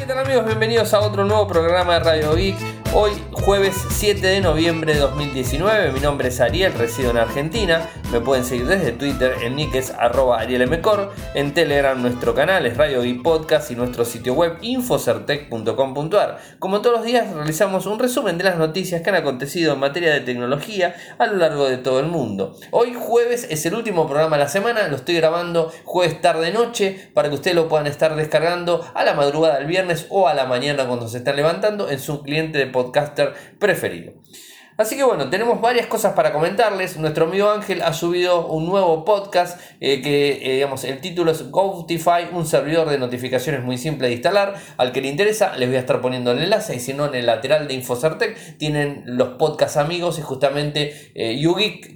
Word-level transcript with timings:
¿Qué 0.00 0.06
tal 0.06 0.18
amigos? 0.18 0.46
Bienvenidos 0.46 0.94
a 0.94 1.00
otro 1.00 1.26
nuevo 1.26 1.46
programa 1.46 1.92
de 1.92 2.00
Radio 2.00 2.34
Geek. 2.34 2.56
Hoy 2.92 3.12
jueves 3.30 3.76
7 3.90 4.26
de 4.26 4.40
noviembre 4.40 4.94
de 4.94 4.98
2019. 4.98 5.92
Mi 5.92 6.00
nombre 6.00 6.26
es 6.26 6.40
Ariel, 6.40 6.72
resido 6.72 7.10
en 7.10 7.18
Argentina. 7.18 7.88
Me 8.10 8.18
pueden 8.20 8.44
seguir 8.44 8.66
desde 8.66 8.90
Twitter 8.90 9.36
en 9.42 9.54
nick 9.54 9.76
es 9.76 9.90
arroba 9.90 10.40
arielmcor. 10.40 11.12
En 11.34 11.54
Telegram 11.54 12.02
nuestro 12.02 12.34
canal 12.34 12.66
es 12.66 12.76
Radio 12.76 13.02
Geek 13.02 13.22
Podcast 13.22 13.70
y 13.70 13.76
nuestro 13.76 14.04
sitio 14.04 14.34
web 14.34 14.56
infocertec.com.ar. 14.60 16.40
Como 16.58 16.80
todos 16.80 16.96
los 16.96 17.06
días 17.06 17.32
realizamos 17.32 17.86
un 17.86 18.00
resumen 18.00 18.38
de 18.38 18.44
las 18.44 18.58
noticias 18.58 19.02
que 19.02 19.10
han 19.10 19.16
acontecido 19.16 19.74
en 19.74 19.78
materia 19.78 20.12
de 20.12 20.22
tecnología 20.22 20.96
a 21.18 21.28
lo 21.28 21.36
largo 21.36 21.68
de 21.68 21.78
todo 21.78 22.00
el 22.00 22.06
mundo. 22.06 22.56
Hoy 22.72 22.94
jueves 22.98 23.46
es 23.48 23.64
el 23.66 23.74
último 23.74 24.08
programa 24.08 24.36
de 24.36 24.42
la 24.42 24.48
semana. 24.48 24.88
Lo 24.88 24.96
estoy 24.96 25.14
grabando 25.14 25.72
jueves 25.84 26.20
tarde 26.20 26.50
noche 26.50 27.10
para 27.14 27.28
que 27.28 27.36
ustedes 27.36 27.54
lo 27.54 27.68
puedan 27.68 27.86
estar 27.86 28.16
descargando 28.16 28.84
a 28.94 29.04
la 29.04 29.14
madrugada 29.14 29.58
del 29.58 29.68
viernes 29.68 30.06
o 30.10 30.26
a 30.26 30.34
la 30.34 30.46
mañana 30.46 30.88
cuando 30.88 31.06
se 31.06 31.18
están 31.18 31.36
levantando 31.36 31.88
en 31.88 32.00
su 32.00 32.22
cliente 32.22 32.58
de 32.58 32.66
podcaster 32.82 33.34
preferido. 33.58 34.12
Así 34.80 34.96
que 34.96 35.04
bueno, 35.04 35.28
tenemos 35.28 35.60
varias 35.60 35.88
cosas 35.88 36.14
para 36.14 36.32
comentarles. 36.32 36.96
Nuestro 36.96 37.26
amigo 37.26 37.50
Ángel 37.50 37.82
ha 37.82 37.92
subido 37.92 38.46
un 38.46 38.64
nuevo 38.64 39.04
podcast 39.04 39.60
eh, 39.78 40.00
que, 40.00 40.38
eh, 40.42 40.54
digamos, 40.54 40.84
el 40.84 41.02
título 41.02 41.32
es 41.32 41.50
Goutify, 41.50 42.30
un 42.32 42.46
servidor 42.46 42.88
de 42.88 42.96
notificaciones 42.96 43.62
muy 43.62 43.76
simple 43.76 44.06
de 44.06 44.14
instalar. 44.14 44.54
Al 44.78 44.92
que 44.92 45.02
le 45.02 45.08
interesa, 45.08 45.54
les 45.58 45.68
voy 45.68 45.76
a 45.76 45.80
estar 45.80 46.00
poniendo 46.00 46.32
el 46.32 46.38
enlace. 46.38 46.76
Y 46.76 46.80
si 46.80 46.94
no, 46.94 47.04
en 47.04 47.14
el 47.14 47.26
lateral 47.26 47.68
de 47.68 47.74
Infocertec 47.74 48.56
tienen 48.56 49.02
los 49.04 49.36
podcasts 49.36 49.76
amigos 49.76 50.18
y 50.18 50.22
justamente 50.22 51.10
eh, 51.14 51.38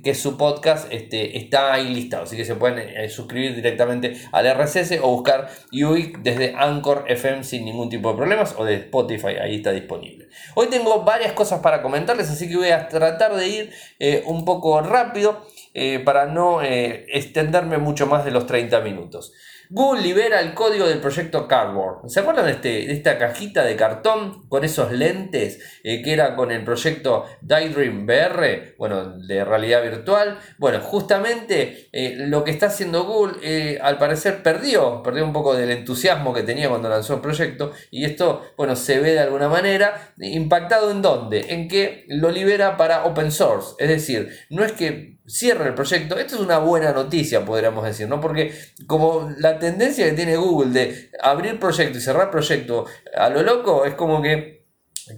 que 0.03 0.11
es 0.11 0.21
su 0.21 0.37
podcast, 0.37 0.93
este, 0.93 1.39
está 1.39 1.73
ahí 1.73 1.89
listado. 1.89 2.25
Así 2.25 2.37
que 2.37 2.45
se 2.45 2.55
pueden 2.55 2.81
eh, 2.81 3.09
suscribir 3.09 3.55
directamente 3.55 4.15
al 4.31 4.47
RSS 4.47 4.99
o 5.01 5.09
buscar 5.09 5.49
YouGeek 5.73 6.19
desde 6.19 6.55
Anchor 6.55 7.07
FM 7.09 7.45
sin 7.45 7.65
ningún 7.65 7.89
tipo 7.89 8.11
de 8.11 8.17
problemas 8.17 8.55
o 8.59 8.65
de 8.67 8.75
Spotify, 8.75 9.37
ahí 9.43 9.57
está 9.57 9.73
disponible. 9.73 10.29
Hoy 10.55 10.67
tengo 10.67 11.03
varias 11.03 11.33
cosas 11.33 11.61
para 11.61 11.81
comentarles, 11.81 12.29
así 12.29 12.47
que 12.47 12.57
voy 12.57 12.71
a 12.71 12.74
tratar 12.89 13.35
de 13.35 13.49
ir 13.49 13.73
eh, 13.99 14.23
un 14.27 14.45
poco 14.45 14.81
rápido 14.81 15.47
eh, 15.75 16.01
para 16.01 16.27
no 16.27 16.63
eh, 16.63 17.07
extenderme 17.09 17.79
mucho 17.79 18.07
más 18.07 18.25
de 18.25 18.31
los 18.31 18.47
30 18.47 18.81
minutos. 18.81 19.33
Google 19.75 20.03
libera 20.03 20.41
el 20.41 20.55
código 20.55 20.87
del 20.87 21.01
proyecto 21.01 21.49
Cardboard. 21.49 22.09
¿Se 22.09 22.21
acuerdan 22.21 22.45
de, 22.45 22.53
este, 22.53 22.69
de 22.69 22.93
esta 22.93 23.19
cajita 23.19 23.65
de 23.65 23.75
cartón 23.75 24.49
con 24.49 24.63
esos 24.63 24.93
lentes 24.93 25.59
que 25.83 26.13
era 26.13 26.37
con 26.37 26.53
el 26.53 26.63
proyecto 26.63 27.25
Daydream 27.41 28.05
VR? 28.05 28.77
Bueno, 28.79 29.19
de 29.19 29.45
realidad 29.45 29.83
virtual. 29.83 30.39
Bueno, 30.59 30.79
justamente 30.81 31.89
lo 32.19 32.45
que 32.45 32.53
está 32.53 32.67
haciendo 32.67 33.03
Google 33.03 33.81
al 33.83 33.99
parecer 33.99 34.45
perdió, 34.45 35.03
perdió 35.03 35.25
un 35.25 35.33
poco 35.33 35.57
del 35.57 35.73
entusiasmo 35.73 36.33
que 36.33 36.45
tenía 36.45 36.69
cuando 36.69 36.89
lanzó 36.89 37.15
el 37.15 37.21
proyecto 37.21 37.73
y 37.91 38.05
esto, 38.05 38.43
bueno, 38.57 38.77
se 38.77 39.01
ve 39.01 39.11
de 39.11 39.21
alguna 39.21 39.49
manera 39.49 40.13
impactado 40.19 40.93
en 40.93 41.03
dónde? 41.03 41.47
En 41.49 41.67
que 41.67 42.05
lo 42.07 42.31
libera 42.31 42.77
para 42.77 43.07
open 43.07 43.33
source. 43.33 43.75
Es 43.81 43.89
decir, 43.89 44.39
no 44.51 44.63
es 44.63 44.71
que 44.71 45.15
cierre 45.27 45.69
el 45.69 45.75
proyecto. 45.75 46.19
Esto 46.19 46.37
es 46.37 46.41
una 46.41 46.59
buena 46.59 46.93
noticia, 46.93 47.45
podríamos 47.45 47.85
decir, 47.85 48.09
¿no? 48.09 48.21
Porque 48.21 48.55
como 48.87 49.33
la 49.39 49.59
tendencia 49.71 50.07
que 50.07 50.13
tiene 50.13 50.37
Google 50.37 50.71
de 50.71 51.11
abrir 51.21 51.59
proyecto 51.59 51.99
y 51.99 52.01
cerrar 52.01 52.31
proyecto 52.31 52.87
a 53.17 53.29
lo 53.29 53.43
loco, 53.43 53.85
es 53.85 53.95
como 53.95 54.23
que 54.23 54.54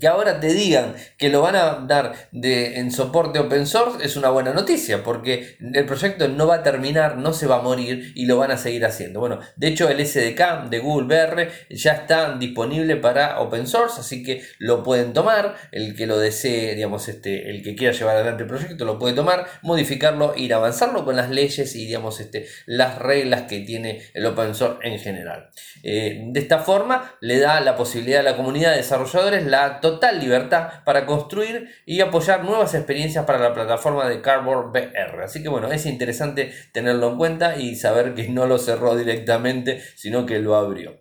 que 0.01 0.06
ahora 0.09 0.41
te 0.41 0.53
digan 0.53 0.95
que 1.17 1.29
lo 1.29 1.42
van 1.42 1.56
a 1.56 1.84
dar 1.87 2.29
de, 2.33 2.79
en 2.79 2.91
soporte 2.91 3.39
open 3.39 3.67
source 3.67 4.05
es 4.05 4.17
una 4.17 4.31
buena 4.31 4.53
noticia 4.53 5.03
porque 5.03 5.56
el 5.61 5.87
proyecto 5.87 6.29
no 6.29 6.47
va 6.47 6.56
a 6.56 6.62
terminar, 6.62 7.17
no 7.19 7.33
se 7.33 7.47
va 7.47 7.56
a 7.56 7.62
morir 7.62 8.12
y 8.14 8.27
lo 8.27 8.37
van 8.37 8.51
a 8.51 8.57
seguir 8.57 8.84
haciendo. 8.84 9.20
Bueno, 9.20 9.41
de 9.57 9.69
hecho 9.69 9.89
el 9.89 10.05
SDK 10.05 10.69
de 10.70 10.79
Google 10.81 11.07
VR 11.07 11.51
ya 11.70 11.92
está 11.92 12.37
disponible 12.37 12.97
para 12.97 13.41
open 13.41 13.67
source, 13.67 14.01
así 14.01 14.23
que 14.23 14.42
lo 14.59 14.83
pueden 14.83 15.12
tomar, 15.12 15.57
el 15.73 15.95
que 15.95 16.07
lo 16.07 16.19
desee, 16.19 16.75
digamos, 16.75 17.09
este, 17.09 17.51
el 17.51 17.62
que 17.62 17.77
quiera 17.77 17.97
llevar 17.97 18.17
adelante 18.17 18.42
el 18.42 18.48
proyecto 18.48 18.85
lo 18.85 18.98
puede 18.98 19.14
tomar, 19.14 19.47
modificarlo, 19.63 20.35
ir 20.36 20.55
avanzarlo 20.55 21.05
con 21.05 21.17
las 21.17 21.30
leyes 21.30 21.74
y 21.77 21.86
digamos 21.86 22.20
este, 22.20 22.47
las 22.67 22.98
reglas 22.98 23.42
que 23.42 23.61
tiene 23.61 24.03
el 24.14 24.27
open 24.27 24.55
source 24.55 24.86
en 24.86 24.98
general. 24.98 25.51
Eh, 25.83 26.24
de 26.29 26.41
esta 26.41 26.58
forma 26.58 27.17
le 27.20 27.39
da 27.39 27.61
la 27.61 27.77
posibilidad 27.77 28.20
a 28.20 28.30
la 28.30 28.36
comunidad 28.36 28.73
de 28.73 28.79
desarrolladores 28.79 29.45
la 29.45 29.76
total 29.81 30.20
libertad 30.20 30.85
para 30.85 31.07
construir 31.07 31.69
y 31.85 32.01
apoyar 32.01 32.45
nuevas 32.45 32.75
experiencias 32.75 33.25
para 33.25 33.39
la 33.39 33.55
plataforma 33.55 34.09
de 34.09 34.20
Cardboard 34.20 34.70
VR. 34.70 35.25
Así 35.25 35.42
que 35.42 35.48
bueno, 35.48 35.70
es 35.70 35.87
interesante 35.87 36.53
tenerlo 36.73 37.11
en 37.13 37.19
cuenta 37.19 37.57
y 37.57 37.77
saber 37.77 38.15
que 38.15 38.29
no 38.29 38.47
lo 38.47 38.59
cerró 38.59 38.97
directamente, 38.97 39.83
sino 39.95 40.27
que 40.27 40.39
lo 40.39 40.57
abrió. 40.57 41.01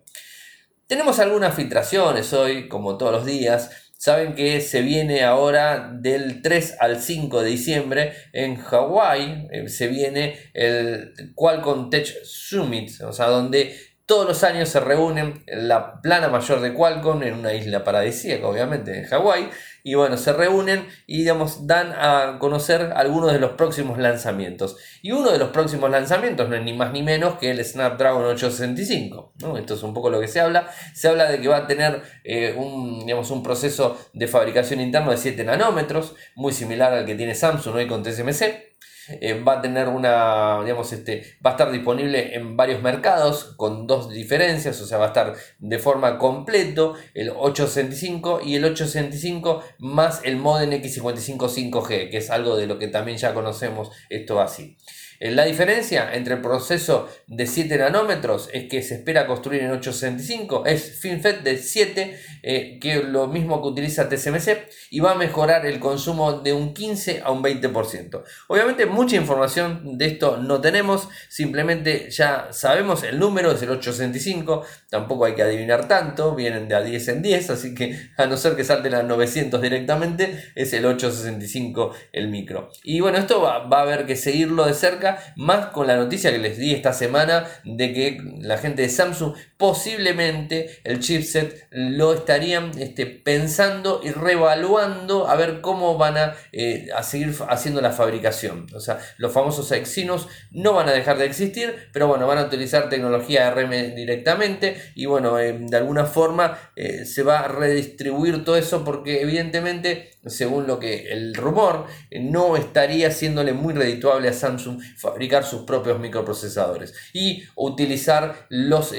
Tenemos 0.86 1.18
algunas 1.18 1.54
filtraciones 1.54 2.32
hoy, 2.32 2.68
como 2.68 2.96
todos 2.96 3.12
los 3.12 3.26
días. 3.26 3.70
Saben 3.98 4.34
que 4.34 4.60
se 4.60 4.82
viene 4.82 5.24
ahora 5.24 5.90
del 5.92 6.42
3 6.42 6.76
al 6.78 7.00
5 7.00 7.42
de 7.42 7.50
diciembre 7.50 8.12
en 8.32 8.56
Hawái. 8.56 9.48
Eh, 9.50 9.68
se 9.68 9.88
viene 9.88 10.38
el 10.54 11.12
Qualcomm 11.34 11.90
Tech 11.90 12.06
Summit, 12.22 13.00
o 13.00 13.12
sea, 13.12 13.26
donde 13.26 13.74
todos 14.06 14.24
los 14.24 14.44
años 14.44 14.68
se 14.68 14.78
reúnen 14.78 15.42
en 15.48 15.66
la 15.66 16.00
plana 16.00 16.28
mayor 16.28 16.60
de 16.60 16.72
Qualcomm, 16.72 17.24
en 17.24 17.34
una 17.34 17.52
isla 17.52 17.82
paradisíaca, 17.82 18.46
obviamente, 18.46 18.96
en 18.96 19.04
Hawái. 19.04 19.50
Y 19.82 19.94
bueno, 19.94 20.16
se 20.16 20.32
reúnen 20.32 20.86
y 21.08 21.18
digamos, 21.18 21.66
dan 21.66 21.92
a 21.92 22.38
conocer 22.38 22.92
algunos 22.94 23.32
de 23.32 23.40
los 23.40 23.52
próximos 23.52 23.98
lanzamientos. 23.98 24.76
Y 25.02 25.10
uno 25.10 25.32
de 25.32 25.38
los 25.38 25.50
próximos 25.50 25.90
lanzamientos 25.90 26.48
no 26.48 26.54
es 26.54 26.62
ni 26.62 26.72
más 26.72 26.92
ni 26.92 27.02
menos 27.02 27.34
que 27.38 27.50
el 27.50 27.64
Snapdragon 27.64 28.24
865. 28.24 29.34
¿no? 29.40 29.58
Esto 29.58 29.74
es 29.74 29.82
un 29.82 29.92
poco 29.92 30.08
lo 30.08 30.20
que 30.20 30.28
se 30.28 30.40
habla. 30.40 30.70
Se 30.94 31.08
habla 31.08 31.28
de 31.28 31.40
que 31.40 31.48
va 31.48 31.58
a 31.58 31.66
tener 31.66 32.02
eh, 32.22 32.54
un, 32.56 33.00
digamos, 33.00 33.32
un 33.32 33.42
proceso 33.42 33.98
de 34.12 34.28
fabricación 34.28 34.80
interno 34.80 35.10
de 35.10 35.16
7 35.16 35.42
nanómetros, 35.42 36.14
muy 36.36 36.52
similar 36.52 36.92
al 36.92 37.06
que 37.06 37.16
tiene 37.16 37.34
Samsung 37.34 37.74
hoy 37.74 37.88
con 37.88 38.04
TSMC. 38.04 38.75
Eh, 39.08 39.40
va 39.42 39.54
a 39.54 39.60
tener 39.62 39.88
una, 39.88 40.60
digamos, 40.62 40.92
este, 40.92 41.36
va 41.44 41.50
a 41.50 41.52
estar 41.54 41.70
disponible 41.70 42.34
en 42.34 42.56
varios 42.56 42.82
mercados 42.82 43.54
con 43.56 43.86
dos 43.86 44.10
diferencias, 44.10 44.80
o 44.80 44.86
sea, 44.86 44.98
va 44.98 45.04
a 45.04 45.08
estar 45.08 45.34
de 45.58 45.78
forma 45.78 46.18
completo 46.18 46.94
el 47.14 47.30
865 47.30 48.40
y 48.44 48.56
el 48.56 48.64
865 48.64 49.62
más 49.78 50.20
el 50.24 50.36
modem 50.36 50.70
X55 50.70 51.46
5G, 51.48 52.10
que 52.10 52.16
es 52.18 52.30
algo 52.30 52.56
de 52.56 52.66
lo 52.66 52.78
que 52.78 52.88
también 52.88 53.18
ya 53.18 53.34
conocemos 53.34 53.90
esto 54.08 54.40
así. 54.40 54.76
Eh, 55.20 55.30
la 55.30 55.44
diferencia 55.44 56.14
entre 56.14 56.34
el 56.34 56.40
proceso 56.40 57.08
de 57.26 57.46
7 57.46 57.78
nanómetros 57.78 58.48
es 58.52 58.68
que 58.68 58.82
se 58.82 58.96
espera 58.96 59.26
construir 59.26 59.62
en 59.62 59.70
865, 59.70 60.66
es 60.66 60.98
FinFET 61.00 61.42
de 61.42 61.58
7, 61.58 62.20
eh, 62.42 62.78
que 62.80 62.96
es 62.96 63.04
lo 63.04 63.26
mismo 63.26 63.60
que 63.62 63.68
utiliza 63.68 64.08
TSMC, 64.08 64.68
y 64.90 65.00
va 65.00 65.12
a 65.12 65.14
mejorar 65.14 65.66
el 65.66 65.80
consumo 65.80 66.40
de 66.40 66.52
un 66.52 66.74
15 66.74 67.22
a 67.24 67.30
un 67.30 67.42
20%. 67.42 68.22
Obviamente 68.48 68.86
mucha 68.86 69.16
información 69.16 69.98
de 69.98 70.06
esto 70.06 70.36
no 70.36 70.60
tenemos, 70.60 71.08
simplemente 71.28 72.10
ya 72.10 72.48
sabemos 72.50 73.02
el 73.02 73.18
número, 73.18 73.52
es 73.52 73.62
el 73.62 73.70
865, 73.70 74.64
tampoco 74.90 75.24
hay 75.24 75.34
que 75.34 75.42
adivinar 75.42 75.88
tanto, 75.88 76.34
vienen 76.34 76.68
de 76.68 76.74
a 76.74 76.82
10 76.82 77.08
en 77.08 77.22
10, 77.22 77.50
así 77.50 77.74
que 77.74 77.98
a 78.16 78.26
no 78.26 78.36
ser 78.36 78.56
que 78.56 78.64
salten 78.64 78.94
a 78.94 79.02
900 79.02 79.60
directamente, 79.60 80.50
es 80.54 80.72
el 80.72 80.84
865 80.84 81.92
el 82.12 82.28
micro. 82.28 82.70
Y 82.82 83.00
bueno, 83.00 83.18
esto 83.18 83.40
va, 83.40 83.66
va 83.66 83.78
a 83.78 83.82
haber 83.82 84.06
que 84.06 84.16
seguirlo 84.16 84.66
de 84.66 84.74
cerca 84.74 85.05
más 85.36 85.66
con 85.66 85.86
la 85.86 85.96
noticia 85.96 86.30
que 86.32 86.38
les 86.38 86.58
di 86.58 86.72
esta 86.72 86.92
semana 86.92 87.46
de 87.64 87.92
que 87.92 88.18
la 88.40 88.58
gente 88.58 88.82
de 88.82 88.88
Samsung 88.88 89.34
posiblemente 89.58 90.80
el 90.84 91.00
chipset 91.00 91.66
lo 91.70 92.12
estarían 92.12 92.72
este, 92.78 93.06
pensando 93.06 94.00
y 94.02 94.10
reevaluando 94.10 95.28
a 95.28 95.36
ver 95.36 95.60
cómo 95.60 95.96
van 95.96 96.18
a, 96.18 96.34
eh, 96.52 96.88
seguir 97.02 97.34
haciendo 97.48 97.80
la 97.80 97.92
fabricación. 97.92 98.66
O 98.74 98.80
sea, 98.80 98.98
los 99.16 99.32
famosos 99.32 99.72
Exynos 99.72 100.28
no 100.50 100.72
van 100.74 100.88
a 100.88 100.92
dejar 100.92 101.18
de 101.18 101.26
existir, 101.26 101.74
pero 101.92 102.06
bueno, 102.06 102.26
van 102.26 102.38
a 102.38 102.44
utilizar 102.44 102.88
tecnología 102.88 103.50
RM 103.50 103.94
directamente 103.94 104.76
y 104.94 105.06
bueno, 105.06 105.38
eh, 105.38 105.56
de 105.58 105.76
alguna 105.76 106.04
forma 106.04 106.58
eh, 106.76 107.04
se 107.04 107.22
va 107.22 107.40
a 107.40 107.48
redistribuir 107.48 108.44
todo 108.44 108.56
eso 108.56 108.84
porque 108.84 109.22
evidentemente, 109.22 110.10
según 110.26 110.66
lo 110.66 110.78
que 110.78 111.12
el 111.12 111.34
rumor, 111.34 111.86
no 112.10 112.56
estaría 112.56 113.10
siéndole 113.10 113.52
muy 113.52 113.72
redituable 113.74 114.28
a 114.28 114.32
Samsung 114.32 114.80
fabricar 114.96 115.44
sus 115.44 115.62
propios 115.62 115.98
microprocesadores 115.98 116.94
y 117.12 117.44
utilizar 117.54 118.46
los, 118.48 118.92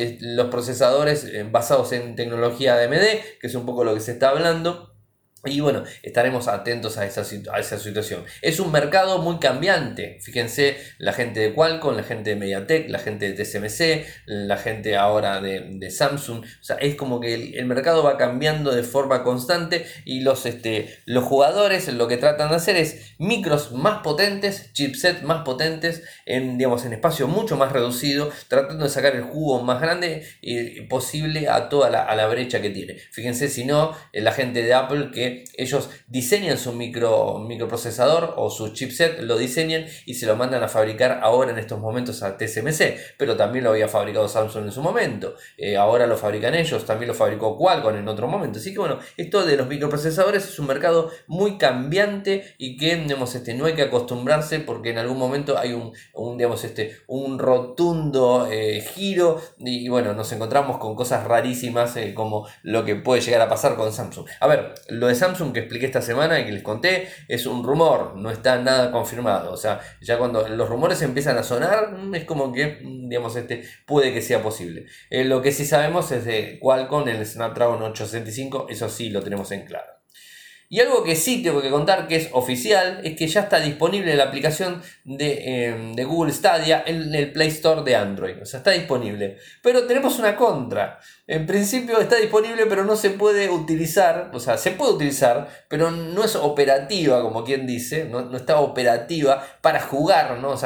procesadores 0.50 1.24
eh, 1.26 1.48
basados 1.50 1.92
en 1.92 2.16
tecnología 2.16 2.76
AMD, 2.76 3.40
que 3.40 3.48
es 3.48 3.56
un 3.56 3.66
poco 3.66 3.84
lo 3.84 3.94
que 3.94 4.00
se 4.00 4.12
está 4.12 4.30
hablando 4.30 4.97
Y 5.48 5.60
bueno, 5.60 5.84
estaremos 6.04 6.48
atentos 6.48 6.98
a 6.98 7.06
esa, 7.06 7.24
situación. 7.24 8.24
Es 8.42 8.60
un 8.60 8.72
mercado 8.72 9.20
muy 9.20 9.38
cambiante. 9.40 10.20
Fíjense, 10.22 10.78
la 10.98 11.14
gente 11.14 11.40
de 11.40 11.54
Qualcomm, 11.54 11.96
la 11.96 12.04
gente 12.04 12.32
de 12.32 12.36
MediaTek, 12.36 12.90
la 12.90 13.00
gente 13.00 13.32
de 13.32 13.44
TSMC, 13.44 14.06
la 14.26 14.58
gente 14.58 14.96
ahora 14.96 15.42
de, 15.42 15.92
Samsung. 15.92 16.44
O 16.44 16.64
sea, 16.64 16.76
es 16.78 16.96
como 16.96 17.20
que 17.20 17.34
el, 17.34 17.66
mercado 17.66 18.04
va 18.04 18.18
cambiando 18.18 18.74
de 18.74 18.84
forma 18.84 19.24
constante 19.24 19.86
y 20.06 20.22
los, 20.22 20.46
este, 20.46 21.00
los 21.06 21.24
jugadores 21.24 21.88
lo 21.94 22.08
que 22.08 22.18
tratan 22.18 22.50
de 22.50 22.56
hacer 22.56 22.76
es 22.76 23.14
micros 23.18 23.72
más 23.72 24.02
potentes, 24.02 24.72
chipsets 24.74 25.24
más 25.24 25.44
potentes, 25.44 26.04
en, 26.26 26.58
digamos, 26.58 26.86
en 26.86 26.94
espacio 26.94 27.28
mucho 27.28 27.58
más 27.58 27.72
reducido, 27.72 28.32
tratando 28.48 28.86
de 28.86 28.90
sacar 28.90 29.16
el 29.16 29.24
jugo 29.24 29.62
más 29.62 29.82
grande 29.82 30.26
eh, 30.42 30.86
posible 30.90 31.50
a 31.50 31.70
toda 31.70 31.90
la, 31.90 32.04
a 32.04 32.16
la 32.16 32.28
brecha 32.28 32.62
que 32.62 32.70
tiene. 32.70 32.98
Fíjense, 33.12 33.50
si 33.50 33.66
no, 33.66 33.96
eh, 34.14 34.22
la 34.22 34.32
gente 34.32 34.64
de 34.64 34.74
Apple 34.74 35.12
que 35.14 35.37
ellos 35.56 35.90
diseñan 36.08 36.58
su 36.58 36.74
micro, 36.74 37.40
microprocesador 37.40 38.34
o 38.38 38.50
su 38.50 38.74
chipset, 38.74 39.20
lo 39.22 39.38
diseñan 39.38 39.86
y 40.06 40.16
se 40.16 40.26
lo 40.26 40.36
mandan 40.36 40.64
a 40.64 40.68
fabricar 40.68 41.20
ahora 41.22 41.52
en 41.52 41.60
estos 41.60 41.80
momentos 41.80 42.24
a 42.24 42.38
TSMC, 42.38 43.16
pero 43.18 43.36
también 43.36 43.64
lo 43.64 43.72
había 43.72 43.88
fabricado 43.88 44.28
Samsung 44.28 44.66
en 44.66 44.72
su 44.72 44.82
momento, 44.82 45.36
eh, 45.58 45.78
ahora 45.78 46.08
lo 46.08 46.18
fabrican 46.18 46.56
ellos, 46.56 46.86
también 46.86 47.08
lo 47.08 47.14
fabricó 47.14 47.58
Qualcomm 47.58 47.96
en 47.96 48.08
otro 48.08 48.28
momento, 48.28 48.60
así 48.60 48.74
que 48.74 48.80
bueno, 48.80 49.00
esto 49.18 49.46
de 49.46 49.58
los 49.58 49.68
microprocesadores 49.68 50.46
es 50.46 50.60
un 50.60 50.68
mercado 50.68 51.12
muy 51.28 51.58
cambiante 51.58 52.56
y 52.58 52.78
que 52.78 52.96
digamos, 52.96 53.34
este, 53.36 53.54
no 53.54 53.66
hay 53.66 53.74
que 53.74 53.84
acostumbrarse 53.84 54.60
porque 54.60 54.92
en 54.92 54.98
algún 54.98 55.18
momento 55.18 55.58
hay 55.58 55.74
un, 55.74 55.94
digamos, 56.38 56.64
este, 56.64 56.98
un 57.08 57.40
rotundo 57.40 58.48
eh, 58.52 58.82
giro 58.82 59.42
y, 59.58 59.88
bueno, 59.90 60.14
nos 60.14 60.32
encontramos 60.32 60.78
con 60.78 60.96
cosas 60.96 61.26
rarísimas 61.26 61.96
eh, 61.98 62.14
como 62.14 62.48
lo 62.64 62.86
que 62.86 62.96
puede 62.96 63.22
llegar 63.22 63.42
a 63.42 63.50
pasar 63.50 63.76
con 63.76 63.92
Samsung. 63.92 64.28
A 64.40 64.48
ver, 64.48 64.74
lo 64.90 65.08
de 65.08 65.16
Samsung 65.18 65.54
que 65.54 65.60
expliqué 65.60 65.86
esta 65.88 66.02
semana 66.02 66.40
y 66.40 66.46
que 66.46 66.52
les 66.52 66.64
conté 66.64 67.08
es 67.28 67.46
un 67.46 67.64
rumor, 67.64 68.16
no 68.16 68.32
está 68.32 68.58
nada 68.62 68.92
confirmado. 68.92 69.52
O 69.52 69.58
sea, 69.58 69.80
ya 70.02 70.18
cuando 70.18 70.48
los 70.48 70.70
rumores 70.70 71.02
empiezan 71.02 71.38
a 71.38 71.44
sonar, 71.44 71.92
mm, 71.98 72.16
es 72.16 72.26
como 72.26 72.54
que, 72.54 72.80
mm, 72.82 73.10
digamos, 73.10 73.36
este 73.36 73.64
puede 73.86 74.14
que 74.14 74.22
sea 74.22 74.42
posible. 74.42 74.86
Eh, 75.10 75.26
lo 75.26 75.42
que 75.42 75.52
sí 75.52 75.66
sabemos 75.66 76.12
es 76.12 76.26
de 76.26 76.60
Qualcomm, 76.60 77.08
el 77.10 77.26
Snapdragon 77.26 77.82
865, 77.82 78.68
eso 78.70 78.90
sí 78.90 79.10
lo 79.10 79.22
tenemos 79.22 79.52
en 79.52 79.66
claro. 79.66 79.97
Y 80.70 80.82
algo 80.82 81.02
que 81.02 81.16
sí 81.16 81.42
tengo 81.42 81.62
que 81.62 81.70
contar 81.70 82.10
que 82.10 82.18
es 82.18 82.30
oficial 82.34 83.00
es 83.06 83.16
que 83.16 83.28
ya 83.28 83.42
está 83.42 83.62
disponible 83.62 84.14
la 84.16 84.26
aplicación 84.26 84.82
de, 85.06 85.68
em, 85.68 85.94
de, 85.94 86.04
Google 86.04 86.34
Stadia 86.34 86.84
en 86.86 87.16
el 87.16 87.32
Play 87.32 87.48
Store 87.48 87.84
de 87.84 87.96
Android. 87.96 88.42
O 88.42 88.46
sea, 88.46 88.58
está 88.58 88.72
disponible. 88.72 89.38
Pero 89.64 89.88
tenemos 89.88 90.20
una 90.20 90.36
contra. 90.36 91.00
En 91.26 91.46
principio 91.46 92.00
está 92.00 92.16
disponible 92.18 92.66
pero 92.68 92.84
no 92.84 92.98
se 92.98 93.12
puede 93.12 93.50
utilizar. 93.50 94.30
O 94.34 94.42
sea, 94.42 94.58
se 94.58 94.72
puede 94.72 94.94
utilizar, 94.94 95.48
pero 95.70 95.90
no 95.90 96.26
es 96.26 96.36
operativa, 96.36 97.22
como 97.22 97.46
quien 97.46 97.66
dice. 97.66 98.04
No, 98.04 98.36
está 98.36 98.60
operativa 98.60 99.46
para 99.62 99.80
jugar. 99.80 100.38
¿no? 100.40 100.50
O 100.52 100.60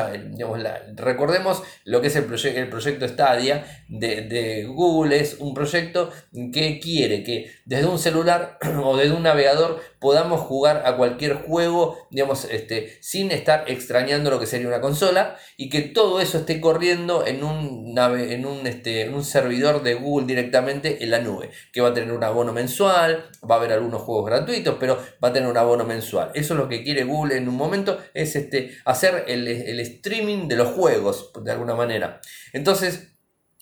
recordemos 0.95 1.61
lo 1.83 2.01
que 2.01 2.07
es 2.07 2.15
el, 2.15 2.25
el 2.55 2.69
proyecto 2.69 3.07
Stadia 3.07 3.83
de, 3.87 4.21
de 4.21 4.65
Google. 4.65 5.19
Es 5.19 5.35
un 5.37 5.53
proyecto 5.53 6.11
que 6.51 6.79
quiere 6.79 7.23
que 7.23 7.51
desde 7.65 7.85
un 7.85 7.99
celular 7.99 8.57
o 8.83 8.97
desde 8.97 9.13
un 9.13 9.23
navegador 9.23 9.79
podamos 10.01 10.41
jugar 10.41 10.81
a 10.87 10.97
cualquier 10.97 11.35
juego, 11.35 12.07
digamos, 12.09 12.45
este, 12.45 12.97
sin 13.01 13.31
estar 13.31 13.65
extrañando 13.67 14.31
lo 14.31 14.39
que 14.39 14.47
sería 14.47 14.67
una 14.67 14.81
consola 14.81 15.37
y 15.57 15.69
que 15.69 15.81
todo 15.81 16.19
eso 16.19 16.39
esté 16.39 16.59
corriendo 16.59 17.25
en 17.25 17.43
un, 17.43 17.95
en 17.95 18.45
un, 18.47 18.65
este, 18.65 19.09
un 19.09 19.23
servidor 19.23 19.83
de 19.83 19.93
Google 19.93 20.25
directamente 20.25 21.03
en 21.03 21.11
la 21.11 21.19
nube, 21.19 21.51
que 21.71 21.81
va 21.81 21.89
a 21.89 21.93
tener 21.93 22.11
un 22.13 22.23
abono 22.23 22.51
mensual, 22.51 23.29
va 23.47 23.55
a 23.55 23.57
haber 23.59 23.73
algunos 23.73 24.01
juegos 24.01 24.25
gratuitos, 24.25 24.77
pero 24.79 24.97
va 25.23 25.29
a 25.29 25.33
tener 25.33 25.47
un 25.47 25.57
abono 25.57 25.85
mensual. 25.85 26.31
Eso 26.33 26.55
es 26.55 26.59
lo 26.59 26.67
que 26.67 26.83
quiere 26.83 27.03
Google 27.03 27.37
en 27.37 27.47
un 27.47 27.55
momento, 27.55 27.99
es 28.15 28.35
este, 28.35 28.71
hacer 28.85 29.25
el, 29.27 29.47
el 29.47 29.79
streaming 29.81 30.47
de 30.47 30.55
los 30.55 30.69
juegos, 30.69 31.31
de 31.43 31.51
alguna 31.51 31.75
manera. 31.75 32.21
Entonces, 32.53 33.11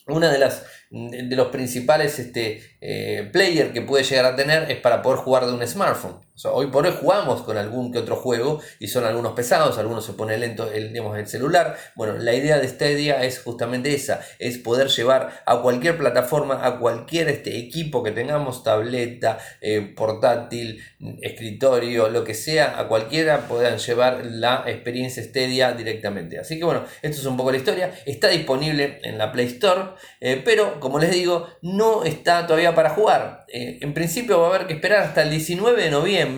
una 0.07 0.31
de 0.31 0.39
las 0.39 0.63
de 0.91 1.35
los 1.35 1.49
principales 1.49 2.17
este, 2.17 2.77
eh, 2.81 3.29
players 3.31 3.71
que 3.71 3.81
puede 3.81 4.03
llegar 4.03 4.25
a 4.25 4.35
tener 4.35 4.71
es 4.71 4.77
para 4.77 5.01
poder 5.01 5.19
jugar 5.19 5.45
de 5.45 5.53
un 5.53 5.65
smartphone. 5.67 6.19
Hoy 6.45 6.67
por 6.67 6.85
hoy 6.85 6.93
jugamos 6.99 7.41
con 7.41 7.57
algún 7.57 7.91
que 7.91 7.99
otro 7.99 8.15
juego 8.15 8.61
y 8.79 8.87
son 8.87 9.05
algunos 9.05 9.33
pesados, 9.33 9.77
algunos 9.77 10.05
se 10.05 10.13
pone 10.13 10.37
lento 10.37 10.71
el, 10.71 10.93
digamos, 10.93 11.17
el 11.17 11.27
celular. 11.27 11.77
Bueno, 11.95 12.17
la 12.17 12.33
idea 12.33 12.59
de 12.59 12.65
este 12.65 12.95
día 12.95 13.23
es 13.23 13.39
justamente 13.39 13.93
esa, 13.93 14.21
es 14.39 14.57
poder 14.57 14.87
llevar 14.87 15.43
a 15.45 15.61
cualquier 15.61 15.97
plataforma, 15.97 16.65
a 16.65 16.79
cualquier 16.79 17.29
este, 17.29 17.57
equipo 17.57 18.03
que 18.03 18.11
tengamos, 18.11 18.63
tableta, 18.63 19.39
eh, 19.61 19.93
portátil, 19.95 20.81
escritorio, 21.21 22.09
lo 22.09 22.23
que 22.23 22.33
sea, 22.33 22.79
a 22.79 22.87
cualquiera 22.87 23.47
puedan 23.47 23.77
llevar 23.77 24.25
la 24.25 24.63
experiencia 24.67 25.23
Stadia 25.23 25.73
directamente. 25.73 26.39
Así 26.39 26.57
que 26.57 26.65
bueno, 26.65 26.85
esto 27.01 27.19
es 27.19 27.25
un 27.25 27.37
poco 27.37 27.51
la 27.51 27.57
historia. 27.57 27.93
Está 28.05 28.29
disponible 28.29 28.99
en 29.03 29.17
la 29.17 29.31
Play 29.31 29.47
Store, 29.47 29.91
eh, 30.19 30.41
pero 30.43 30.79
como 30.79 30.99
les 30.99 31.11
digo, 31.11 31.47
no 31.61 32.03
está 32.03 32.45
todavía 32.45 32.75
para 32.75 32.91
jugar. 32.91 33.45
Eh, 33.47 33.79
en 33.81 33.93
principio 33.93 34.39
va 34.39 34.47
a 34.47 34.49
haber 34.55 34.67
que 34.67 34.73
esperar 34.73 35.03
hasta 35.03 35.23
el 35.23 35.31
19 35.31 35.83
de 35.83 35.89
noviembre 35.89 36.28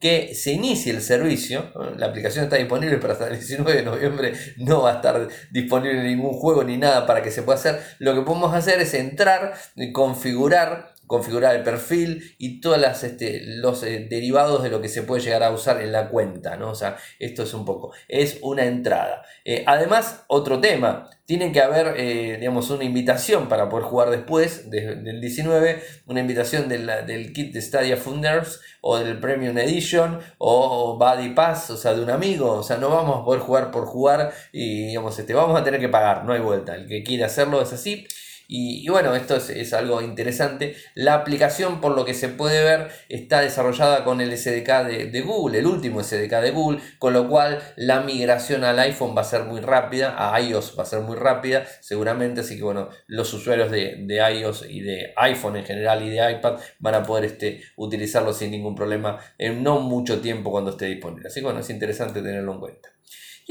que 0.00 0.34
se 0.34 0.52
inicie 0.52 0.92
el 0.92 1.02
servicio. 1.02 1.72
La 1.96 2.06
aplicación 2.06 2.44
está 2.44 2.56
disponible, 2.56 2.98
pero 2.98 3.12
hasta 3.12 3.28
el 3.28 3.38
19 3.38 3.74
de 3.74 3.82
noviembre 3.82 4.32
no 4.56 4.82
va 4.82 4.92
a 4.92 4.94
estar 4.96 5.28
disponible 5.50 6.02
ningún 6.02 6.32
juego 6.32 6.64
ni 6.64 6.76
nada 6.76 7.06
para 7.06 7.22
que 7.22 7.30
se 7.30 7.42
pueda 7.42 7.58
hacer. 7.58 7.80
Lo 7.98 8.14
que 8.14 8.22
podemos 8.22 8.54
hacer 8.54 8.80
es 8.80 8.94
entrar, 8.94 9.54
y 9.76 9.92
configurar 9.92 10.94
configurar 11.10 11.56
el 11.56 11.64
perfil 11.64 12.36
y 12.38 12.60
todos 12.60 13.02
este, 13.02 13.42
los 13.44 13.82
eh, 13.82 14.06
derivados 14.08 14.62
de 14.62 14.70
lo 14.70 14.80
que 14.80 14.88
se 14.88 15.02
puede 15.02 15.20
llegar 15.20 15.42
a 15.42 15.50
usar 15.50 15.82
en 15.82 15.90
la 15.90 16.08
cuenta, 16.08 16.56
¿no? 16.56 16.70
O 16.70 16.74
sea, 16.76 16.98
esto 17.18 17.42
es 17.42 17.52
un 17.52 17.64
poco, 17.64 17.92
es 18.06 18.38
una 18.42 18.64
entrada. 18.64 19.24
Eh, 19.44 19.64
además, 19.66 20.22
otro 20.28 20.60
tema, 20.60 21.10
tiene 21.26 21.50
que 21.50 21.60
haber, 21.60 21.94
eh, 21.96 22.36
digamos, 22.38 22.70
una 22.70 22.84
invitación 22.84 23.48
para 23.48 23.68
poder 23.68 23.86
jugar 23.86 24.10
después 24.10 24.70
del 24.70 25.20
19, 25.20 25.82
una 26.06 26.20
invitación 26.20 26.68
del 26.68 27.32
kit 27.32 27.52
de 27.54 27.60
Stadia 27.60 27.96
Funders 27.96 28.60
o 28.80 28.96
del 28.96 29.18
Premium 29.18 29.58
Edition 29.58 30.20
o 30.38 30.96
Buddy 30.96 31.30
Pass, 31.30 31.70
o 31.70 31.76
sea, 31.76 31.92
de 31.92 32.02
un 32.02 32.10
amigo, 32.10 32.52
o 32.52 32.62
sea, 32.62 32.76
no 32.76 32.88
vamos 32.88 33.20
a 33.20 33.24
poder 33.24 33.40
jugar 33.40 33.72
por 33.72 33.86
jugar 33.86 34.32
y, 34.52 34.86
digamos, 34.86 35.18
este, 35.18 35.34
vamos 35.34 35.60
a 35.60 35.64
tener 35.64 35.80
que 35.80 35.88
pagar, 35.88 36.24
no 36.24 36.32
hay 36.32 36.40
vuelta, 36.40 36.76
el 36.76 36.86
que 36.86 37.02
quiere 37.02 37.24
hacerlo 37.24 37.60
es 37.60 37.72
así. 37.72 38.06
Y, 38.52 38.88
bueno, 38.88 39.14
esto 39.14 39.36
es, 39.36 39.72
algo 39.74 40.02
interesante. 40.02 40.74
La 40.96 41.14
aplicación, 41.14 41.80
por 41.80 41.94
lo 41.94 42.04
que 42.04 42.14
se 42.14 42.26
puede 42.26 42.64
ver, 42.64 42.90
está 43.08 43.42
desarrollada 43.42 44.02
con 44.02 44.20
el 44.20 44.36
SDK 44.36 44.86
de, 45.12 45.22
Google, 45.24 45.60
el 45.60 45.66
último 45.66 46.02
SDK 46.02 46.40
de 46.40 46.50
Google, 46.50 46.80
con 46.98 47.12
lo 47.12 47.28
cual 47.28 47.62
la 47.76 48.00
migración 48.00 48.64
al 48.64 48.80
iPhone 48.80 49.16
va 49.16 49.20
a 49.20 49.24
ser 49.24 49.44
muy 49.44 49.60
rápida, 49.60 50.16
a 50.18 50.40
iOS 50.40 50.76
va 50.76 50.82
a 50.82 50.86
ser 50.86 50.98
muy 51.02 51.14
rápida, 51.14 51.64
seguramente. 51.80 52.40
Así 52.40 52.56
que 52.56 52.64
bueno, 52.64 52.88
los 53.06 53.32
usuarios 53.32 53.70
de, 53.70 54.04
iOS 54.08 54.66
y 54.68 54.80
de 54.80 55.12
iPhone 55.16 55.56
en 55.56 55.64
general 55.64 56.02
y 56.02 56.10
de 56.10 56.32
iPad 56.32 56.58
van 56.80 56.94
a 56.96 57.04
poder 57.04 57.26
este, 57.26 57.62
utilizarlo 57.76 58.32
sin 58.32 58.50
ningún 58.50 58.74
problema 58.74 59.20
en 59.38 59.62
no 59.62 59.78
mucho 59.78 60.20
tiempo 60.20 60.50
cuando 60.50 60.72
esté 60.72 60.86
disponible. 60.86 61.28
Así 61.28 61.38
que 61.38 61.44
bueno, 61.44 61.60
es 61.60 61.70
interesante 61.70 62.20
tenerlo 62.20 62.54
en 62.54 62.58
cuenta. 62.58 62.90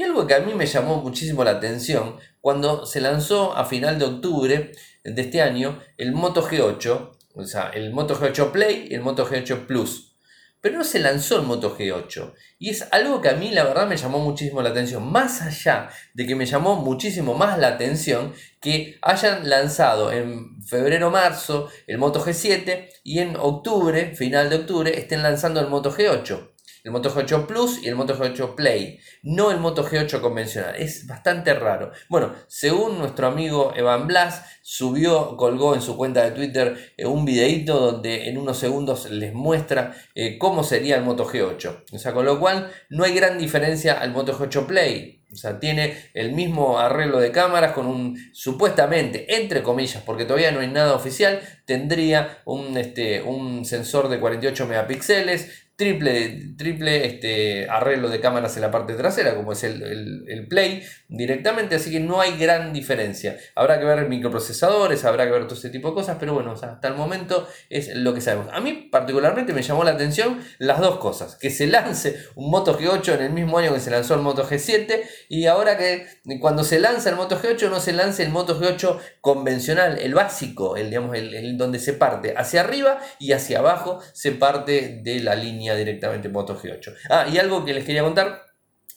Y 0.00 0.02
algo 0.02 0.26
que 0.26 0.34
a 0.34 0.40
mí 0.40 0.54
me 0.54 0.64
llamó 0.64 1.02
muchísimo 1.02 1.44
la 1.44 1.50
atención, 1.50 2.16
cuando 2.40 2.86
se 2.86 3.02
lanzó 3.02 3.54
a 3.54 3.66
final 3.66 3.98
de 3.98 4.06
octubre 4.06 4.72
de 5.04 5.22
este 5.22 5.42
año 5.42 5.80
el 5.96 6.12
Moto 6.12 6.46
G8, 6.46 7.10
o 7.34 7.44
sea, 7.44 7.70
el 7.70 7.92
Moto 7.92 8.18
G8 8.18 8.50
Play 8.50 8.88
y 8.90 8.94
el 8.94 9.02
Moto 9.02 9.26
G8 9.26 9.66
Plus. 9.66 10.16
Pero 10.60 10.76
no 10.76 10.84
se 10.84 10.98
lanzó 10.98 11.36
el 11.36 11.46
Moto 11.46 11.74
G8. 11.74 12.34
Y 12.58 12.68
es 12.68 12.86
algo 12.92 13.22
que 13.22 13.30
a 13.30 13.34
mí 13.34 13.50
la 13.50 13.64
verdad 13.64 13.86
me 13.86 13.96
llamó 13.96 14.18
muchísimo 14.18 14.60
la 14.60 14.68
atención. 14.68 15.10
Más 15.10 15.40
allá 15.40 15.88
de 16.12 16.26
que 16.26 16.34
me 16.34 16.44
llamó 16.44 16.76
muchísimo 16.76 17.32
más 17.32 17.58
la 17.58 17.68
atención 17.68 18.34
que 18.60 18.98
hayan 19.00 19.48
lanzado 19.48 20.12
en 20.12 20.62
febrero-marzo 20.62 21.70
el 21.86 21.96
Moto 21.96 22.22
G7 22.22 22.88
y 23.04 23.20
en 23.20 23.36
octubre, 23.36 24.14
final 24.14 24.50
de 24.50 24.56
octubre, 24.56 24.98
estén 24.98 25.22
lanzando 25.22 25.60
el 25.60 25.68
Moto 25.68 25.90
G8 25.90 26.50
el 26.84 26.90
Moto 26.90 27.14
G8 27.14 27.46
Plus 27.46 27.82
y 27.82 27.88
el 27.88 27.96
Moto 27.96 28.16
G8 28.16 28.54
Play, 28.54 28.98
no 29.22 29.50
el 29.50 29.58
Moto 29.58 29.84
G8 29.84 30.20
convencional. 30.20 30.76
Es 30.76 31.06
bastante 31.06 31.54
raro. 31.54 31.92
Bueno, 32.08 32.34
según 32.46 32.98
nuestro 32.98 33.26
amigo 33.26 33.72
Evan 33.76 34.06
Blas, 34.06 34.44
subió, 34.62 35.36
colgó 35.36 35.74
en 35.74 35.82
su 35.82 35.96
cuenta 35.96 36.22
de 36.22 36.30
Twitter 36.30 36.92
eh, 36.96 37.06
un 37.06 37.24
videito 37.24 37.92
donde 37.92 38.28
en 38.28 38.38
unos 38.38 38.58
segundos 38.58 39.10
les 39.10 39.34
muestra 39.34 39.94
eh, 40.14 40.38
cómo 40.38 40.62
sería 40.62 40.96
el 40.96 41.04
Moto 41.04 41.26
G8. 41.26 41.84
O 41.92 41.98
sea, 41.98 42.12
con 42.12 42.24
lo 42.24 42.38
cual 42.38 42.70
no 42.88 43.04
hay 43.04 43.14
gran 43.14 43.38
diferencia 43.38 44.00
al 44.00 44.12
Moto 44.12 44.32
G8 44.38 44.66
Play. 44.66 45.20
O 45.32 45.36
sea, 45.36 45.60
tiene 45.60 45.96
el 46.12 46.32
mismo 46.32 46.78
arreglo 46.80 47.20
de 47.20 47.30
cámaras 47.30 47.72
con 47.72 47.86
un, 47.86 48.18
supuestamente, 48.32 49.36
entre 49.36 49.62
comillas, 49.62 50.02
porque 50.02 50.24
todavía 50.24 50.50
no 50.50 50.58
hay 50.58 50.66
nada 50.66 50.94
oficial, 50.94 51.40
tendría 51.66 52.40
un, 52.44 52.76
este, 52.76 53.22
un 53.22 53.64
sensor 53.64 54.08
de 54.08 54.18
48 54.18 54.66
megapíxeles, 54.66 55.69
triple, 55.80 56.52
triple 56.58 57.06
este, 57.06 57.66
arreglo 57.70 58.10
de 58.10 58.20
cámaras 58.20 58.54
en 58.56 58.60
la 58.60 58.70
parte 58.70 58.92
trasera, 58.92 59.34
como 59.34 59.52
es 59.52 59.64
el, 59.64 60.46
Play 60.50 60.82
directamente, 61.08 61.76
así 61.76 61.90
que 61.90 62.00
no 62.00 62.20
hay 62.20 62.36
gran 62.36 62.74
diferencia. 62.74 63.38
Habrá 63.54 63.78
que 63.78 63.86
ver 63.86 64.06
microprocesadores, 64.06 65.06
habrá 65.06 65.24
que 65.24 65.30
ver 65.30 65.46
todo 65.46 65.58
ese 65.58 65.70
tipo 65.70 65.88
de 65.88 65.94
cosas, 65.94 66.18
pero 66.20 66.34
bueno, 66.34 66.52
hasta 66.52 66.86
el 66.86 66.94
momento 66.94 67.48
es 67.70 67.94
lo 67.96 68.12
que 68.12 68.20
sabemos. 68.20 68.48
A 68.52 68.60
mí 68.60 68.88
particularmente 68.92 69.54
me 69.54 69.62
llamó 69.62 69.84
la 69.84 69.92
atención 69.92 70.42
las 70.58 70.80
dos 70.80 70.98
cosas, 70.98 71.36
que 71.36 71.48
se 71.48 71.66
lance 71.66 72.16
un 72.34 72.50
Moto 72.50 72.78
G8 72.78 73.14
en 73.14 73.22
el 73.22 73.32
mismo 73.32 73.56
año 73.56 73.72
que 73.72 73.80
se 73.80 73.90
lanzó 73.90 74.14
el 74.14 74.20
Moto 74.20 74.46
G7 74.46 75.00
y 75.30 75.46
ahora 75.46 75.78
que 75.78 76.06
cuando 76.40 76.62
se 76.62 76.78
lanza 76.78 77.08
el 77.08 77.16
Moto 77.16 77.40
G8 77.40 77.70
no 77.70 77.80
se 77.80 77.92
lance 77.94 78.22
el 78.22 78.30
Moto 78.30 78.60
G8 78.60 78.98
convencional, 79.22 79.98
el 79.98 80.12
básico, 80.12 80.76
el, 80.76 80.90
digamos, 80.90 81.16
el 81.16 81.56
donde 81.56 81.78
se 81.78 81.94
parte 81.94 82.34
hacia 82.36 82.60
arriba 82.60 82.98
y 83.18 83.32
hacia 83.32 83.60
abajo 83.60 84.00
se 84.12 84.32
parte 84.32 85.00
de 85.02 85.20
la 85.20 85.34
línea 85.34 85.69
directamente 85.74 86.28
Moto 86.28 86.58
G8. 86.58 86.94
Ah, 87.10 87.26
y 87.32 87.38
algo 87.38 87.64
que 87.64 87.74
les 87.74 87.84
quería 87.84 88.02
contar. 88.02 88.50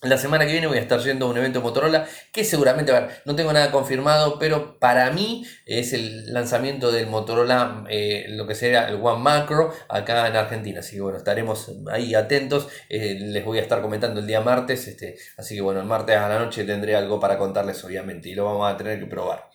La 0.04 0.18
semana 0.18 0.46
que 0.46 0.52
viene 0.52 0.68
voy 0.68 0.78
a 0.78 0.82
estar 0.82 1.00
yendo 1.00 1.26
a 1.26 1.30
un 1.30 1.38
evento 1.38 1.62
Motorola 1.62 2.06
que 2.34 2.44
seguramente, 2.44 2.92
a 2.92 3.00
ver, 3.00 3.22
no 3.24 3.38
tengo 3.38 3.54
nada 3.54 3.72
confirmado, 3.72 4.38
pero 4.38 4.78
para 4.78 5.10
mí 5.12 5.46
es 5.66 5.94
el 5.94 6.34
lanzamiento 6.34 6.92
del 6.92 7.08
Motorola, 7.08 7.86
eh, 7.90 8.26
lo 8.28 8.46
que 8.46 8.54
sería 8.54 8.90
el 8.90 8.96
One 8.96 9.24
Macro 9.24 9.74
acá 9.88 10.28
en 10.28 10.36
Argentina. 10.36 10.82
Así 10.82 10.98
que 10.98 11.02
bueno, 11.02 11.18
estaremos 11.18 11.72
ahí 11.90 12.16
atentos. 12.16 12.68
Eh, 12.90 13.18
les 13.18 13.46
voy 13.46 13.60
a 13.60 13.62
estar 13.62 13.82
comentando 13.82 14.20
el 14.20 14.28
día 14.28 14.42
martes. 14.42 14.90
Este, 14.90 15.16
así 15.38 15.56
que 15.56 15.62
bueno, 15.62 15.80
el 15.80 15.86
martes 15.86 16.18
a 16.18 16.28
la 16.28 16.40
noche 16.40 16.66
tendré 16.66 16.98
algo 16.98 17.18
para 17.22 17.38
contarles, 17.38 17.82
obviamente, 17.86 18.28
y 18.28 18.36
lo 18.36 18.44
vamos 18.44 18.74
a 18.74 18.76
tener 18.76 19.00
que 19.00 19.06
probar. 19.06 19.50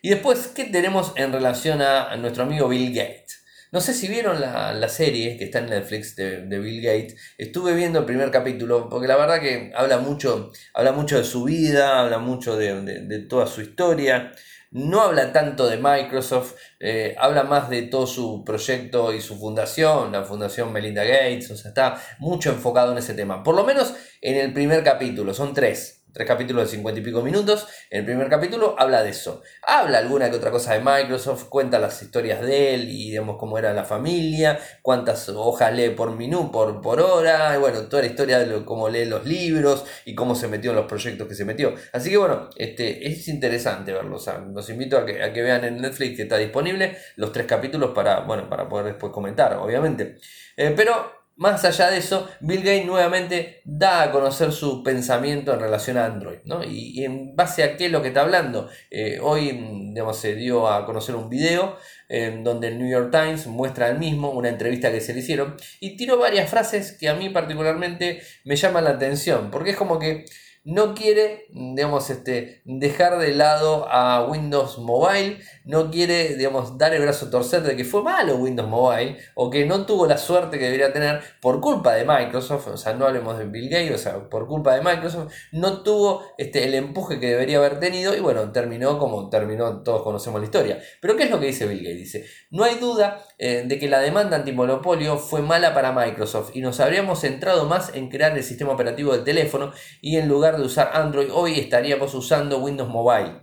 Y 0.00 0.08
después, 0.08 0.48
¿qué 0.48 0.64
tenemos 0.64 1.12
en 1.16 1.32
relación 1.34 1.82
a 1.82 2.16
nuestro 2.16 2.44
amigo 2.44 2.66
Bill 2.66 2.94
Gates? 2.94 3.41
No 3.72 3.80
sé 3.80 3.94
si 3.94 4.06
vieron 4.06 4.38
la, 4.38 4.88
serie 4.90 5.38
que 5.38 5.44
está 5.44 5.60
en 5.60 5.70
Netflix 5.70 6.14
de, 6.14 6.58
Bill 6.58 6.82
Gates. 6.82 7.16
Estuve 7.38 7.72
viendo 7.72 8.00
el 8.00 8.04
primer 8.04 8.30
capítulo 8.30 8.90
porque 8.90 9.08
la 9.08 9.16
verdad 9.16 9.40
que 9.40 9.72
habla 9.74 9.96
mucho, 9.96 10.52
habla 10.74 10.92
mucho 10.92 11.16
de 11.16 11.24
su 11.24 11.44
vida, 11.44 12.00
habla 12.00 12.18
mucho 12.18 12.58
de, 12.58 13.26
toda 13.30 13.46
su 13.46 13.62
historia. 13.62 14.30
No 14.72 15.00
habla 15.00 15.32
tanto 15.32 15.68
de 15.68 15.78
Microsoft, 15.78 16.54
eh, 16.80 17.14
habla 17.18 17.44
más 17.44 17.70
de 17.70 17.82
todo 17.82 18.06
su 18.06 18.44
proyecto 18.44 19.14
y 19.14 19.22
su 19.22 19.38
fundación, 19.38 20.12
la 20.12 20.24
fundación 20.24 20.70
Melinda 20.70 21.04
Gates, 21.04 21.50
o 21.50 21.56
sea, 21.56 21.70
está 21.70 22.02
mucho 22.18 22.50
enfocado 22.50 22.92
en 22.92 22.98
ese 22.98 23.14
tema. 23.14 23.42
Por 23.42 23.54
lo 23.54 23.64
menos 23.64 23.94
en 24.20 24.36
el 24.36 24.52
primer 24.52 24.84
capítulo, 24.84 25.32
son 25.32 25.54
tres 25.54 26.01
tres 26.12 26.26
capítulos 26.26 26.64
de 26.64 26.76
cincuenta 26.76 27.00
y 27.00 27.04
pico 27.04 27.22
minutos. 27.22 27.66
El 27.90 28.04
primer 28.04 28.28
capítulo 28.28 28.74
habla 28.78 29.02
de 29.02 29.10
eso. 29.10 29.42
Habla 29.62 29.98
alguna 29.98 30.30
que 30.30 30.36
otra 30.36 30.50
cosa 30.50 30.74
de 30.74 30.80
Microsoft, 30.80 31.48
cuenta 31.48 31.78
las 31.78 32.00
historias 32.02 32.42
de 32.42 32.74
él 32.74 32.88
y 32.88 33.10
digamos 33.10 33.36
cómo 33.38 33.58
era 33.58 33.72
la 33.72 33.84
familia, 33.84 34.58
cuántas 34.82 35.28
hojas 35.28 35.72
lee 35.74 35.90
por 35.90 36.14
minuto, 36.16 36.52
por, 36.52 36.80
por 36.80 37.00
hora, 37.00 37.54
y 37.54 37.58
bueno, 37.58 37.82
toda 37.82 38.02
la 38.02 38.08
historia 38.08 38.38
de 38.38 38.64
cómo 38.64 38.88
lee 38.88 39.04
los 39.06 39.24
libros 39.26 39.84
y 40.04 40.14
cómo 40.14 40.34
se 40.34 40.48
metió 40.48 40.70
en 40.70 40.76
los 40.76 40.86
proyectos 40.86 41.26
que 41.28 41.34
se 41.34 41.44
metió. 41.44 41.74
Así 41.92 42.10
que 42.10 42.16
bueno, 42.16 42.50
este, 42.56 43.08
es 43.08 43.28
interesante 43.28 43.92
verlo. 43.92 44.18
los 44.52 44.70
invito 44.70 44.98
a 44.98 45.06
que, 45.06 45.22
a 45.22 45.32
que 45.32 45.42
vean 45.42 45.64
en 45.64 45.80
Netflix 45.80 46.16
que 46.16 46.22
está 46.22 46.36
disponible 46.36 46.96
los 47.16 47.32
tres 47.32 47.46
capítulos 47.46 47.92
para, 47.94 48.20
bueno, 48.20 48.48
para 48.48 48.68
poder 48.68 48.86
después 48.86 49.12
comentar, 49.12 49.54
obviamente. 49.56 50.18
Eh, 50.56 50.74
pero 50.76 51.21
más 51.42 51.64
allá 51.64 51.90
de 51.90 51.98
eso, 51.98 52.28
Bill 52.38 52.60
Gates 52.60 52.86
nuevamente 52.86 53.62
da 53.64 54.02
a 54.02 54.12
conocer 54.12 54.52
su 54.52 54.84
pensamiento 54.84 55.52
en 55.52 55.58
relación 55.58 55.98
a 55.98 56.06
Android. 56.06 56.38
¿no? 56.44 56.62
Y, 56.62 57.04
en 57.04 57.34
base 57.34 57.64
a 57.64 57.76
qué 57.76 57.86
es 57.86 57.90
lo 57.90 58.00
que 58.00 58.08
está 58.08 58.20
hablando. 58.20 58.68
Eh, 58.90 59.18
hoy 59.20 59.50
digamos, 59.92 60.18
se 60.18 60.36
dio 60.36 60.68
a 60.68 60.86
conocer 60.86 61.16
un 61.16 61.28
video 61.28 61.76
en 62.08 62.44
donde 62.44 62.68
el 62.68 62.78
New 62.78 62.88
York 62.88 63.10
Times 63.10 63.48
muestra 63.48 63.88
el 63.88 63.98
mismo, 63.98 64.30
una 64.30 64.50
entrevista 64.50 64.92
que 64.92 65.00
se 65.00 65.14
le 65.14 65.20
hicieron, 65.20 65.56
y 65.80 65.96
tiró 65.96 66.16
varias 66.16 66.48
frases 66.48 66.92
que 66.92 67.08
a 67.08 67.14
mí 67.14 67.28
particularmente 67.30 68.22
me 68.44 68.54
llaman 68.54 68.84
la 68.84 68.90
atención, 68.90 69.50
porque 69.50 69.70
es 69.70 69.76
como 69.76 69.98
que 69.98 70.26
no 70.64 70.94
quiere, 70.94 71.46
digamos, 71.50 72.08
este, 72.10 72.62
dejar 72.64 73.18
de 73.18 73.34
lado 73.34 73.88
a 73.90 74.24
Windows 74.28 74.78
Mobile, 74.78 75.40
no 75.64 75.90
quiere, 75.90 76.36
digamos, 76.36 76.78
dar 76.78 76.94
el 76.94 77.02
brazo 77.02 77.26
a 77.26 77.30
torcer 77.30 77.62
de 77.62 77.76
que 77.76 77.84
fue 77.84 78.02
malo 78.02 78.36
Windows 78.36 78.68
Mobile 78.68 79.18
o 79.34 79.50
que 79.50 79.64
no 79.64 79.86
tuvo 79.86 80.06
la 80.06 80.18
suerte 80.18 80.58
que 80.58 80.64
debería 80.64 80.92
tener 80.92 81.20
por 81.40 81.60
culpa 81.60 81.94
de 81.94 82.04
Microsoft, 82.04 82.68
o 82.68 82.76
sea, 82.76 82.94
no 82.94 83.06
hablemos 83.06 83.38
de 83.38 83.44
Bill 83.44 83.68
Gates, 83.68 83.94
o 83.94 83.98
sea, 83.98 84.28
por 84.28 84.46
culpa 84.46 84.74
de 84.74 84.82
Microsoft, 84.82 85.32
no 85.52 85.82
tuvo 85.82 86.22
este, 86.38 86.64
el 86.64 86.74
empuje 86.74 87.20
que 87.20 87.30
debería 87.30 87.58
haber 87.58 87.78
tenido 87.80 88.16
y 88.16 88.20
bueno, 88.20 88.50
terminó 88.52 88.98
como 88.98 89.28
terminó, 89.28 89.82
todos 89.82 90.02
conocemos 90.02 90.40
la 90.40 90.46
historia. 90.46 90.82
Pero 91.00 91.16
¿qué 91.16 91.24
es 91.24 91.30
lo 91.30 91.40
que 91.40 91.46
dice 91.46 91.66
Bill 91.66 91.82
Gates? 91.82 91.98
Dice, 91.98 92.26
no 92.50 92.64
hay 92.64 92.76
duda 92.76 93.24
eh, 93.38 93.64
de 93.66 93.78
que 93.78 93.88
la 93.88 94.00
demanda 94.00 94.36
antimonopolio 94.36 95.16
fue 95.18 95.42
mala 95.42 95.74
para 95.74 95.92
Microsoft 95.92 96.50
y 96.54 96.60
nos 96.60 96.80
habríamos 96.80 97.20
centrado 97.20 97.66
más 97.66 97.94
en 97.94 98.08
crear 98.08 98.36
el 98.36 98.42
sistema 98.42 98.72
operativo 98.72 99.12
del 99.12 99.24
teléfono 99.24 99.72
y 100.00 100.16
en 100.16 100.28
lugar 100.28 100.56
de 100.56 100.64
usar 100.64 100.90
Android, 100.94 101.28
hoy 101.32 101.58
estaríamos 101.58 102.14
usando 102.14 102.58
Windows 102.58 102.88
Mobile. 102.88 103.41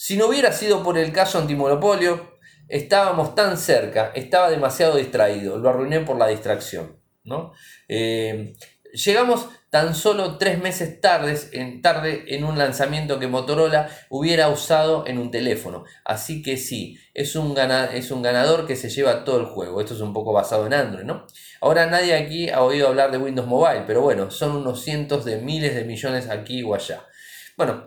Si 0.00 0.16
no 0.16 0.28
hubiera 0.28 0.50
sido 0.50 0.82
por 0.82 0.96
el 0.96 1.12
caso 1.12 1.36
antimonopolio, 1.36 2.38
estábamos 2.68 3.34
tan 3.34 3.58
cerca, 3.58 4.12
estaba 4.14 4.48
demasiado 4.48 4.96
distraído, 4.96 5.58
lo 5.58 5.68
arruiné 5.68 6.00
por 6.00 6.16
la 6.16 6.28
distracción. 6.28 6.96
¿no? 7.22 7.52
Eh, 7.86 8.54
llegamos 8.94 9.50
tan 9.68 9.94
solo 9.94 10.38
tres 10.38 10.58
meses 10.58 11.02
tardes, 11.02 11.50
en, 11.52 11.82
tarde 11.82 12.24
en 12.28 12.44
un 12.44 12.56
lanzamiento 12.56 13.18
que 13.18 13.26
Motorola 13.26 13.90
hubiera 14.08 14.48
usado 14.48 15.06
en 15.06 15.18
un 15.18 15.30
teléfono. 15.30 15.84
Así 16.02 16.40
que 16.40 16.56
sí, 16.56 16.96
es 17.12 17.36
un, 17.36 17.54
es 17.92 18.10
un 18.10 18.22
ganador 18.22 18.66
que 18.66 18.76
se 18.76 18.88
lleva 18.88 19.22
todo 19.22 19.38
el 19.38 19.44
juego. 19.44 19.82
Esto 19.82 19.92
es 19.92 20.00
un 20.00 20.14
poco 20.14 20.32
basado 20.32 20.66
en 20.66 20.72
Android, 20.72 21.04
¿no? 21.04 21.26
Ahora 21.60 21.84
nadie 21.84 22.14
aquí 22.14 22.48
ha 22.48 22.62
oído 22.62 22.88
hablar 22.88 23.10
de 23.10 23.18
Windows 23.18 23.46
Mobile, 23.46 23.84
pero 23.86 24.00
bueno, 24.00 24.30
son 24.30 24.56
unos 24.56 24.82
cientos 24.82 25.26
de 25.26 25.42
miles 25.42 25.74
de 25.74 25.84
millones 25.84 26.30
aquí 26.30 26.62
o 26.62 26.74
allá. 26.74 27.04
Bueno, 27.58 27.86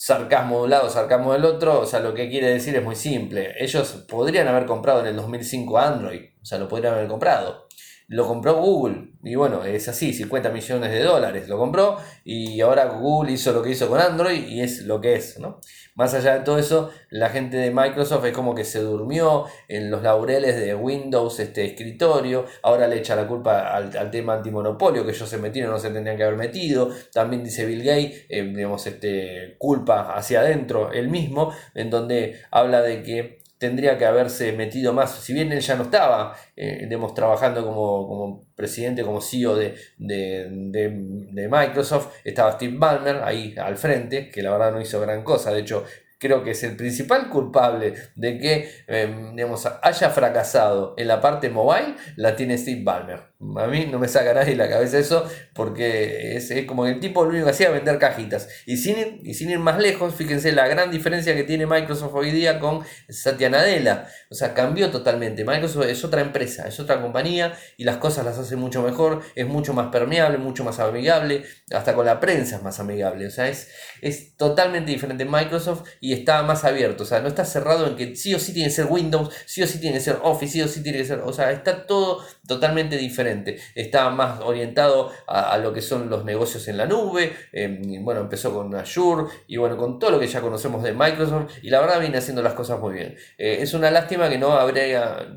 sarcasmo 0.00 0.56
de 0.56 0.64
un 0.64 0.70
lado, 0.70 0.88
sarcasmo 0.88 1.34
del 1.34 1.44
otro, 1.44 1.80
o 1.80 1.84
sea, 1.84 2.00
lo 2.00 2.14
que 2.14 2.30
quiere 2.30 2.48
decir 2.48 2.74
es 2.74 2.82
muy 2.82 2.96
simple. 2.96 3.52
Ellos 3.58 4.06
podrían 4.08 4.48
haber 4.48 4.64
comprado 4.64 5.00
en 5.00 5.08
el 5.08 5.16
2005 5.16 5.78
Android, 5.78 6.22
o 6.40 6.44
sea, 6.46 6.56
lo 6.56 6.68
podrían 6.68 6.94
haber 6.94 7.06
comprado 7.06 7.66
lo 8.10 8.26
compró 8.26 8.54
Google. 8.60 9.12
Y 9.22 9.36
bueno, 9.36 9.62
es 9.62 9.88
así, 9.88 10.12
50 10.12 10.50
millones 10.50 10.90
de 10.90 11.02
dólares 11.02 11.48
lo 11.48 11.58
compró 11.58 11.96
y 12.24 12.60
ahora 12.60 12.86
Google 12.86 13.32
hizo 13.32 13.52
lo 13.52 13.62
que 13.62 13.70
hizo 13.70 13.88
con 13.88 14.00
Android 14.00 14.48
y 14.48 14.62
es 14.62 14.82
lo 14.82 15.00
que 15.00 15.14
es, 15.14 15.38
¿no? 15.38 15.60
Más 15.94 16.12
allá 16.14 16.38
de 16.38 16.44
todo 16.44 16.58
eso, 16.58 16.90
la 17.10 17.28
gente 17.28 17.56
de 17.56 17.70
Microsoft 17.70 18.24
es 18.24 18.32
como 18.32 18.54
que 18.54 18.64
se 18.64 18.80
durmió 18.80 19.44
en 19.68 19.90
los 19.92 20.02
laureles 20.02 20.58
de 20.58 20.74
Windows, 20.74 21.38
este 21.38 21.64
escritorio, 21.64 22.46
ahora 22.62 22.88
le 22.88 22.98
echa 22.98 23.14
la 23.14 23.28
culpa 23.28 23.68
al, 23.76 24.10
tema 24.10 24.34
antimonopolio 24.34 25.04
que 25.04 25.12
ellos 25.12 25.28
se 25.28 25.38
metieron, 25.38 25.70
no 25.70 25.78
se 25.78 25.90
tendrían 25.90 26.16
que 26.16 26.24
haber 26.24 26.38
metido. 26.38 26.90
También 27.12 27.44
dice 27.44 27.64
Bill 27.64 27.84
Gates, 27.84 28.24
eh, 28.28 28.42
digamos, 28.42 28.86
este, 28.86 29.56
culpa 29.58 30.14
hacia 30.14 30.40
adentro, 30.40 30.90
él 30.90 31.08
mismo, 31.08 31.52
en 31.74 31.90
donde 31.90 32.40
habla 32.50 32.82
de 32.82 33.02
que 33.02 33.39
tendría 33.60 33.98
que 33.98 34.06
haberse 34.06 34.52
metido 34.52 34.94
más, 34.94 35.16
si 35.22 35.34
bien 35.34 35.52
él 35.52 35.60
ya 35.60 35.76
no 35.76 35.82
estaba, 35.82 36.34
eh, 36.56 36.88
trabajando 37.14 37.62
como, 37.62 38.46
presidente, 38.56 39.04
como 39.04 39.20
CEO 39.20 39.54
de, 39.54 39.74
de, 39.98 41.48
Microsoft, 41.50 42.08
estaba 42.24 42.52
Steve 42.52 42.78
Ballmer 42.78 43.16
ahí 43.22 43.54
al 43.58 43.76
frente, 43.76 44.30
que 44.30 44.42
la 44.42 44.52
verdad 44.52 44.72
no 44.72 44.80
hizo 44.80 44.98
gran 44.98 45.22
cosa, 45.22 45.52
de 45.52 45.60
hecho 45.60 45.84
creo 46.18 46.42
que 46.42 46.52
es 46.52 46.62
el 46.64 46.74
principal 46.74 47.28
culpable 47.28 47.92
de 48.14 48.38
que 48.38 48.70
em, 48.86 49.36
haya 49.82 50.08
fracasado 50.08 50.94
en 50.96 51.08
la 51.08 51.20
parte 51.20 51.50
mobile, 51.50 51.96
la 52.16 52.34
tiene 52.34 52.56
Steve 52.56 52.80
Ballmer. 52.82 53.29
A 53.56 53.66
mí 53.68 53.86
no 53.90 53.98
me 53.98 54.06
saca 54.06 54.34
nadie 54.34 54.54
la 54.54 54.68
cabeza 54.68 54.98
eso, 54.98 55.26
porque 55.54 56.36
es, 56.36 56.52
como 56.66 56.84
que 56.84 56.90
el 56.90 57.00
tipo 57.00 57.24
lo 57.24 57.30
único 57.30 57.46
que 57.46 57.52
hacía 57.52 57.70
vender 57.70 57.98
cajitas. 57.98 58.48
Y 58.66 58.76
sin, 58.76 58.98
ir, 58.98 59.20
y 59.24 59.32
sin 59.32 59.48
ir 59.48 59.58
más 59.58 59.78
lejos, 59.78 60.14
fíjense 60.14 60.52
la 60.52 60.68
gran 60.68 60.90
diferencia 60.90 61.34
que 61.34 61.44
tiene 61.44 61.64
Microsoft 61.64 62.12
hoy 62.14 62.32
día 62.32 62.60
con 62.60 62.84
Satya 63.08 63.48
Nadella. 63.48 64.06
O 64.30 64.34
sea, 64.34 64.52
cambió 64.52 64.90
totalmente. 64.90 65.46
Microsoft 65.46 65.86
es 65.86 66.04
otra 66.04 66.20
empresa, 66.20 66.68
es 66.68 66.78
otra 66.80 67.00
compañía 67.00 67.54
y 67.78 67.84
las 67.84 67.96
cosas 67.96 68.26
las 68.26 68.36
hace 68.36 68.56
mucho 68.56 68.82
mejor, 68.82 69.22
es 69.34 69.46
mucho 69.46 69.72
más 69.72 69.88
permeable, 69.88 70.36
mucho 70.36 70.62
más 70.62 70.78
amigable, 70.78 71.44
hasta 71.72 71.94
con 71.94 72.04
la 72.04 72.20
prensa 72.20 72.56
es 72.56 72.62
más 72.62 72.78
amigable. 72.78 73.26
O 73.26 73.30
sea, 73.30 73.48
es, 73.48 73.70
es 74.02 74.36
totalmente 74.36 74.90
diferente 74.90 75.24
Microsoft 75.24 75.88
y 76.00 76.12
está 76.12 76.42
más 76.42 76.64
abierto. 76.64 77.04
O 77.04 77.06
sea, 77.06 77.20
no 77.20 77.28
está 77.28 77.46
cerrado 77.46 77.86
en 77.86 77.96
que 77.96 78.16
sí 78.16 78.34
o 78.34 78.38
sí 78.38 78.52
tiene 78.52 78.68
que 78.68 78.74
ser 78.74 78.86
Windows, 78.86 79.34
sí 79.46 79.62
o 79.62 79.66
sí 79.66 79.80
tiene 79.80 79.96
que 79.96 80.04
ser 80.04 80.18
Office, 80.22 80.52
sí 80.52 80.60
o 80.60 80.68
sí 80.68 80.82
tiene 80.82 80.98
que 80.98 81.06
ser. 81.06 81.20
O 81.20 81.32
sea, 81.32 81.50
está 81.52 81.86
todo 81.86 82.22
totalmente 82.50 82.96
diferente. 82.96 83.58
Está 83.76 84.10
más 84.10 84.40
orientado 84.40 85.12
a, 85.28 85.56
lo 85.58 85.72
que 85.72 85.80
son 85.80 86.10
los 86.10 86.24
negocios 86.24 86.66
en 86.66 86.78
la 86.78 86.86
nube. 86.86 87.32
Em, 87.52 88.04
bueno, 88.04 88.22
empezó 88.22 88.52
con 88.52 88.74
Azure 88.74 89.30
y 89.46 89.56
bueno, 89.56 89.76
con 89.76 90.00
todo 90.00 90.10
lo 90.10 90.18
que 90.18 90.26
ya 90.26 90.40
conocemos 90.40 90.82
de 90.82 90.92
Microsoft. 90.92 91.52
Y 91.62 91.70
la 91.70 91.80
verdad 91.80 92.00
viene 92.00 92.18
haciendo 92.18 92.42
las 92.42 92.54
cosas 92.54 92.80
muy 92.80 92.94
bien. 92.94 93.14
Eh, 93.38 93.58
es 93.60 93.72
una 93.72 93.92
lástima 93.92 94.28
que 94.28 94.36
no 94.38 94.52
habría 94.54 95.28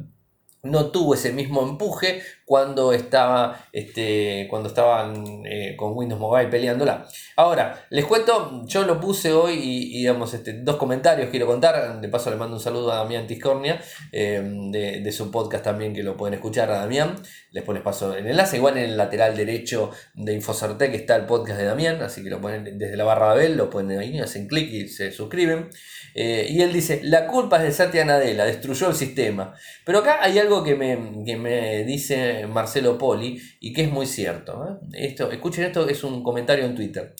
no 0.63 0.91
tuvo 0.91 1.13
ese 1.13 1.33
mismo 1.33 1.61
empuje 1.61 2.23
cuando 2.53 2.93
estaba 2.93 3.65
este, 3.71 4.45
cuando 4.47 4.69
estaban 4.69 5.43
eh, 5.43 5.75
con 5.75 5.97
Windows 5.97 6.21
Mobile 6.21 6.49
peleándola. 6.49 7.07
Ahora, 7.35 7.87
les 7.89 8.05
cuento, 8.05 8.63
yo 8.67 8.83
lo 8.83 8.99
puse 8.99 9.33
hoy 9.33 9.53
y, 9.55 9.97
digamos, 9.97 10.35
este, 10.35 10.53
dos 10.61 10.75
comentarios 10.75 11.31
quiero 11.31 11.47
contar. 11.47 11.99
De 11.99 12.07
paso 12.09 12.29
le 12.29 12.35
mando 12.35 12.55
un 12.55 12.61
saludo 12.61 12.91
a 12.91 12.97
Damián 12.97 13.25
Tiscornia, 13.25 13.81
eh, 14.11 14.39
de, 14.69 15.11
su 15.11 15.31
podcast 15.31 15.63
también, 15.63 15.95
que 15.95 16.03
lo 16.03 16.15
pueden 16.15 16.35
escuchar 16.35 16.69
a 16.69 16.77
Damián. 16.77 17.15
Después 17.51 17.73
les 17.73 17.83
paso 17.83 18.15
el 18.15 18.27
enlace. 18.27 18.57
Igual 18.57 18.77
en 18.77 18.83
el 18.83 18.97
lateral 18.97 19.35
derecho 19.35 19.89
de 20.13 20.39
que 20.39 20.95
está 20.95 21.15
el 21.15 21.25
podcast 21.25 21.57
de 21.57 21.65
Damián, 21.65 22.03
así 22.03 22.23
que 22.23 22.29
lo 22.29 22.39
ponen 22.39 22.77
desde 22.77 22.95
la 22.95 23.03
barra 23.03 23.29
de 23.29 23.31
Abel, 23.31 23.57
lo 23.57 23.71
ponen 23.71 23.97
ahí, 23.97 24.19
hacen 24.19 24.47
clic 24.47 24.71
y 24.71 24.87
se 24.87 25.11
suscriben. 25.11 25.69
Eh, 26.13 26.45
y 26.47 26.61
él 26.61 26.71
dice, 26.71 27.01
la 27.03 27.25
culpa 27.25 27.57
es 27.57 27.63
de 27.63 27.71
Satya 27.71 28.05
Nadella, 28.05 28.45
destruyó 28.45 28.89
el 28.89 28.95
sistema. 28.95 29.55
Pero 29.83 29.99
acá 29.99 30.19
hay 30.21 30.37
algo 30.37 30.63
que 30.63 30.75
me, 30.75 30.95
me 31.37 31.83
dice 31.85 32.42
Marcelo 32.47 32.97
Poli 32.97 33.41
y 33.59 33.73
que 33.73 33.83
es 33.83 33.91
muy 33.91 34.05
cierto. 34.05 34.65
¿eh? 34.67 35.07
Esto, 35.07 35.31
escuchen 35.31 35.65
esto, 35.65 35.87
es 35.87 36.03
un 36.03 36.23
comentario 36.23 36.65
en 36.65 36.75
Twitter. 36.75 37.13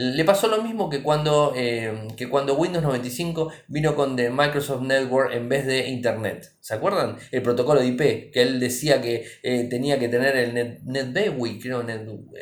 Le 0.00 0.24
pasó 0.24 0.46
lo 0.46 0.62
mismo 0.62 0.88
que 0.88 1.02
cuando, 1.02 1.54
eh, 1.56 2.06
que 2.16 2.28
cuando 2.28 2.54
Windows 2.54 2.84
95 2.84 3.50
vino 3.66 3.96
con 3.96 4.14
The 4.14 4.30
Microsoft 4.30 4.82
Network 4.82 5.34
en 5.34 5.48
vez 5.48 5.66
de 5.66 5.88
Internet. 5.88 6.52
¿Se 6.60 6.72
acuerdan? 6.72 7.16
El 7.32 7.42
protocolo 7.42 7.80
de 7.80 7.88
IP, 7.88 8.30
que 8.30 8.42
él 8.42 8.60
decía 8.60 9.00
que 9.00 9.26
eh, 9.42 9.66
tenía 9.68 9.98
que 9.98 10.08
tener 10.08 10.36
el 10.36 10.54
Net, 10.54 11.18
creo, 11.60 11.84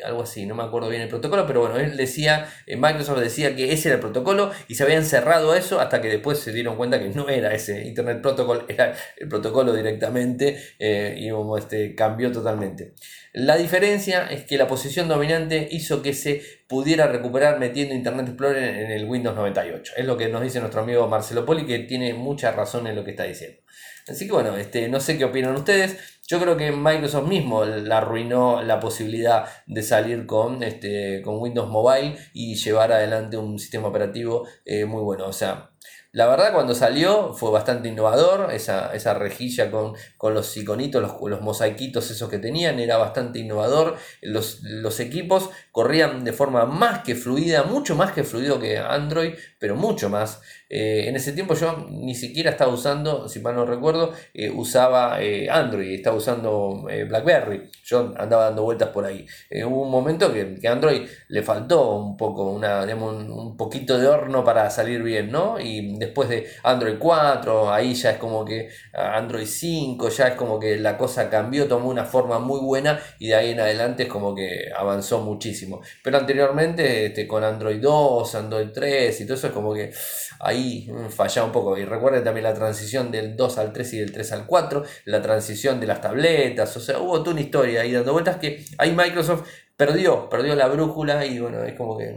algo 0.05 0.21
así, 0.21 0.45
no 0.45 0.53
me 0.53 0.61
acuerdo 0.61 0.89
bien 0.89 1.01
el 1.01 1.07
protocolo, 1.07 1.47
pero 1.47 1.61
bueno, 1.61 1.77
él 1.77 1.97
decía, 1.97 2.47
eh, 2.67 2.75
Microsoft 2.75 3.21
decía 3.21 3.55
que 3.55 3.73
ese 3.73 3.87
era 3.87 3.95
el 3.95 4.01
protocolo 4.01 4.51
y 4.67 4.75
se 4.75 4.83
habían 4.83 5.03
cerrado 5.03 5.55
eso 5.55 5.79
hasta 5.79 5.99
que 5.99 6.09
después 6.09 6.37
se 6.37 6.51
dieron 6.51 6.75
cuenta 6.75 6.99
que 6.99 7.09
no 7.09 7.27
era 7.27 7.55
ese 7.55 7.87
Internet 7.87 8.21
Protocol, 8.21 8.65
era 8.67 8.93
el 9.17 9.27
protocolo 9.29 9.73
directamente 9.73 10.61
y 10.77 11.27
este, 11.57 11.95
cambió 11.95 12.31
totalmente. 12.31 12.93
La 13.33 13.57
diferencia 13.57 14.27
es 14.27 14.45
que 14.45 14.57
la 14.57 14.67
posición 14.67 15.07
dominante 15.07 15.67
hizo 15.71 16.01
que 16.01 16.13
se 16.13 16.41
pudiera 16.67 17.07
recuperar 17.07 17.59
metiendo 17.59 17.93
Internet 17.93 18.27
Explorer 18.27 18.63
en 18.63 18.91
el 18.91 19.05
Windows 19.05 19.35
98. 19.35 19.93
Es 19.97 20.05
lo 20.05 20.17
que 20.17 20.29
nos 20.29 20.41
dice 20.41 20.59
nuestro 20.59 20.81
amigo 20.81 21.07
Marcelo 21.07 21.45
Poli, 21.45 21.65
que 21.65 21.79
tiene 21.79 22.13
mucha 22.13 22.51
razón 22.51 22.87
en 22.87 22.95
lo 22.95 23.03
que 23.03 23.11
está 23.11 23.23
diciendo. 23.23 23.59
Así 24.07 24.25
que 24.25 24.31
bueno, 24.31 24.55
este, 24.55 24.87
no 24.87 24.99
sé 24.99 25.17
qué 25.17 25.25
opinan 25.25 25.55
ustedes. 25.55 25.97
Yo 26.27 26.39
creo 26.39 26.57
que 26.57 26.71
Microsoft 26.71 27.27
mismo 27.27 27.65
la 27.65 27.99
arruinó 27.99 28.61
la 28.63 28.79
posibilidad 28.79 29.45
de 29.65 29.81
salir 29.81 30.25
con, 30.25 30.63
este, 30.63 31.21
con 31.21 31.39
Windows 31.39 31.69
Mobile 31.69 32.17
y 32.33 32.55
llevar 32.55 32.91
adelante 32.91 33.37
un 33.37 33.59
sistema 33.59 33.87
operativo 33.87 34.47
eh, 34.65 34.85
muy 34.85 35.03
bueno. 35.03 35.27
O 35.27 35.33
sea, 35.33 35.71
la 36.17 36.25
verdad, 36.25 36.51
cuando 36.51 36.73
salió 36.73 37.35
fue 37.35 37.51
bastante 37.51 37.89
innovador, 37.89 38.51
esa, 38.51 38.91
esa 38.95 39.13
rejilla 39.13 39.69
con, 39.69 39.93
con, 40.17 40.33
los 40.33 40.57
iconitos, 40.57 40.99
los, 40.99 41.13
los, 41.29 41.41
mosaiquitos 41.41 42.09
esos 42.09 42.27
que 42.27 42.39
tenían, 42.39 42.79
era 42.79 42.97
bastante 42.97 43.37
innovador. 43.37 43.97
Los, 44.23 44.63
los, 44.63 44.99
equipos 44.99 45.51
corrían 45.71 46.23
de 46.23 46.33
forma 46.33 46.65
más 46.65 47.03
que 47.03 47.13
fluida, 47.13 47.61
mucho 47.61 47.95
más 47.95 48.13
que 48.13 48.23
fluido 48.23 48.59
que 48.59 48.79
Android, 48.79 49.35
pero 49.59 49.75
mucho 49.75 50.09
más. 50.09 50.41
Eh, 50.69 51.05
en 51.07 51.15
ese 51.15 51.31
tiempo 51.31 51.53
yo 51.53 51.87
ni 51.89 52.13
siquiera 52.13 52.51
estaba 52.51 52.71
usando, 52.71 53.27
si 53.27 53.39
mal 53.39 53.55
no 53.55 53.65
recuerdo, 53.65 54.13
eh, 54.33 54.49
usaba 54.49 55.21
eh, 55.21 55.49
Android, 55.49 55.93
estaba 55.95 56.17
usando 56.17 56.85
BlackBerry. 57.07 57.69
Yo 57.83 58.13
andaba 58.17 58.45
dando 58.45 58.63
vueltas 58.63 58.89
por 58.89 59.05
ahí. 59.05 59.25
hubo 59.65 59.83
un 59.83 59.91
momento 59.91 60.31
que, 60.31 60.55
que, 60.59 60.67
Android 60.67 61.07
le 61.29 61.43
faltó 61.43 61.95
un 61.97 62.17
poco, 62.17 62.51
una, 62.51 62.83
un, 62.83 63.31
un, 63.31 63.57
poquito 63.57 63.97
de 63.97 64.07
horno 64.07 64.43
para 64.43 64.69
salir 64.69 65.01
bien, 65.01 65.31
¿no? 65.31 65.59
Y 65.59 65.97
después 65.97 66.29
de 66.29 66.47
Android 66.63 66.97
4, 66.99 67.71
ahí 67.73 67.93
ya 67.93 68.11
es 68.11 68.17
como 68.17 68.45
que 68.45 68.69
Android 68.93 69.45
5, 69.45 70.09
ya 70.09 70.27
es 70.29 70.35
como 70.35 70.59
que 70.59 70.77
la 70.77 70.97
cosa 70.97 71.29
cambió, 71.29 71.67
tomó 71.67 71.89
una 71.89 72.05
forma 72.05 72.39
muy 72.39 72.59
buena 72.59 72.99
y 73.19 73.27
de 73.27 73.35
ahí 73.35 73.51
en 73.51 73.59
adelante 73.59 74.03
es 74.03 74.09
como 74.09 74.35
que 74.35 74.69
avanzó 74.75 75.21
muchísimo. 75.21 75.81
Pero 76.03 76.17
anteriormente 76.17 77.07
este, 77.07 77.27
con 77.27 77.43
Android 77.43 77.79
2, 77.81 78.35
Android 78.35 78.69
3 78.73 79.21
y 79.21 79.25
todo 79.25 79.35
eso 79.35 79.46
es 79.47 79.53
como 79.53 79.73
que 79.73 79.91
ahí 80.39 80.89
mm, 80.91 81.09
fallaba 81.09 81.47
un 81.47 81.53
poco. 81.53 81.77
Y 81.77 81.85
recuerden 81.85 82.23
también 82.23 82.43
la 82.43 82.53
transición 82.53 83.11
del 83.11 83.35
2 83.35 83.57
al 83.57 83.73
3 83.73 83.93
y 83.93 83.99
del 83.99 84.11
3 84.11 84.31
al 84.33 84.45
4, 84.45 84.83
la 85.05 85.21
transición 85.21 85.79
de 85.79 85.87
las 85.87 86.01
tabletas, 86.01 86.75
o 86.77 86.79
sea, 86.79 86.99
hubo 86.99 87.19
toda 87.19 87.31
una 87.31 87.41
historia 87.41 87.81
ahí 87.81 87.91
dando 87.91 88.13
vueltas 88.13 88.37
que 88.37 88.63
ahí 88.77 88.93
Microsoft 88.93 89.47
perdió, 89.77 90.27
perdió 90.27 90.55
la 90.55 90.67
brújula 90.67 91.23
y 91.25 91.39
bueno, 91.39 91.63
es 91.63 91.75
como 91.75 91.97
que 91.97 92.13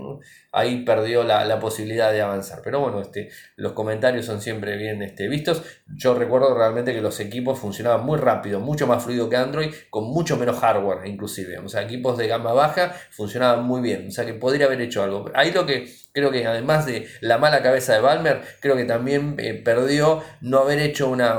ahí 0.50 0.82
perdió 0.82 1.22
la, 1.22 1.60
posibilidad 1.60 2.10
de 2.10 2.22
avanzar. 2.22 2.62
Pero 2.64 2.80
bueno, 2.80 3.02
este, 3.02 3.28
los 3.56 3.72
comentarios 3.72 4.24
son 4.24 4.40
siempre 4.40 4.76
bien 4.78 5.02
este, 5.02 5.28
vistos. 5.28 5.62
Yo 5.86 6.14
recuerdo 6.14 6.56
realmente 6.56 6.94
que 6.94 7.02
los 7.02 7.20
equipos 7.20 7.58
funcionaban 7.58 8.04
muy 8.04 8.18
rápido, 8.18 8.60
mucho 8.60 8.86
más 8.86 9.04
fluido 9.04 9.28
que 9.28 9.36
Android, 9.36 9.72
con 9.90 10.04
mucho 10.04 10.38
menos 10.38 10.58
hardware 10.58 11.06
inclusive. 11.06 11.58
O 11.58 11.68
sea, 11.68 11.82
equipos 11.82 12.16
de 12.16 12.28
gama 12.28 12.54
baja 12.54 12.94
funcionaban 13.10 13.64
muy 13.64 13.82
bien. 13.82 14.08
O 14.08 14.10
sea, 14.10 14.24
que 14.24 14.32
podría 14.32 14.64
haber 14.66 14.80
hecho 14.80 15.02
algo. 15.02 15.30
Ahí 15.34 15.52
lo 15.52 15.66
que 15.66 15.86
creo 16.12 16.30
que 16.30 16.46
además 16.46 16.86
de 16.86 17.06
la 17.20 17.36
mala 17.36 17.62
cabeza 17.62 17.92
de 17.92 18.00
Balmer, 18.00 18.40
creo 18.60 18.74
que 18.74 18.84
también 18.84 19.36
eh, 19.38 19.52
perdió 19.54 20.22
no 20.40 20.60
haber 20.60 20.78
hecho 20.80 21.10
una, 21.10 21.38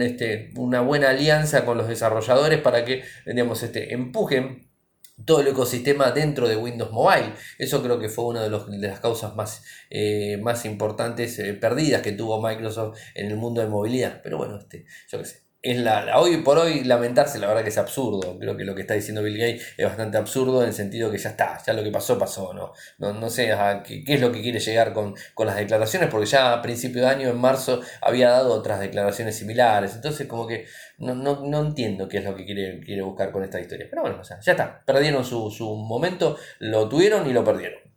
este, 0.00 0.50
una 0.56 0.80
buena 0.80 1.10
alianza 1.10 1.66
con 1.66 1.76
los 1.76 1.88
desarrolladores 1.88 2.60
para 2.60 2.84
que 2.86 3.04
digamos, 3.26 3.62
este, 3.62 3.92
empujen 3.92 4.67
todo 5.24 5.40
el 5.40 5.48
ecosistema 5.48 6.10
dentro 6.10 6.48
de 6.48 6.56
Windows 6.56 6.92
Mobile. 6.92 7.34
Eso 7.58 7.82
creo 7.82 7.98
que 7.98 8.08
fue 8.08 8.26
una 8.26 8.42
de, 8.42 8.50
de 8.50 8.88
las 8.88 9.00
causas 9.00 9.34
más, 9.34 9.64
eh, 9.90 10.38
más 10.42 10.64
importantes 10.64 11.38
eh, 11.38 11.54
perdidas 11.54 12.02
que 12.02 12.12
tuvo 12.12 12.40
Microsoft 12.40 12.98
en 13.14 13.26
el 13.26 13.36
mundo 13.36 13.60
de 13.60 13.68
movilidad. 13.68 14.20
Pero 14.22 14.38
bueno, 14.38 14.58
este, 14.58 14.84
yo 15.08 15.18
qué 15.18 15.24
sé 15.24 15.47
es 15.60 15.76
la, 15.78 16.18
hoy 16.20 16.36
por 16.38 16.56
hoy 16.58 16.84
lamentarse, 16.84 17.38
la 17.40 17.48
verdad 17.48 17.62
que 17.62 17.70
es 17.70 17.78
absurdo. 17.78 18.38
Creo 18.38 18.56
que 18.56 18.64
lo 18.64 18.74
que 18.74 18.82
está 18.82 18.94
diciendo 18.94 19.22
Bill 19.22 19.38
Gates 19.38 19.74
es 19.76 19.84
bastante 19.84 20.16
absurdo 20.16 20.62
en 20.62 20.68
el 20.68 20.74
sentido 20.74 21.10
que 21.10 21.18
ya 21.18 21.30
está, 21.30 21.60
ya 21.66 21.72
lo 21.72 21.82
que 21.82 21.90
pasó, 21.90 22.16
pasó. 22.16 22.52
No, 22.52 22.72
no, 23.12 23.30
sé 23.30 23.52
a 23.52 23.82
qué, 23.82 24.04
es 24.06 24.20
lo 24.20 24.30
que 24.30 24.40
quiere 24.40 24.60
llegar 24.60 24.92
con, 24.92 25.14
las 25.44 25.56
declaraciones, 25.56 26.10
porque 26.10 26.26
ya 26.26 26.52
a 26.52 26.62
principio 26.62 27.02
de 27.02 27.08
año, 27.08 27.28
en 27.28 27.38
marzo, 27.38 27.80
había 28.00 28.30
dado 28.30 28.52
otras 28.52 28.78
declaraciones 28.80 29.36
similares. 29.36 29.94
Entonces, 29.96 30.28
como 30.28 30.46
que 30.46 30.66
no, 30.98 31.14
no, 31.14 31.60
entiendo 31.66 32.08
qué 32.08 32.18
es 32.18 32.24
lo 32.24 32.36
que 32.36 32.44
quiere, 32.44 32.80
quiere 32.80 33.02
buscar 33.02 33.32
con 33.32 33.42
esta 33.42 33.60
historia. 33.60 33.86
Pero 33.90 34.02
bueno, 34.02 34.20
o 34.20 34.22
ya 34.22 34.52
está, 34.52 34.82
perdieron 34.84 35.24
su, 35.24 35.50
su 35.50 35.74
momento, 35.74 36.36
lo 36.60 36.88
tuvieron 36.88 37.28
y 37.28 37.32
lo 37.32 37.44
perdieron. 37.44 37.87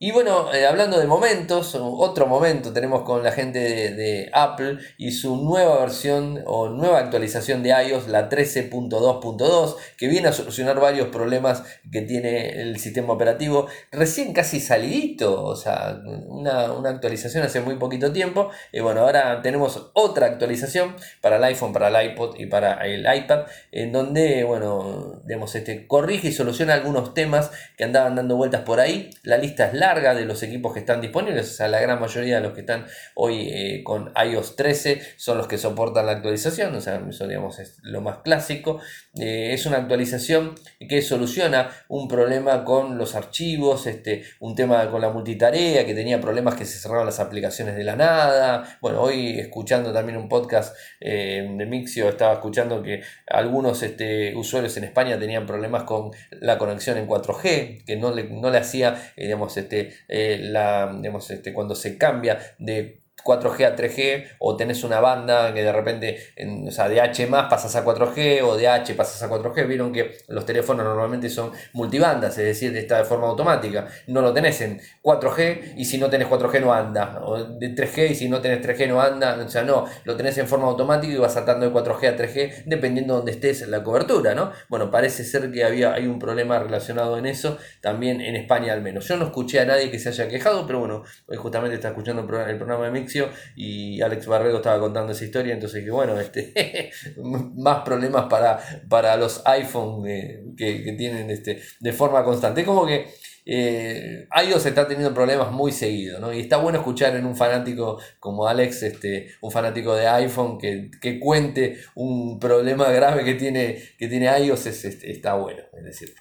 Y 0.00 0.10
bueno, 0.10 0.52
eh, 0.52 0.66
hablando 0.66 0.98
de 0.98 1.06
momentos, 1.06 1.76
otro 1.76 2.26
momento 2.26 2.72
tenemos 2.72 3.02
con 3.02 3.22
la 3.22 3.30
gente 3.30 3.60
de, 3.60 4.28
Apple 4.32 4.78
y 4.98 5.12
su 5.12 5.36
nueva 5.36 5.78
versión 5.78 6.42
o 6.46 6.68
nueva 6.68 6.98
actualización 6.98 7.62
de 7.62 7.70
iOS, 7.70 8.08
la 8.08 8.28
13.2.2, 8.28 9.76
que 9.96 10.08
viene 10.08 10.28
a 10.28 10.32
solucionar 10.32 10.80
varios 10.80 11.08
problemas 11.08 11.62
que 11.92 12.02
tiene 12.02 12.60
el 12.60 12.78
sistema 12.80 13.12
operativo 13.12 13.68
recién 13.92 14.32
casi 14.32 14.58
salidito, 14.58 15.44
o 15.44 15.54
sea, 15.54 16.00
una, 16.26 16.88
actualización 16.88 17.44
hace 17.44 17.60
muy 17.60 17.76
poquito 17.76 18.12
tiempo. 18.12 18.50
Y 18.72 18.80
bueno, 18.80 19.02
ahora 19.02 19.42
tenemos 19.42 19.90
otra 19.94 20.26
actualización 20.26 20.96
para 21.20 21.36
el 21.36 21.44
iPhone, 21.44 21.72
para 21.72 21.88
el 21.88 22.10
iPod 22.10 22.36
y 22.38 22.46
para 22.46 22.84
el 22.84 23.06
iPad, 23.06 23.46
en 23.70 23.92
donde, 23.92 24.42
bueno, 24.42 25.22
digamos, 25.24 25.54
este, 25.54 25.86
corrige 25.86 26.28
y 26.28 26.32
soluciona 26.32 26.74
algunos 26.74 27.14
temas 27.14 27.52
que 27.76 27.84
andaban 27.84 28.16
dando 28.16 28.36
vueltas 28.36 28.62
por 28.62 28.80
ahí. 28.80 29.10
La 29.22 29.38
lista 29.38 29.66
es 29.68 29.74
larga 29.86 30.14
de 30.14 30.24
los 30.24 30.42
equipos 30.42 30.72
que 30.72 30.80
están 30.80 31.02
disponibles, 31.02 31.50
o 31.50 31.54
sea, 31.54 31.68
la 31.68 31.78
gran 31.78 32.00
mayoría 32.00 32.36
de 32.36 32.40
los 32.40 32.54
que 32.54 32.60
están 32.60 32.86
hoy 33.14 33.50
eh, 33.52 33.82
con 33.84 34.12
iOS 34.16 34.56
13 34.56 35.02
son 35.16 35.36
los 35.36 35.46
que 35.46 35.58
soportan 35.58 36.06
la 36.06 36.12
actualización, 36.12 36.74
o 36.74 36.80
sea, 36.80 37.02
eso 37.06 37.28
digamos 37.28 37.58
es 37.58 37.76
lo 37.82 38.00
más 38.00 38.18
clásico. 38.24 38.80
Eh, 39.20 39.52
es 39.52 39.66
una 39.66 39.76
actualización 39.76 40.54
que 40.88 41.02
soluciona 41.02 41.70
un 41.88 42.08
problema 42.08 42.64
con 42.64 42.96
los 42.96 43.14
archivos, 43.14 43.86
este, 43.86 44.24
un 44.40 44.54
tema 44.54 44.90
con 44.90 45.02
la 45.02 45.10
multitarea, 45.10 45.84
que 45.84 45.94
tenía 45.94 46.18
problemas 46.18 46.54
que 46.54 46.64
se 46.64 46.78
cerraban 46.78 47.04
las 47.04 47.20
aplicaciones 47.20 47.76
de 47.76 47.84
la 47.84 47.96
nada. 47.96 48.78
Bueno, 48.80 49.02
hoy 49.02 49.38
escuchando 49.38 49.92
también 49.92 50.16
un 50.16 50.28
podcast 50.28 50.74
eh, 51.00 51.46
de 51.58 51.66
Mixio, 51.66 52.08
estaba 52.08 52.32
escuchando 52.32 52.82
que 52.82 53.02
algunos 53.26 53.82
este, 53.82 54.34
usuarios 54.34 54.76
en 54.78 54.84
España 54.84 55.18
tenían 55.18 55.46
problemas 55.46 55.84
con 55.84 56.10
la 56.30 56.56
conexión 56.56 56.96
en 56.96 57.06
4G, 57.06 57.84
que 57.84 57.96
no 57.96 58.12
le, 58.12 58.24
no 58.24 58.50
le 58.50 58.58
hacía, 58.58 59.12
digamos, 59.16 59.56
este, 59.56 59.73
eh, 60.08 60.38
la, 60.40 60.90
este, 61.30 61.52
cuando 61.52 61.74
se 61.74 61.96
cambia 61.98 62.38
de 62.58 63.03
4G 63.24 63.64
a 63.64 63.76
3G 63.76 64.36
o 64.38 64.56
tenés 64.56 64.84
una 64.84 65.00
banda 65.00 65.52
que 65.54 65.62
de 65.62 65.72
repente, 65.72 66.18
en, 66.36 66.68
o 66.68 66.70
sea, 66.70 66.88
de 66.88 67.00
H 67.00 67.26
más 67.26 67.48
pasas 67.48 67.74
a 67.76 67.84
4G 67.84 68.42
o 68.42 68.56
de 68.56 68.68
H 68.68 68.94
pasas 68.94 69.22
a 69.22 69.30
4G, 69.30 69.66
vieron 69.66 69.92
que 69.92 70.18
los 70.28 70.44
teléfonos 70.44 70.84
normalmente 70.84 71.30
son 71.30 71.52
multibandas, 71.72 72.36
es 72.38 72.44
decir, 72.44 72.76
está 72.76 72.98
de 72.98 73.04
forma 73.04 73.26
automática. 73.28 73.88
No 74.06 74.20
lo 74.20 74.32
tenés 74.32 74.60
en 74.60 74.80
4G 75.02 75.74
y 75.76 75.84
si 75.84 75.98
no 75.98 76.10
tenés 76.10 76.28
4G 76.28 76.60
no 76.60 76.72
anda, 76.72 77.20
o 77.24 77.42
de 77.44 77.74
3G 77.74 78.10
y 78.10 78.14
si 78.14 78.28
no 78.28 78.40
tenés 78.40 78.66
3G 78.66 78.88
no 78.88 79.00
anda, 79.00 79.36
o 79.42 79.48
sea, 79.48 79.62
no, 79.62 79.86
lo 80.04 80.16
tenés 80.16 80.36
en 80.38 80.46
forma 80.46 80.66
automática 80.66 81.12
y 81.12 81.16
vas 81.16 81.32
saltando 81.34 81.66
de 81.66 81.72
4G 81.72 82.08
a 82.08 82.16
3G 82.16 82.64
dependiendo 82.66 83.14
de 83.14 83.18
donde 83.18 83.32
estés 83.32 83.66
la 83.68 83.82
cobertura, 83.82 84.34
¿no? 84.34 84.52
Bueno, 84.68 84.90
parece 84.90 85.24
ser 85.24 85.50
que 85.50 85.64
había, 85.64 85.94
hay 85.94 86.06
un 86.06 86.18
problema 86.18 86.58
relacionado 86.58 87.16
en 87.18 87.26
eso, 87.26 87.58
también 87.80 88.20
en 88.20 88.36
España 88.36 88.72
al 88.72 88.82
menos. 88.82 89.08
Yo 89.08 89.16
no 89.16 89.24
escuché 89.24 89.60
a 89.60 89.64
nadie 89.64 89.90
que 89.90 89.98
se 89.98 90.10
haya 90.10 90.28
quejado, 90.28 90.66
pero 90.66 90.80
bueno, 90.80 91.04
hoy 91.26 91.36
justamente 91.36 91.76
está 91.76 91.88
escuchando 91.88 92.22
el 92.22 92.58
programa 92.58 92.84
de 92.84 92.90
Mix 92.90 93.13
y 93.56 94.00
Alex 94.00 94.26
Barredo 94.26 94.56
estaba 94.56 94.80
contando 94.80 95.12
esa 95.12 95.24
historia, 95.24 95.54
entonces 95.54 95.84
que 95.84 95.90
bueno, 95.90 96.18
este, 96.18 96.90
más 97.56 97.82
problemas 97.84 98.26
para, 98.26 98.58
para 98.88 99.16
los 99.16 99.42
iPhone 99.46 100.06
eh, 100.06 100.42
que, 100.56 100.82
que, 100.82 100.92
tienen 100.92 101.30
este, 101.30 101.60
de 101.80 101.92
forma 101.92 102.24
constante. 102.24 102.62
Es 102.62 102.66
como 102.66 102.86
que 102.86 103.06
eh, 103.46 104.26
iOS 104.46 104.66
está 104.66 104.88
teniendo 104.88 105.12
problemas 105.12 105.52
muy 105.52 105.70
seguido, 105.70 106.18
¿no? 106.18 106.32
Y 106.32 106.40
está 106.40 106.56
bueno 106.56 106.78
escuchar 106.78 107.14
en 107.14 107.26
un 107.26 107.36
fanático 107.36 108.00
como 108.18 108.46
Alex, 108.48 108.82
este, 108.82 109.28
un 109.42 109.50
fanático 109.50 109.94
de 109.94 110.08
iPhone, 110.08 110.58
que, 110.58 111.20
cuente 111.20 111.78
un 111.94 112.38
problema 112.38 112.90
grave 112.90 113.24
que 113.24 113.34
tiene, 113.34 113.78
que 113.98 114.08
tiene 114.08 114.26
iOS, 114.38 114.66
es, 114.66 114.84
está 114.84 115.34
bueno, 115.34 115.62
es 115.76 115.84
decir. 115.84 116.14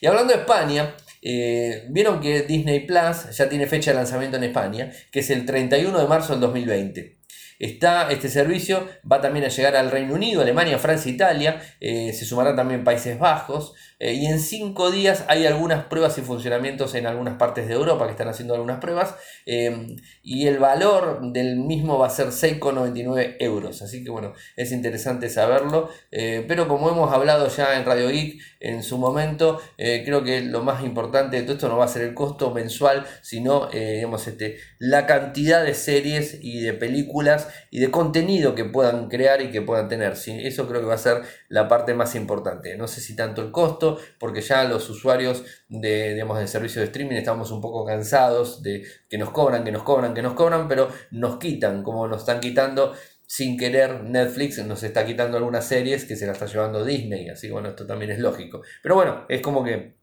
Y 0.00 0.06
hablando 0.06 0.32
de 0.32 0.40
España, 0.40 0.94
eh, 1.22 1.86
vieron 1.88 2.20
que 2.20 2.42
Disney 2.42 2.80
Plus 2.80 3.30
ya 3.36 3.48
tiene 3.48 3.66
fecha 3.66 3.92
de 3.92 3.96
lanzamiento 3.96 4.36
en 4.36 4.44
España, 4.44 4.90
que 5.10 5.20
es 5.20 5.30
el 5.30 5.46
31 5.46 5.98
de 5.98 6.06
marzo 6.08 6.32
del 6.32 6.40
2020. 6.40 7.22
Está 7.60 8.10
este 8.10 8.28
servicio, 8.28 8.88
va 9.10 9.20
también 9.20 9.44
a 9.44 9.48
llegar 9.48 9.76
al 9.76 9.92
Reino 9.92 10.14
Unido, 10.14 10.42
Alemania, 10.42 10.80
Francia, 10.80 11.12
Italia, 11.12 11.62
eh, 11.78 12.12
se 12.12 12.24
sumarán 12.24 12.56
también 12.56 12.82
Países 12.82 13.16
Bajos, 13.20 13.74
eh, 14.02 14.14
y 14.14 14.26
en 14.26 14.40
cinco 14.40 14.90
días 14.90 15.24
hay 15.28 15.46
algunas 15.46 15.84
pruebas 15.84 16.18
y 16.18 16.22
funcionamientos 16.22 16.96
en 16.96 17.06
algunas 17.06 17.36
partes 17.36 17.68
de 17.68 17.74
Europa 17.74 18.04
que 18.06 18.10
están 18.10 18.26
haciendo 18.26 18.52
algunas 18.52 18.80
pruebas. 18.80 19.14
Em, 19.46 19.94
y 20.24 20.48
el 20.48 20.58
valor 20.58 21.20
del 21.32 21.54
mismo 21.54 22.00
va 22.00 22.08
a 22.08 22.10
ser 22.10 22.32
6,99 22.32 23.36
euros. 23.38 23.80
Así 23.80 24.02
que 24.02 24.10
bueno, 24.10 24.32
es 24.56 24.72
interesante 24.72 25.30
saberlo. 25.30 25.88
Eh, 26.10 26.44
pero 26.48 26.66
como 26.66 26.90
hemos 26.90 27.12
hablado 27.12 27.46
ya 27.46 27.78
en 27.78 27.84
Radio 27.84 28.08
Geek 28.08 28.42
en 28.58 28.82
su 28.82 28.98
momento, 28.98 29.60
eh, 29.78 30.02
creo 30.04 30.24
que 30.24 30.40
lo 30.40 30.64
más 30.64 30.82
importante 30.82 31.36
de 31.36 31.42
todo 31.44 31.52
esto 31.52 31.68
no 31.68 31.76
va 31.76 31.84
a 31.84 31.88
ser 31.88 32.02
el 32.02 32.14
costo 32.14 32.50
mensual, 32.50 33.06
sino 33.22 33.68
digamos, 33.72 34.26
este, 34.26 34.56
la 34.80 35.06
cantidad 35.06 35.64
de 35.64 35.74
series 35.74 36.38
y 36.42 36.60
de 36.60 36.72
películas 36.72 37.48
y 37.70 37.78
de 37.78 37.90
contenido 37.92 38.56
que 38.56 38.64
puedan 38.64 39.08
crear 39.08 39.42
y 39.42 39.52
que 39.52 39.62
puedan 39.62 39.88
tener. 39.88 40.14
Eso 40.14 40.68
creo 40.68 40.80
que 40.80 40.86
va 40.88 40.94
a 40.94 40.98
ser 40.98 41.22
la 41.48 41.68
parte 41.68 41.94
más 41.94 42.16
importante. 42.16 42.76
No 42.76 42.88
sé 42.88 43.00
si 43.00 43.14
tanto 43.14 43.42
el 43.42 43.52
costo 43.52 43.91
porque 44.18 44.40
ya 44.40 44.64
los 44.64 44.88
usuarios 44.90 45.44
de, 45.68 46.14
digamos, 46.14 46.38
de 46.38 46.46
servicio 46.48 46.80
de 46.80 46.86
streaming 46.86 47.16
estamos 47.16 47.50
un 47.50 47.60
poco 47.60 47.84
cansados 47.84 48.62
de 48.62 48.84
que 49.08 49.18
nos 49.18 49.30
cobran, 49.30 49.64
que 49.64 49.72
nos 49.72 49.82
cobran, 49.82 50.14
que 50.14 50.22
nos 50.22 50.34
cobran, 50.34 50.68
pero 50.68 50.88
nos 51.10 51.38
quitan, 51.38 51.82
como 51.82 52.06
nos 52.08 52.20
están 52.20 52.40
quitando 52.40 52.94
sin 53.26 53.56
querer 53.56 54.04
Netflix 54.04 54.58
nos 54.58 54.82
está 54.82 55.06
quitando 55.06 55.38
algunas 55.38 55.66
series 55.66 56.04
que 56.04 56.16
se 56.16 56.26
las 56.26 56.34
está 56.36 56.44
llevando 56.44 56.84
Disney, 56.84 57.30
así 57.30 57.46
que 57.46 57.54
bueno, 57.54 57.70
esto 57.70 57.86
también 57.86 58.10
es 58.10 58.18
lógico. 58.18 58.60
Pero 58.82 58.94
bueno, 58.94 59.24
es 59.26 59.40
como 59.40 59.64
que 59.64 59.94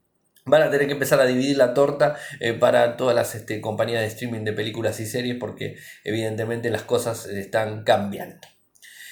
van 0.45 0.63
a 0.63 0.71
tener 0.71 0.87
que 0.87 0.93
empezar 0.93 1.19
a 1.19 1.25
dividir 1.25 1.57
la 1.57 1.75
torta 1.75 2.15
eh, 2.39 2.53
para 2.53 2.97
todas 2.97 3.15
las 3.15 3.35
este, 3.35 3.61
compañías 3.61 4.01
de 4.01 4.07
streaming 4.07 4.43
de 4.43 4.53
películas 4.53 4.99
y 4.99 5.05
series 5.05 5.37
porque 5.39 5.75
evidentemente 6.03 6.71
las 6.71 6.81
cosas 6.81 7.27
están 7.27 7.83
cambiando. 7.83 8.39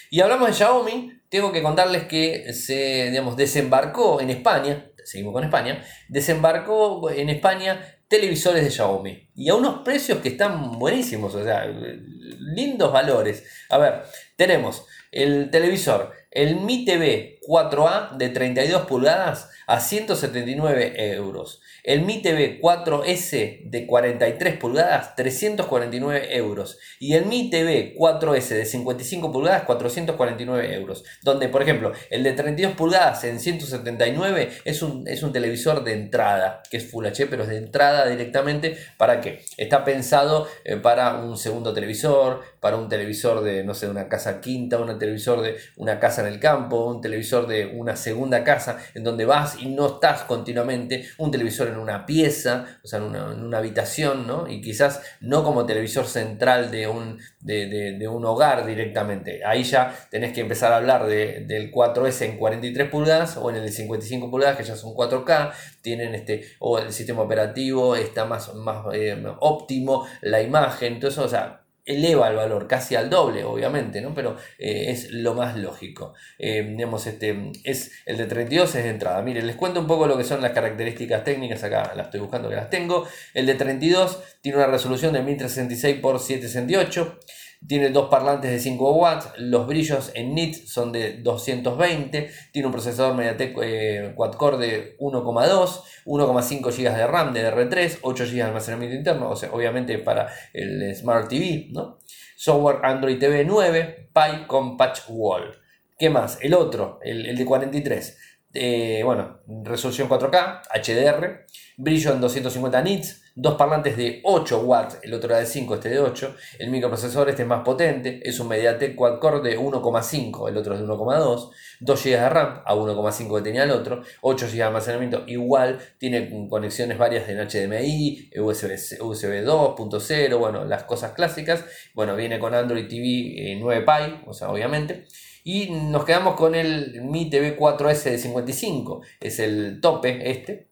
Y 0.09 0.21
hablamos 0.21 0.47
de 0.47 0.53
Xiaomi, 0.53 1.21
tengo 1.29 1.51
que 1.51 1.61
contarles 1.61 2.03
que 2.03 2.53
se 2.53 3.09
digamos, 3.09 3.35
desembarcó 3.35 4.21
en 4.21 4.29
España, 4.29 4.91
seguimos 5.03 5.33
con 5.33 5.43
España, 5.43 5.83
desembarcó 6.09 7.09
en 7.09 7.29
España 7.29 7.97
televisores 8.07 8.63
de 8.63 8.71
Xiaomi 8.71 9.29
y 9.35 9.49
a 9.49 9.55
unos 9.55 9.81
precios 9.83 10.19
que 10.19 10.29
están 10.29 10.79
buenísimos, 10.79 11.35
o 11.35 11.43
sea, 11.43 11.65
lindos 11.65 12.91
valores. 12.91 13.43
A 13.69 13.77
ver, 13.77 14.03
tenemos 14.35 14.85
el 15.11 15.49
televisor, 15.51 16.13
el 16.31 16.61
Mi 16.61 16.85
TV 16.85 17.36
4A 17.47 18.17
de 18.17 18.29
32 18.29 18.81
pulgadas 18.83 19.49
a 19.65 19.79
179 19.79 21.13
euros. 21.15 21.61
El 21.83 22.01
Mi 22.01 22.21
TV 22.21 22.59
4S 22.61 23.61
de 23.63 23.87
43 23.87 24.57
pulgadas, 24.57 25.15
349 25.15 26.35
euros. 26.35 26.77
Y 26.99 27.13
el 27.13 27.25
Mi 27.25 27.49
TV 27.49 27.95
4S 27.97 28.49
de 28.49 28.65
55 28.65 29.31
pulgadas, 29.31 29.63
449 29.63 30.73
euros. 30.75 31.05
Donde, 31.23 31.47
por 31.47 31.61
ejemplo, 31.61 31.93
el 32.09 32.23
de 32.23 32.33
32 32.33 32.73
pulgadas 32.73 33.23
en 33.23 33.39
179 33.39 34.49
es 34.65 34.81
un, 34.81 35.07
es 35.07 35.23
un 35.23 35.31
televisor 35.31 35.83
de 35.85 35.93
entrada, 35.93 36.61
que 36.69 36.77
es 36.77 36.91
Full 36.91 37.05
HD, 37.05 37.27
pero 37.29 37.43
es 37.43 37.49
de 37.49 37.57
entrada 37.57 38.07
directamente. 38.07 38.77
¿Para 38.97 39.21
qué? 39.21 39.45
Está 39.55 39.85
pensado 39.85 40.47
eh, 40.65 40.75
para 40.75 41.15
un 41.15 41.37
segundo 41.37 41.73
televisor, 41.73 42.41
para 42.59 42.75
un 42.75 42.89
televisor 42.89 43.43
de, 43.43 43.63
no 43.63 43.73
sé, 43.73 43.87
una 43.87 44.09
casa 44.09 44.41
quinta, 44.41 44.77
un 44.77 44.99
televisor 44.99 45.41
de 45.41 45.57
una 45.77 45.99
casa 45.99 46.21
en 46.21 46.27
el 46.27 46.39
campo, 46.39 46.85
un 46.85 47.01
televisor 47.01 47.36
de 47.45 47.67
una 47.67 47.95
segunda 47.95 48.43
casa, 48.43 48.77
en 48.93 49.03
donde 49.03 49.25
vas 49.25 49.61
y 49.61 49.67
no 49.67 49.87
estás 49.87 50.23
continuamente, 50.23 51.07
un 51.17 51.31
televisor 51.31 51.67
en 51.67 51.77
una 51.77 52.05
pieza, 52.05 52.79
o 52.83 52.87
sea, 52.87 52.99
en 52.99 53.05
una, 53.05 53.57
habitación, 53.57 54.27
¿no? 54.27 54.47
Y 54.47 54.61
quizás 54.61 55.01
no 55.19 55.43
como 55.43 55.65
televisor 55.65 56.05
central 56.05 56.71
de 56.71 56.87
un, 56.87 57.19
de, 57.39 58.07
un 58.07 58.25
hogar 58.25 58.65
directamente. 58.65 59.43
Ahí 59.45 59.63
ya 59.63 59.95
tenés 60.09 60.33
que 60.33 60.41
empezar 60.41 60.71
a 60.71 60.77
hablar 60.77 61.07
del 61.07 61.71
4S 61.71 62.21
en 62.25 62.37
43 62.37 62.89
pulgadas 62.89 63.37
o 63.37 63.49
en 63.49 63.57
el 63.57 63.63
de 63.63 63.71
55 63.71 64.29
pulgadas, 64.29 64.57
que 64.57 64.63
ya 64.63 64.75
son 64.75 64.93
4K, 64.93 65.51
tienen 65.81 66.15
este, 66.15 66.43
o 66.59 66.79
el 66.79 66.93
sistema 66.93 67.21
operativo 67.21 67.95
está 67.95 68.25
más, 68.25 68.53
más 68.55 68.85
eh, 68.93 69.23
óptimo, 69.39 70.07
la 70.21 70.41
imagen, 70.41 70.93
entonces, 70.93 71.19
o 71.19 71.27
sea, 71.27 71.66
eleva 71.87 72.27
el 72.29 72.35
valor 72.35 72.67
casi 72.67 72.95
al 72.95 73.09
doble, 73.09 73.43
obviamente, 73.43 74.01
¿no? 74.01 74.13
pero 74.13 74.37
eh, 74.59 74.87
es 74.89 75.11
lo 75.11 75.33
más 75.33 75.57
lógico. 75.57 76.13
Eh, 76.37 76.75
este, 77.05 77.51
es, 77.63 77.91
el 78.05 78.17
de 78.17 78.25
32 78.25 78.75
es 78.75 78.83
de 78.83 78.89
entrada. 78.89 79.21
Miren, 79.21 79.47
les 79.47 79.55
cuento 79.55 79.79
un 79.79 79.87
poco 79.87 80.05
lo 80.05 80.17
que 80.17 80.23
son 80.23 80.41
las 80.41 80.51
características 80.51 81.23
técnicas, 81.23 81.63
acá 81.63 81.93
las 81.95 82.07
estoy 82.07 82.19
buscando 82.19 82.49
que 82.49 82.55
las 82.55 82.69
tengo. 82.69 83.07
El 83.33 83.45
de 83.45 83.55
32 83.55 84.19
tiene 84.41 84.57
una 84.57 84.67
resolución 84.67 85.13
de 85.13 85.21
1366 85.21 85.95
x 85.97 86.21
768 86.21 87.19
tiene 87.65 87.89
dos 87.89 88.09
parlantes 88.09 88.51
de 88.51 88.59
5 88.59 88.93
watts, 88.93 89.29
los 89.37 89.67
brillos 89.67 90.11
en 90.13 90.35
nits 90.35 90.71
son 90.71 90.91
de 90.91 91.21
220, 91.21 92.29
tiene 92.51 92.65
un 92.65 92.71
procesador 92.71 93.15
MediaTek 93.15 93.57
eh, 93.61 94.13
quad-core 94.15 94.57
de 94.57 94.97
1,2, 94.99 95.81
1,5 96.05 96.71
GB 96.71 96.95
de 96.95 97.07
RAM 97.07 97.33
de 97.33 97.51
R3, 97.51 97.99
8 98.01 98.25
GB 98.25 98.33
de 98.33 98.41
almacenamiento 98.43 98.95
interno, 98.95 99.29
o 99.29 99.35
sea, 99.35 99.51
obviamente 99.51 99.97
para 99.99 100.29
el 100.53 100.95
Smart 100.95 101.27
TV, 101.27 101.67
¿no? 101.71 101.99
Software 102.35 102.79
Android 102.83 103.17
TV 103.17 103.43
9, 103.45 104.09
Pi 104.13 104.45
con 104.45 104.77
Patch 104.77 105.01
Wall. 105.09 105.59
¿Qué 105.97 106.09
más? 106.11 106.37
El 106.41 106.53
otro, 106.53 106.99
el, 107.01 107.35
de 107.35 107.45
43. 107.45 108.17
Eh, 108.53 109.01
bueno, 109.03 109.39
resolución 109.63 110.07
4K, 110.07 110.61
HDR, 110.73 111.45
brillo 111.77 112.13
en 112.13 112.21
250 112.21 112.81
nits, 112.83 113.26
dos 113.37 113.53
parlantes 113.53 113.95
de 113.95 114.19
8 114.23 114.61
watts, 114.61 114.97
el 115.03 115.13
otro 115.13 115.29
era 115.29 115.39
de 115.39 115.45
5, 115.45 115.75
este 115.75 115.89
de 115.89 115.99
8, 115.99 116.35
el 116.57 116.71
microprocesador 116.71 117.29
este 117.29 117.43
es 117.43 117.47
más 117.47 117.63
potente, 117.63 118.19
es 118.27 118.39
un 118.39 118.47
MediaTek 118.47 118.95
quad-core 118.95 119.47
de 119.47 119.59
1,5, 119.59 120.49
el 120.49 120.57
otro 120.57 120.73
es 120.73 120.79
de 120.79 120.87
1,2, 120.87 121.51
2 121.79 122.03
GB 122.03 122.09
de 122.09 122.29
RAM 122.29 122.63
a 122.65 122.73
1,5 122.73 123.37
que 123.37 123.43
tenía 123.43 123.63
el 123.63 123.71
otro, 123.71 124.01
8 124.21 124.47
GB 124.47 124.55
de 124.55 124.63
almacenamiento 124.63 125.23
igual, 125.27 125.77
tiene 125.99 126.47
conexiones 126.49 126.97
varias 126.97 127.29
en 127.29 127.37
HDMI, 127.37 128.31
USB, 128.39 129.01
USB 129.01 129.45
2.0, 129.45 130.37
bueno, 130.39 130.65
las 130.65 130.85
cosas 130.85 131.11
clásicas, 131.11 131.63
bueno, 131.93 132.15
viene 132.15 132.39
con 132.39 132.55
Android 132.55 132.87
TV 132.87 133.55
9 133.61 133.85
Pi, 133.85 134.23
o 134.25 134.33
sea, 134.33 134.49
obviamente, 134.49 135.05
y 135.43 135.69
nos 135.69 136.05
quedamos 136.05 136.35
con 136.35 136.55
el 136.55 137.03
Mi 137.03 137.29
TV 137.29 137.55
4S 137.55 138.03
de 138.03 138.17
55, 138.17 139.01
es 139.19 139.39
el 139.39 139.79
tope 139.79 140.31
este, 140.31 140.67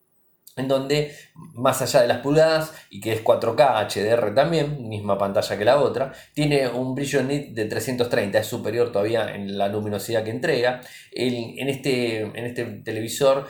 en 0.55 0.67
donde 0.67 1.13
más 1.35 1.81
allá 1.81 2.01
de 2.01 2.07
las 2.07 2.19
pulgadas 2.19 2.73
y 2.89 3.01
que 3.01 3.13
es 3.13 3.23
4K 3.23 3.87
HDR 3.87 4.33
también, 4.33 4.87
misma 4.87 5.17
pantalla 5.17 5.57
que 5.57 5.65
la 5.65 5.81
otra, 5.81 6.13
tiene 6.33 6.67
un 6.69 6.95
brillo 6.95 7.23
nit 7.23 7.49
de 7.49 7.65
330, 7.65 8.39
es 8.39 8.47
superior 8.47 8.91
todavía 8.91 9.35
en 9.35 9.57
la 9.57 9.67
luminosidad 9.67 10.23
que 10.23 10.31
entrega. 10.31 10.81
en, 11.11 11.69
este, 11.69 12.21
en 12.21 12.45
este 12.45 12.65
televisor 12.83 13.47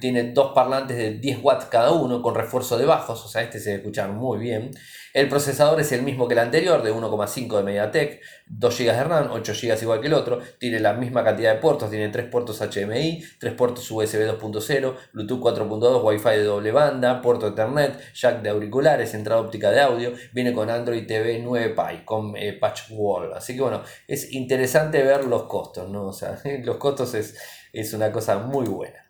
tiene 0.00 0.32
dos 0.32 0.52
parlantes 0.54 0.96
de 0.96 1.14
10 1.14 1.38
watts 1.42 1.66
cada 1.66 1.92
uno 1.92 2.22
con 2.22 2.34
refuerzo 2.34 2.78
de 2.78 2.86
bajos, 2.86 3.24
o 3.24 3.28
sea, 3.28 3.42
este 3.42 3.58
se 3.60 3.74
escuchar 3.74 4.10
muy 4.10 4.38
bien. 4.38 4.70
El 5.12 5.28
procesador 5.28 5.80
es 5.80 5.92
el 5.92 6.02
mismo 6.02 6.28
que 6.28 6.34
el 6.34 6.40
anterior, 6.40 6.82
de 6.82 6.92
1,5 6.92 7.56
de 7.56 7.62
MediaTek, 7.62 8.20
2 8.48 8.78
GB 8.78 8.84
de 8.84 9.04
RAM, 9.04 9.28
8 9.32 9.52
GB 9.54 9.82
igual 9.82 10.00
que 10.00 10.08
el 10.08 10.12
otro, 10.12 10.40
tiene 10.58 10.78
la 10.78 10.92
misma 10.92 11.24
cantidad 11.24 11.54
de 11.54 11.60
puertos, 11.60 11.88
tiene 11.90 12.10
3 12.10 12.28
puertos 12.28 12.60
HDMI, 12.60 13.24
3 13.38 13.54
puertos 13.54 13.90
USB 13.90 14.28
2.0, 14.28 14.94
Bluetooth 15.14 15.40
4.2, 15.40 16.04
Wi-Fi 16.04 16.28
de 16.28 16.44
doble 16.44 16.70
banda, 16.70 17.22
puerto 17.22 17.48
Ethernet, 17.48 17.98
jack 18.12 18.42
de 18.42 18.50
auriculares, 18.50 19.14
entrada 19.14 19.40
óptica 19.40 19.70
de 19.70 19.80
audio, 19.80 20.12
viene 20.32 20.52
con 20.52 20.68
Android 20.68 21.06
TV 21.06 21.40
9 21.42 21.74
Pi, 21.74 22.04
con 22.04 22.36
eh, 22.36 22.52
patch 22.52 22.90
wall. 22.90 23.32
Así 23.32 23.54
que 23.54 23.62
bueno, 23.62 23.82
es 24.06 24.32
interesante 24.32 25.02
ver 25.02 25.24
los 25.24 25.44
costos, 25.44 25.88
¿no? 25.88 26.08
O 26.08 26.12
sea, 26.12 26.38
los 26.62 26.76
costos 26.76 27.14
es, 27.14 27.38
es 27.72 27.94
una 27.94 28.12
cosa 28.12 28.38
muy 28.38 28.66
buena. 28.66 29.05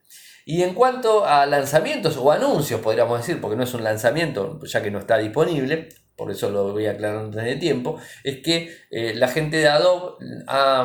Y 0.48 0.62
en 0.62 0.74
cuanto 0.74 1.26
a 1.26 1.44
lanzamientos 1.44 2.16
o 2.16 2.30
anuncios, 2.30 2.80
podríamos 2.80 3.18
decir, 3.18 3.40
porque 3.40 3.56
no 3.56 3.64
es 3.64 3.74
un 3.74 3.82
lanzamiento, 3.82 4.60
ya 4.62 4.80
que 4.80 4.92
no 4.92 5.00
está 5.00 5.18
disponible, 5.18 5.88
por 6.14 6.30
eso 6.30 6.50
lo 6.50 6.72
voy 6.72 6.86
aclarando 6.86 7.36
desde 7.36 7.56
tiempo, 7.56 7.98
es 8.22 8.42
que 8.44 8.72
eh, 8.92 9.14
la 9.16 9.26
gente 9.26 9.56
de 9.56 9.66
Adobe 9.66 10.24
ha, 10.46 10.82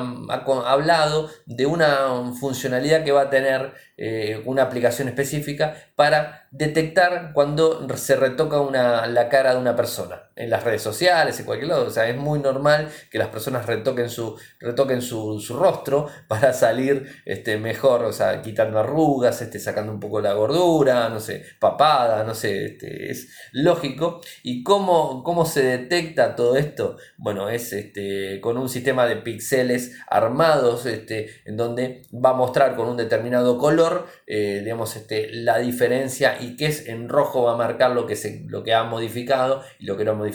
hablado 0.65 1.29
de 1.45 1.67
una 1.67 2.33
funcionalidad 2.39 3.03
que 3.03 3.11
va 3.11 3.21
a 3.21 3.29
tener 3.29 3.73
eh, 3.97 4.41
una 4.45 4.63
aplicación 4.63 5.07
específica 5.09 5.75
para 5.95 6.47
detectar 6.49 7.31
cuando 7.31 7.87
se 7.97 8.15
retoca 8.15 8.59
una, 8.61 9.05
la 9.05 9.29
cara 9.29 9.53
de 9.53 9.59
una 9.59 9.75
persona 9.75 10.30
en 10.41 10.49
las 10.49 10.63
redes 10.63 10.81
sociales, 10.81 11.39
en 11.39 11.45
cualquier 11.45 11.69
lado. 11.69 11.85
O 11.85 11.91
sea, 11.91 12.09
es 12.09 12.17
muy 12.17 12.39
normal 12.39 12.89
que 13.09 13.19
las 13.19 13.27
personas 13.27 13.65
retoquen 13.67 14.09
su, 14.09 14.37
retoquen 14.59 15.01
su, 15.01 15.39
rostro 15.51 16.07
para 16.27 16.53
salir 16.53 17.21
este, 17.25 17.57
mejor, 17.57 18.03
o 18.03 18.11
sea, 18.11 18.41
quitando 18.41 18.79
arrugas, 18.79 19.41
este, 19.41 19.59
sacando 19.59 19.91
un 19.91 19.99
poco 19.99 20.19
la 20.19 20.33
gordura, 20.33 21.09
no 21.09 21.19
sé, 21.19 21.45
papada, 21.59 22.23
no 22.23 22.33
sé, 22.33 22.65
este, 22.65 23.11
es 23.11 23.29
lógico. 23.51 24.21
¿Y 24.41 24.63
cómo, 24.63 25.23
cómo 25.23 25.45
se 25.45 25.63
detecta 25.63 26.35
todo 26.35 26.55
esto? 26.55 26.97
Bueno, 27.17 27.49
es 27.49 27.71
este, 27.73 28.41
con 28.41 28.57
un 28.57 28.69
sistema 28.69 29.05
de 29.05 29.17
píxeles 29.17 29.95
armados, 30.07 30.85
este, 30.87 31.41
en 31.45 31.55
donde 31.55 32.01
va 32.13 32.31
a 32.31 32.33
mostrar 32.33 32.75
con 32.75 32.87
un 32.89 32.97
determinado 32.97 33.59
color, 33.59 34.07
eh, 34.25 34.61
digamos, 34.63 34.95
este, 34.95 35.29
la 35.31 35.59
diferencia 35.59 36.41
y 36.41 36.55
que 36.55 36.65
es 36.65 36.87
en 36.87 37.09
rojo 37.09 37.43
va 37.43 37.53
a 37.53 37.57
marcar 37.57 37.91
lo 37.91 38.07
que, 38.07 38.15
se, 38.15 38.43
lo 38.47 38.63
que 38.63 38.73
ha 38.73 38.83
modificado 38.83 39.63
y 39.79 39.85
lo 39.85 39.97
que 39.97 40.03
no 40.03 40.11
ha 40.11 40.15
modificado. 40.15 40.30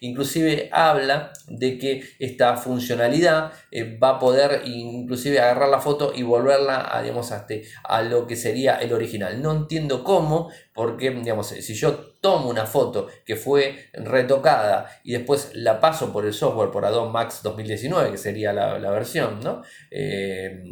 Inclusive 0.00 0.68
habla 0.72 1.32
de 1.46 1.78
que 1.78 2.02
esta 2.18 2.56
funcionalidad 2.56 3.52
eh, 3.70 3.98
va 3.98 4.10
a 4.10 4.18
poder 4.18 4.62
inclusive 4.66 5.40
agarrar 5.40 5.68
la 5.68 5.80
foto 5.80 6.12
y 6.14 6.22
volverla 6.22 6.88
a, 6.90 7.02
digamos, 7.02 7.30
este, 7.30 7.64
a 7.84 8.02
lo 8.02 8.26
que 8.26 8.36
sería 8.36 8.76
el 8.76 8.92
original. 8.92 9.40
No 9.42 9.52
entiendo 9.52 10.04
cómo, 10.04 10.50
porque 10.74 11.10
digamos, 11.10 11.48
si 11.48 11.74
yo 11.74 12.08
tomo 12.20 12.48
una 12.48 12.66
foto 12.66 13.08
que 13.24 13.36
fue 13.36 13.90
retocada 13.92 14.90
y 15.04 15.12
después 15.12 15.50
la 15.54 15.80
paso 15.80 16.12
por 16.12 16.26
el 16.26 16.34
software, 16.34 16.70
por 16.70 16.84
Adobe 16.84 17.10
Max 17.10 17.40
2019, 17.42 18.10
que 18.12 18.18
sería 18.18 18.52
la, 18.52 18.90
versión, 18.90 19.40
¿no? 19.40 19.62
Eh, 19.90 20.62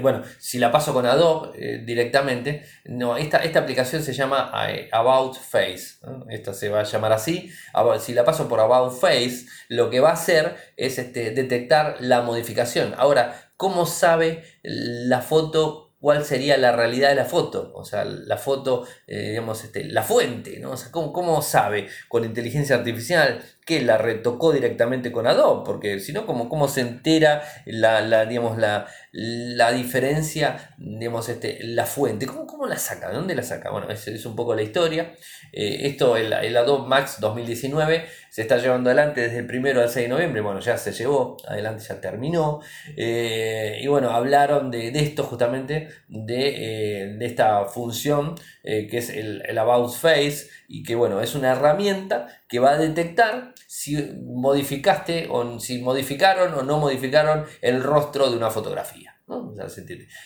bueno, 0.00 0.22
si 0.38 0.58
la 0.58 0.70
paso 0.70 0.92
con 0.92 1.04
Adobe 1.04 1.50
eh, 1.54 1.82
directamente, 1.84 2.64
no, 2.84 3.16
esta, 3.16 3.38
esta 3.38 3.60
aplicación 3.60 4.02
se 4.02 4.12
llama 4.12 4.52
eh, 4.68 4.88
About 4.92 5.36
Face. 5.36 5.98
Esta 6.28 6.54
se 6.54 6.68
va 6.68 6.80
a 6.80 6.84
llamar 6.84 7.12
así. 7.12 7.50
Si 7.98 8.14
la 8.14 8.24
paso 8.24 8.48
por 8.48 8.60
About 8.60 9.00
Face, 9.00 9.46
lo 9.68 9.90
que 9.90 10.00
va 10.00 10.10
a 10.10 10.14
hacer 10.14 10.54
es 10.76 10.98
este, 10.98 11.32
detectar 11.32 11.96
la 12.00 12.22
modificación. 12.22 12.94
Ahora, 12.96 13.52
¿cómo 13.56 13.84
sabe 13.84 14.44
la 14.62 15.22
foto 15.22 15.90
cuál 16.00 16.24
sería 16.24 16.56
la 16.56 16.72
realidad 16.72 17.10
de 17.10 17.14
la 17.14 17.26
foto, 17.26 17.72
o 17.74 17.84
sea, 17.84 18.04
la 18.04 18.38
foto, 18.38 18.86
eh, 19.06 19.30
digamos, 19.30 19.62
este, 19.64 19.84
la 19.84 20.02
fuente, 20.02 20.58
¿no? 20.58 20.74
¿cómo, 20.90 21.12
¿cómo, 21.12 21.42
sabe 21.42 21.88
con 22.08 22.24
inteligencia 22.24 22.76
artificial 22.76 23.42
que 23.64 23.80
la 23.80 23.98
retocó 23.98 24.52
directamente 24.52 25.12
con 25.12 25.26
Adobe? 25.26 25.62
Porque 25.64 26.00
si 26.00 26.12
no, 26.12 26.26
¿cómo, 26.26 26.48
¿cómo, 26.48 26.68
se 26.68 26.80
entera 26.80 27.42
la, 27.66 28.24
digamos, 28.26 28.58
la, 28.58 28.86
la, 29.12 29.72
diferencia, 29.72 30.74
digamos, 30.78 31.28
este, 31.28 31.58
la 31.62 31.86
fuente? 31.86 32.26
¿Cómo, 32.26 32.46
¿Cómo, 32.46 32.66
la 32.66 32.78
saca? 32.78 33.08
¿De 33.08 33.14
dónde 33.14 33.34
la 33.34 33.42
saca? 33.42 33.70
Bueno, 33.70 33.90
es, 33.90 34.08
es 34.08 34.26
un 34.26 34.34
poco 34.34 34.54
la 34.54 34.62
historia. 34.62 35.14
Eh, 35.52 35.80
esto, 35.82 36.16
el, 36.16 36.32
el, 36.32 36.56
Adobe 36.56 36.88
Max 36.88 37.18
2019, 37.20 38.06
se 38.30 38.42
está 38.42 38.58
llevando 38.58 38.90
adelante 38.90 39.20
desde 39.20 39.38
el 39.38 39.46
primero 39.46 39.80
al 39.80 39.88
6 39.88 40.04
de 40.04 40.08
noviembre, 40.08 40.40
bueno, 40.40 40.60
ya 40.60 40.76
se 40.76 40.92
llevó, 40.92 41.36
adelante 41.46 41.84
ya 41.88 42.00
terminó. 42.00 42.60
Eh, 42.96 43.78
y 43.82 43.86
bueno, 43.86 44.10
hablaron 44.10 44.70
de, 44.70 44.90
de 44.90 45.00
esto 45.00 45.24
justamente 45.24 45.88
de, 46.08 47.16
de 47.18 47.26
esta 47.26 47.64
función 47.66 48.34
que 48.62 48.98
es 48.98 49.10
el, 49.10 49.42
el 49.46 49.58
About 49.58 49.92
Face 49.94 50.48
y 50.72 50.84
que 50.84 50.94
bueno, 50.94 51.20
es 51.20 51.34
una 51.34 51.50
herramienta 51.50 52.28
que 52.48 52.60
va 52.60 52.70
a 52.70 52.78
detectar 52.78 53.54
si 53.66 53.96
modificaste 54.22 55.26
o 55.28 55.58
si 55.58 55.82
modificaron 55.82 56.54
o 56.54 56.62
no 56.62 56.78
modificaron 56.78 57.44
el 57.60 57.82
rostro 57.82 58.30
de 58.30 58.36
una 58.36 58.50
fotografía. 58.50 59.16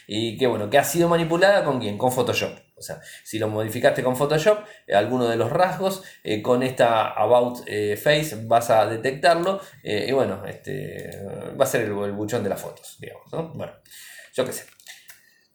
Y 0.06 0.36
que 0.36 0.46
bueno, 0.46 0.68
que 0.68 0.76
ha 0.76 0.84
sido 0.84 1.08
manipulada 1.08 1.64
con 1.64 1.80
quién? 1.80 1.96
Con 1.96 2.12
Photoshop. 2.12 2.58
O 2.76 2.82
sea, 2.82 3.00
si 3.24 3.38
lo 3.38 3.48
modificaste 3.48 4.02
con 4.02 4.16
Photoshop, 4.16 4.58
eh, 4.86 4.94
alguno 4.94 5.28
de 5.28 5.36
los 5.36 5.50
rasgos, 5.50 6.02
eh, 6.22 6.42
con 6.42 6.62
esta 6.62 7.08
About 7.12 7.62
eh, 7.66 7.96
Face 7.96 8.44
vas 8.44 8.68
a 8.68 8.86
detectarlo. 8.86 9.62
y 9.82 10.12
bueno, 10.12 10.44
este, 10.44 11.22
va 11.58 11.64
a 11.64 11.68
ser 11.68 11.82
el, 11.82 12.12
buchón 12.12 12.42
de 12.42 12.50
las 12.50 12.60
fotos, 12.60 12.98
digamos. 13.00 13.30
Bueno, 13.54 13.72
yo 14.34 14.44
qué 14.44 14.52
sé. 14.52 14.66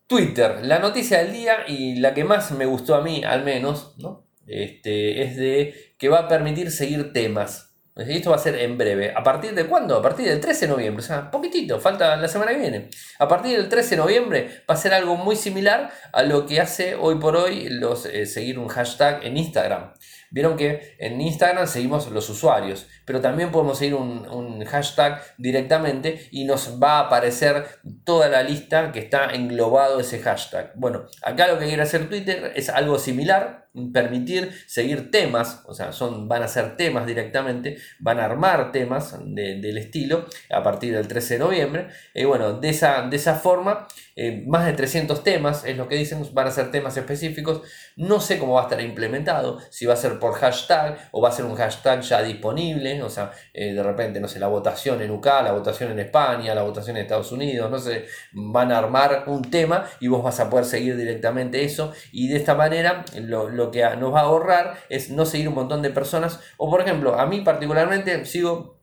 Twitter, 0.08 0.66
la 0.66 0.80
noticia 0.80 1.20
del 1.20 1.32
día 1.32 1.68
y 1.68 1.98
la 1.98 2.16
que 2.16 2.24
más 2.24 2.50
me 2.52 2.66
gustó 2.66 2.96
a 2.96 3.02
mí, 3.02 3.24
al 3.24 3.44
menos, 3.44 3.94
¿no? 4.00 4.29
Este, 4.50 5.22
es 5.24 5.38
de 5.38 5.94
que 5.98 6.10
va 6.10 6.20
a 6.20 6.28
permitir 6.28 6.72
seguir 6.72 7.14
temas. 7.14 7.70
Esto 8.08 8.30
va 8.30 8.38
a 8.38 8.40
ser 8.40 8.56
en 8.56 8.78
breve. 8.78 9.14
¿A 9.16 9.24
partir 9.24 9.54
de 9.54 9.66
cuándo? 9.66 9.98
A 9.98 10.02
partir 10.02 10.28
del 10.28 10.40
13 10.40 10.68
de 10.68 10.72
noviembre. 10.72 11.04
O 11.04 11.06
sea, 11.06 11.30
poquitito, 11.30 11.80
falta 11.80 12.16
la 12.16 12.28
semana 12.28 12.52
que 12.52 12.60
viene. 12.60 12.90
A 13.20 13.28
partir 13.28 13.58
del 13.58 13.68
13 13.68 13.90
de 13.92 13.98
noviembre 13.98 14.50
va 14.70 14.76
a 14.76 14.78
ser 14.78 14.94
algo 14.94 15.18
muy 15.18 15.36
similar 15.36 15.92
a 16.14 16.24
lo 16.24 16.46
que 16.46 16.62
hace 16.62 16.96
hoy 16.96 17.16
por 17.16 17.36
hoy 17.36 17.68
los, 17.70 18.06
eh, 18.06 18.26
seguir 18.26 18.58
un 18.58 18.70
hashtag 18.70 19.26
en 19.26 19.38
Instagram. 19.38 19.94
Vieron 20.32 20.58
que 20.58 20.96
en 21.00 21.20
Instagram 21.20 21.66
seguimos 21.66 22.10
los 22.12 22.30
usuarios, 22.30 22.86
pero 23.04 23.20
también 23.20 23.52
podemos 23.52 23.80
seguir 23.80 23.96
un, 23.96 24.30
un, 24.30 24.64
hashtag 24.64 25.24
directamente 25.40 26.28
y 26.32 26.44
nos 26.46 26.80
va 26.82 27.00
a 27.00 27.08
aparecer 27.08 27.66
toda 28.04 28.30
la 28.30 28.44
lista 28.44 28.92
que 28.92 29.00
está 29.00 29.34
englobado 29.34 30.00
ese 30.00 30.20
hashtag. 30.20 30.74
Bueno, 30.76 31.06
acá 31.24 31.48
lo 31.48 31.58
que 31.58 31.66
quiere 31.66 31.82
hacer 31.82 32.10
Twitter 32.10 32.52
es 32.56 32.70
algo 32.70 33.00
similar, 33.00 33.69
permitir 33.94 34.52
seguir 34.66 35.12
temas, 35.12 35.64
o 35.68 35.74
sea, 35.74 35.92
son, 35.92 36.28
van 36.28 36.42
a 36.42 36.48
ser 36.48 36.76
temas 36.76 37.06
directamente, 37.06 37.78
van 38.00 38.20
a 38.20 38.26
armar 38.26 38.72
temas 38.72 39.16
del 39.24 39.78
estilo 39.78 40.26
a 40.52 40.64
partir 40.64 40.94
del 40.94 41.08
13 41.08 41.36
de 41.36 41.40
noviembre. 41.40 41.88
Y 42.14 42.24
bueno, 42.24 42.54
de 42.54 42.70
esa, 42.70 43.04
de 43.04 43.16
esa 43.16 43.36
forma, 43.36 43.88
eh, 44.16 44.44
más 44.48 44.66
de 44.66 44.74
300 44.74 45.24
temas 45.24 45.64
es 45.66 45.78
lo 45.78 45.88
que 45.88 45.96
dicen, 45.96 46.26
van 46.34 46.48
a 46.48 46.52
ser 46.52 46.72
temas 46.72 46.98
específicos. 46.98 47.62
No 47.96 48.20
sé 48.20 48.40
cómo 48.40 48.54
va 48.54 48.62
a 48.62 48.64
estar 48.64 48.82
implementado, 48.82 49.60
si 49.70 49.86
va 49.86 49.94
a 49.94 49.98
ser 49.98 50.20
por 50.20 50.34
hashtag 50.34 51.10
o 51.12 51.22
va 51.22 51.30
a 51.30 51.32
ser 51.32 51.46
un 51.46 51.56
hashtag 51.56 52.02
ya 52.02 52.24
disponible, 52.24 53.02
o 53.04 53.10
sea, 53.10 53.32
eh, 53.54 53.74
de 53.74 53.84
repente, 53.84 54.20
no 54.20 54.28
sé, 54.28 54.40
la 54.40 54.48
votación 54.48 55.02
en 55.02 55.12
UK, 55.12 55.26
la 55.26 55.52
votación 55.52 55.92
en 55.92 56.00
España, 56.00 56.56
la 56.56 56.64
votación 56.64 56.98
en 56.98 57.04
Estados 57.04 57.32
Unidos, 57.32 57.70
no 57.70 57.78
sé, 57.78 58.06
van 58.34 58.72
a 58.72 58.80
armar 58.80 59.26
un 59.28 59.44
tema 59.44 59.86
y 60.00 60.08
vos 60.08 60.24
vas 60.24 60.40
a 60.40 60.50
poder 60.50 60.66
seguir 60.66 60.98
directamente 60.98 61.64
eso 61.64 61.94
y 62.12 62.28
de 62.28 62.38
esta 62.38 62.56
manera 62.56 63.06
lo 63.22 63.59
lo 63.60 63.72
que 63.72 63.88
nos 63.98 64.14
va 64.14 64.22
a 64.22 64.24
ahorrar 64.24 64.78
es 64.90 65.12
no 65.12 65.26
seguir 65.26 65.50
un 65.50 65.56
montón 65.56 65.82
de 65.82 65.92
personas. 65.92 66.40
O 66.58 66.70
por 66.70 66.82
ejemplo, 66.82 67.20
a 67.20 67.28
mí 67.28 67.42
particularmente 67.42 68.26
sigo 68.26 68.79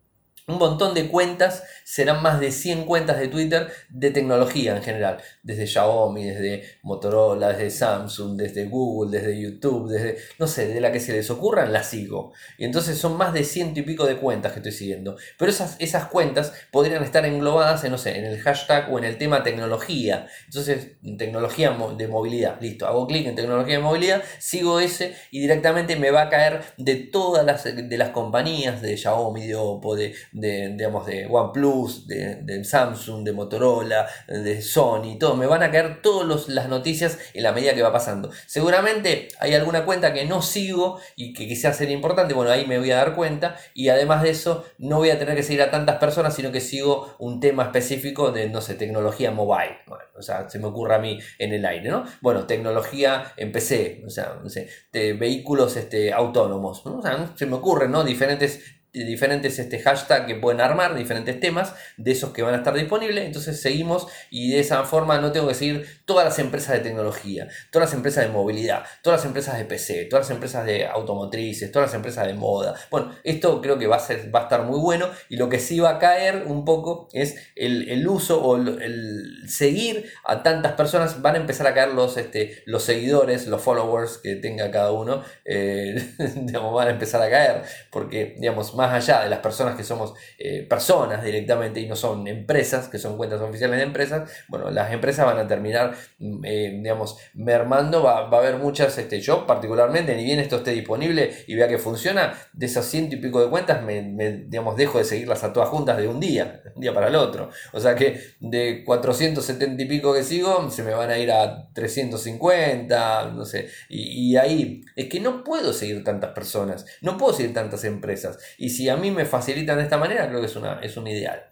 un 0.48 0.58
montón 0.58 0.94
de 0.94 1.08
cuentas, 1.08 1.64
serán 1.84 2.22
más 2.22 2.38
de 2.38 2.52
100 2.52 2.84
cuentas 2.84 3.18
de 3.18 3.26
Twitter 3.26 3.68
de 3.88 4.12
tecnología 4.12 4.76
en 4.76 4.82
general, 4.82 5.18
desde 5.42 5.66
Xiaomi, 5.66 6.24
desde 6.24 6.78
Motorola, 6.82 7.48
desde 7.48 7.70
Samsung, 7.70 8.36
desde 8.36 8.66
Google, 8.66 9.18
desde 9.18 9.40
YouTube, 9.40 9.88
desde, 9.88 10.18
no 10.38 10.46
sé, 10.46 10.68
de 10.68 10.80
la 10.80 10.92
que 10.92 11.00
se 11.00 11.12
les 11.12 11.28
ocurran, 11.30 11.72
la 11.72 11.82
sigo. 11.82 12.32
Y 12.58 12.64
entonces 12.64 12.96
son 12.96 13.16
más 13.16 13.32
de 13.32 13.42
ciento 13.42 13.80
y 13.80 13.82
pico 13.82 14.06
de 14.06 14.18
cuentas 14.18 14.52
que 14.52 14.60
estoy 14.60 14.70
siguiendo. 14.70 15.16
Pero 15.36 15.50
esas, 15.50 15.74
esas 15.80 16.06
cuentas 16.06 16.52
podrían 16.70 17.02
estar 17.02 17.26
englobadas 17.26 17.82
en, 17.82 17.90
no 17.90 17.98
sé, 17.98 18.16
en 18.16 18.24
el 18.24 18.40
hashtag 18.40 18.92
o 18.92 18.98
en 18.98 19.04
el 19.04 19.18
tema 19.18 19.42
tecnología. 19.42 20.28
Entonces, 20.44 20.92
tecnología 21.18 21.76
de 21.96 22.06
movilidad, 22.06 22.60
listo, 22.60 22.86
hago 22.86 23.08
clic 23.08 23.26
en 23.26 23.34
tecnología 23.34 23.78
de 23.78 23.82
movilidad, 23.82 24.22
sigo 24.38 24.78
ese 24.78 25.16
y 25.32 25.40
directamente 25.40 25.96
me 25.96 26.12
va 26.12 26.22
a 26.22 26.28
caer 26.28 26.62
de 26.76 26.94
todas 26.94 27.44
las, 27.44 27.64
de 27.64 27.98
las 27.98 28.10
compañías, 28.10 28.80
de 28.80 28.96
Xiaomi, 28.96 29.46
de 29.48 29.56
Oppo, 29.56 29.96
de 29.96 30.14
de, 30.36 30.68
digamos, 30.76 31.06
de 31.06 31.26
OnePlus, 31.26 32.06
de, 32.06 32.62
Samsung, 32.62 33.24
de 33.24 33.32
Motorola, 33.32 34.06
de 34.28 34.60
Sony, 34.60 35.16
todo. 35.18 35.34
Me 35.34 35.46
van 35.46 35.62
a 35.62 35.70
caer 35.70 36.02
todas 36.02 36.48
las 36.48 36.68
noticias 36.68 37.18
en 37.32 37.42
la 37.42 37.52
medida 37.52 37.74
que 37.74 37.82
va 37.82 37.92
pasando. 37.92 38.30
Seguramente 38.46 39.28
hay 39.40 39.54
alguna 39.54 39.84
cuenta 39.86 40.12
que 40.12 40.26
no 40.26 40.42
sigo 40.42 41.00
y 41.16 41.32
que 41.32 41.48
quizás 41.48 41.76
sería 41.76 41.94
importante. 41.94 42.34
Bueno, 42.34 42.50
ahí 42.50 42.66
me 42.66 42.78
voy 42.78 42.90
a 42.90 42.96
dar 42.96 43.14
cuenta. 43.14 43.56
Y 43.72 43.88
además 43.88 44.22
de 44.22 44.30
eso, 44.30 44.64
no 44.78 44.98
voy 44.98 45.10
a 45.10 45.18
tener 45.18 45.36
que 45.36 45.42
seguir 45.42 45.62
a 45.62 45.70
tantas 45.70 45.96
personas, 45.96 46.34
sino 46.34 46.52
que 46.52 46.60
sigo 46.60 47.16
un 47.18 47.40
tema 47.40 47.64
específico 47.64 48.30
de, 48.30 48.50
no 48.50 48.60
sé, 48.60 48.74
tecnología 48.74 49.30
mobile. 49.30 49.78
o 50.18 50.22
sea, 50.22 50.50
se 50.50 50.58
me 50.58 50.66
ocurre 50.66 50.96
a 50.96 50.98
mí 50.98 51.18
en 51.38 51.54
el 51.54 51.64
aire, 51.64 51.88
¿no? 51.88 52.04
Bueno, 52.20 52.46
tecnología 52.46 53.32
en 53.38 53.52
PC, 53.52 54.02
o 54.06 54.10
sea, 54.10 54.38
no 54.42 54.50
sé, 54.50 54.68
de 54.92 55.14
vehículos 55.14 55.76
este, 55.76 56.12
autónomos. 56.12 56.84
O 56.84 57.00
sea, 57.00 57.32
se 57.34 57.46
me 57.46 57.54
ocurren, 57.54 57.90
¿no? 57.90 58.04
Diferentes 58.04 58.75
diferentes 59.04 59.58
este, 59.58 59.78
hashtags 59.78 60.26
que 60.26 60.34
pueden 60.34 60.60
armar, 60.60 60.94
diferentes 60.94 61.38
temas 61.40 61.74
de 61.96 62.12
esos 62.12 62.32
que 62.32 62.42
van 62.42 62.54
a 62.54 62.58
estar 62.58 62.74
disponibles. 62.74 63.24
Entonces 63.24 63.60
seguimos 63.60 64.06
y 64.30 64.50
de 64.50 64.60
esa 64.60 64.84
forma 64.84 65.18
no 65.18 65.32
tengo 65.32 65.48
que 65.48 65.54
seguir 65.54 65.95
todas 66.06 66.24
las 66.24 66.38
empresas 66.38 66.74
de 66.74 66.80
tecnología, 66.80 67.48
todas 67.70 67.90
las 67.90 67.94
empresas 67.94 68.24
de 68.24 68.32
movilidad, 68.32 68.84
todas 69.02 69.20
las 69.20 69.26
empresas 69.26 69.58
de 69.58 69.64
PC, 69.64 70.06
todas 70.06 70.26
las 70.26 70.30
empresas 70.34 70.64
de 70.64 70.86
automotrices, 70.86 71.70
todas 71.70 71.88
las 71.88 71.94
empresas 71.94 72.26
de 72.26 72.34
moda. 72.34 72.74
Bueno, 72.90 73.12
esto 73.24 73.60
creo 73.60 73.78
que 73.78 73.86
va 73.86 73.96
a, 73.96 74.00
ser, 74.00 74.34
va 74.34 74.40
a 74.40 74.42
estar 74.44 74.62
muy 74.62 74.78
bueno 74.78 75.08
y 75.28 75.36
lo 75.36 75.48
que 75.48 75.58
sí 75.58 75.80
va 75.80 75.90
a 75.90 75.98
caer 75.98 76.44
un 76.46 76.64
poco 76.64 77.08
es 77.12 77.36
el, 77.56 78.06
uso 78.08 78.42
o 78.42 78.56
el, 78.56 79.42
seguir 79.48 80.10
a 80.24 80.42
tantas 80.42 80.72
personas. 80.72 81.20
Van 81.20 81.34
a 81.34 81.38
empezar 81.38 81.66
a 81.66 81.74
caer 81.74 81.90
los, 81.90 82.16
este, 82.16 82.62
los 82.66 82.84
seguidores, 82.84 83.46
los 83.48 83.60
followers 83.60 84.18
que 84.18 84.36
tenga 84.36 84.70
cada 84.70 84.92
uno, 84.92 85.22
eh, 85.44 86.14
digamos, 86.36 86.72
van 86.72 86.88
a 86.88 86.90
empezar 86.92 87.20
a 87.20 87.28
caer 87.28 87.62
porque, 87.90 88.36
digamos, 88.38 88.74
más 88.74 88.92
allá 88.92 89.22
de 89.22 89.28
las 89.28 89.40
personas 89.40 89.76
que 89.76 89.82
somos 89.82 90.14
eh, 90.38 90.66
personas 90.68 91.24
directamente 91.24 91.80
y 91.80 91.88
no 91.88 91.96
son 91.96 92.28
empresas, 92.28 92.88
que 92.88 92.98
son 92.98 93.16
cuentas 93.16 93.40
oficiales 93.40 93.78
de 93.78 93.84
empresas, 93.84 94.30
bueno, 94.48 94.70
las 94.70 94.92
empresas 94.92 95.26
van 95.26 95.38
a 95.38 95.46
terminar, 95.46 95.95
eh, 96.44 96.78
digamos, 96.82 97.16
mermando, 97.34 98.02
va, 98.02 98.28
va, 98.28 98.38
a 98.38 98.40
haber 98.40 98.56
muchas, 98.56 98.96
este, 98.98 99.20
yo 99.20 99.46
particularmente, 99.46 100.14
ni 100.16 100.24
bien 100.24 100.38
esto 100.38 100.56
esté 100.56 100.72
disponible 100.72 101.44
y 101.46 101.54
vea 101.54 101.68
que 101.68 101.78
funciona, 101.78 102.34
de 102.52 102.66
esas 102.66 102.86
ciento 102.86 103.16
y 103.16 103.18
pico 103.18 103.42
de 103.42 103.50
cuentas, 103.50 103.82
me, 103.82 104.02
digamos, 104.46 104.76
dejo 104.76 104.98
de 104.98 105.04
seguirlas 105.04 105.44
a 105.44 105.52
todas 105.52 105.68
juntas 105.68 105.96
de 105.98 106.08
un 106.08 106.20
día, 106.20 106.62
un 106.74 106.80
día 106.80 106.94
para 106.94 107.08
el 107.08 107.16
otro. 107.16 107.50
O 107.72 107.80
sea 107.80 107.94
que 107.94 108.20
de 108.40 108.84
470 108.84 109.82
y 109.82 109.86
pico 109.86 110.14
que 110.14 110.22
sigo, 110.22 110.70
se 110.70 110.82
me 110.82 110.92
van 110.92 111.10
a 111.10 111.18
ir 111.18 111.30
a 111.30 111.68
350, 111.72 113.32
no 113.32 113.44
sé, 113.44 113.68
y, 113.88 114.30
y 114.30 114.36
ahí 114.36 114.82
es 114.94 115.08
que 115.08 115.20
no 115.20 115.44
puedo 115.44 115.72
seguir 115.72 116.02
tantas 116.04 116.30
personas, 116.32 116.86
no 117.00 117.16
puedo 117.16 117.32
seguir 117.32 117.54
tantas 117.54 117.84
empresas. 117.84 118.38
Y 118.58 118.70
si 118.70 118.88
a 118.88 118.96
mí 118.96 119.10
me 119.10 119.24
facilitan 119.24 119.78
de 119.78 119.84
esta 119.84 119.98
manera, 119.98 120.28
creo 120.28 120.40
que 120.40 120.46
es, 120.46 120.56
una, 120.56 120.80
es 120.80 120.96
un 120.96 121.06
ideal. 121.06 121.42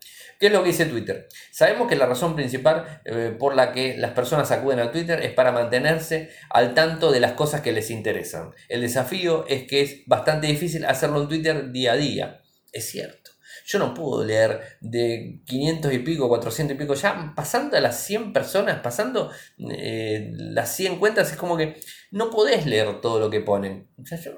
¿Qué 0.44 0.48
es 0.48 0.52
lo 0.52 0.62
que 0.62 0.72
dice 0.72 0.84
Twitter? 0.84 1.26
Sabemos 1.52 1.88
que 1.88 1.96
la 1.96 2.04
razón 2.04 2.36
principal 2.36 3.00
eh, 3.06 3.34
por 3.38 3.56
la 3.56 3.72
que 3.72 3.96
las 3.96 4.10
personas 4.10 4.50
acuden 4.50 4.78
a 4.78 4.92
Twitter 4.92 5.22
es 5.22 5.32
para 5.32 5.52
mantenerse 5.52 6.28
al 6.50 6.74
tanto 6.74 7.10
de 7.10 7.18
las 7.18 7.32
cosas 7.32 7.62
que 7.62 7.72
les 7.72 7.88
interesan. 7.88 8.50
El 8.68 8.82
desafío 8.82 9.46
es 9.48 9.66
que 9.66 9.80
es 9.80 10.02
bastante 10.04 10.46
difícil 10.46 10.84
hacerlo 10.84 11.22
en 11.22 11.28
Twitter 11.28 11.72
día 11.72 11.92
a 11.92 11.96
día. 11.96 12.42
Es 12.72 12.90
cierto. 12.90 13.30
Yo 13.64 13.78
no 13.78 13.94
puedo 13.94 14.22
leer 14.22 14.60
de 14.82 15.40
500 15.46 15.94
y 15.94 15.98
pico, 16.00 16.28
400 16.28 16.74
y 16.74 16.78
pico, 16.78 16.92
ya 16.92 17.32
pasando 17.34 17.78
a 17.78 17.80
las 17.80 18.04
100 18.04 18.34
personas, 18.34 18.80
pasando 18.80 19.30
eh, 19.70 20.30
las 20.34 20.76
100 20.76 20.98
cuentas, 20.98 21.30
es 21.30 21.38
como 21.38 21.56
que 21.56 21.80
no 22.10 22.28
podés 22.28 22.66
leer 22.66 23.00
todo 23.00 23.18
lo 23.18 23.30
que 23.30 23.40
ponen. 23.40 23.88
O 23.98 24.04
sea, 24.04 24.18
yo 24.20 24.34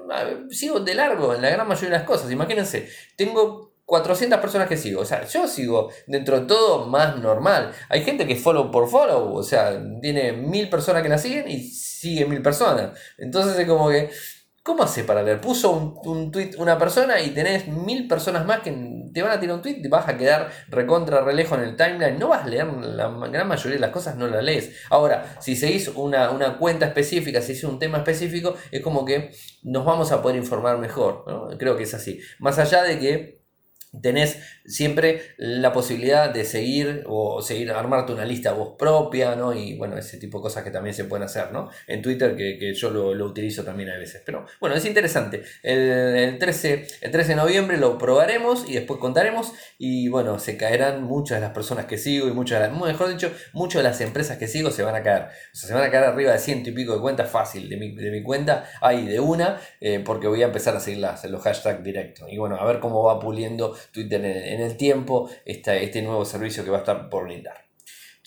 sigo 0.51 0.79
de 0.79 0.95
largo 0.95 1.35
en 1.35 1.41
la 1.41 1.49
gran 1.49 1.67
mayoría 1.67 1.89
de 1.89 1.97
las 1.97 2.07
cosas. 2.07 2.31
Imagínense, 2.31 2.87
tengo 3.17 3.66
400 3.87 4.39
personas 4.39 4.67
que 4.67 4.75
sigo. 4.75 5.01
O 5.01 5.05
sea, 5.05 5.25
yo 5.25 5.47
sigo 5.47 5.89
dentro 6.07 6.41
de 6.41 6.45
todo 6.45 6.85
más 6.87 7.17
normal. 7.17 7.71
Hay 7.87 8.03
gente 8.03 8.27
que 8.27 8.35
follow 8.35 8.69
por 8.69 8.89
follow. 8.89 9.33
O 9.33 9.43
sea, 9.43 9.81
tiene 10.01 10.33
mil 10.33 10.69
personas 10.69 11.01
que 11.01 11.09
la 11.09 11.17
siguen 11.17 11.49
y 11.49 11.61
sigue 11.63 12.25
mil 12.25 12.41
personas. 12.41 12.99
Entonces 13.17 13.57
es 13.57 13.65
como 13.65 13.89
que 13.89 14.11
¿Cómo 14.67 14.83
hace 14.83 15.05
para 15.05 15.23
leer? 15.23 15.39
Puso 15.39 15.71
un, 15.71 15.97
un, 16.03 16.29
tweet 16.29 16.51
una 16.57 16.77
persona 16.77 17.21
y 17.21 17.29
tenés 17.29 17.69
mil 17.69 18.05
personas 18.05 18.45
más 18.45 18.59
que 18.59 18.71
te 19.13 19.21
van 19.21 19.31
a 19.31 19.39
tirar 19.39 19.55
un 19.55 19.61
tweet, 19.61 19.81
te 19.81 19.87
vas 19.87 20.09
a 20.09 20.17
quedar 20.17 20.51
recontra 20.67 21.21
relejo 21.21 21.55
en 21.55 21.61
el 21.61 21.77
timeline. 21.77 22.19
No 22.19 22.27
vas 22.27 22.43
a 22.43 22.47
leer 22.49 22.67
la 22.67 23.07
gran 23.31 23.47
mayoría 23.47 23.75
de 23.75 23.79
las 23.79 23.91
cosas, 23.91 24.17
no 24.17 24.27
las 24.27 24.43
lees. 24.43 24.75
Ahora, 24.89 25.37
si 25.39 25.55
seguís 25.55 25.87
una, 25.87 26.31
una 26.31 26.57
cuenta 26.57 26.85
específica, 26.85 27.41
si 27.41 27.53
es 27.53 27.63
un 27.63 27.79
tema 27.79 27.99
específico, 27.99 28.55
es 28.69 28.81
como 28.81 29.05
que 29.05 29.31
nos 29.63 29.85
vamos 29.85 30.11
a 30.11 30.21
poder 30.21 30.35
informar 30.35 30.77
mejor. 30.79 31.23
Creo 31.57 31.77
que 31.77 31.83
es 31.83 31.93
así. 31.93 32.19
Más 32.39 32.59
allá 32.59 32.83
de 32.83 32.99
que 32.99 33.36
tenés 34.01 34.39
siempre 34.65 35.21
la 35.37 35.71
posibilidad 35.71 36.29
de 36.29 36.43
seguir 36.43 37.03
o 37.07 37.41
seguir, 37.41 37.71
armarte 37.71 38.11
una 38.11 38.25
lista 38.25 38.51
vos 38.51 38.75
propia, 38.77 39.35
¿no? 39.35 39.53
Y 39.53 39.77
bueno, 39.77 39.97
ese 39.97 40.17
tipo 40.17 40.39
de 40.39 40.43
cosas 40.43 40.63
que 40.63 40.71
también 40.71 40.93
se 40.93 41.05
pueden 41.05 41.23
hacer, 41.23 41.51
¿no? 41.51 41.69
En 41.87 42.01
Twitter, 42.01 42.35
que, 42.35 42.73
yo 42.73 42.89
lo, 42.89 43.25
utilizo 43.25 43.63
también 43.63 43.89
a 43.89 43.97
veces. 43.97 44.21
Pero 44.25 44.45
bueno, 44.59 44.75
es 44.75 44.85
interesante. 44.85 45.43
El, 45.63 46.37
13, 46.37 46.87
el 47.01 47.11
13 47.11 47.29
de 47.29 47.35
noviembre 47.35 47.77
lo 47.77 47.97
probaremos 47.97 48.69
y 48.69 48.73
después 48.73 48.99
contaremos. 48.99 49.53
Y 49.77 50.09
bueno, 50.09 50.39
se 50.39 50.57
caerán 50.57 51.03
muchas 51.03 51.37
de 51.37 51.41
las 51.41 51.53
personas 51.53 51.85
que 51.85 51.97
sigo 51.97 52.27
y 52.27 52.31
muchas 52.31 52.61
de 52.61 52.67
las, 52.67 52.77
mejor 52.77 53.09
dicho, 53.09 53.31
muchas 53.53 53.83
de 53.83 53.89
las 53.89 54.01
empresas 54.01 54.37
que 54.37 54.47
sigo 54.47 54.69
se 54.71 54.83
van 54.83 54.95
a 54.95 55.03
caer. 55.03 55.23
O 55.23 55.55
sea, 55.55 55.69
se 55.69 55.73
van 55.73 55.83
a 55.83 55.91
caer 55.91 56.05
arriba 56.05 56.33
de 56.33 56.39
ciento 56.39 56.69
y 56.69 56.73
pico 56.73 56.93
de 56.93 57.01
cuentas 57.01 57.29
fácil. 57.29 57.69
De 57.69 57.77
mi, 57.77 57.95
de 57.95 58.11
mi 58.11 58.21
cuenta 58.21 58.69
hay 58.81 59.05
de 59.05 59.19
una, 59.19 59.59
eh, 59.79 60.01
porque 60.05 60.27
voy 60.27 60.41
a 60.43 60.47
empezar 60.47 60.75
a 60.75 60.79
seguir 60.79 60.99
las, 60.99 61.23
los 61.25 61.41
hashtags 61.41 61.83
directos. 61.83 62.27
Y 62.29 62.37
bueno, 62.37 62.57
a 62.57 62.65
ver 62.65 62.79
cómo 62.79 63.03
va 63.03 63.19
puliendo 63.19 63.76
Twitter 63.91 64.23
en, 64.23 64.61
el 64.61 64.77
tiempo 64.77 65.29
este, 65.45 65.83
este 65.83 66.01
nuevo 66.01 66.25
servicio 66.25 66.63
que 66.63 66.69
va 66.69 66.77
a 66.77 66.81
estar 66.81 67.09
por 67.09 67.25
brindar. 67.25 67.67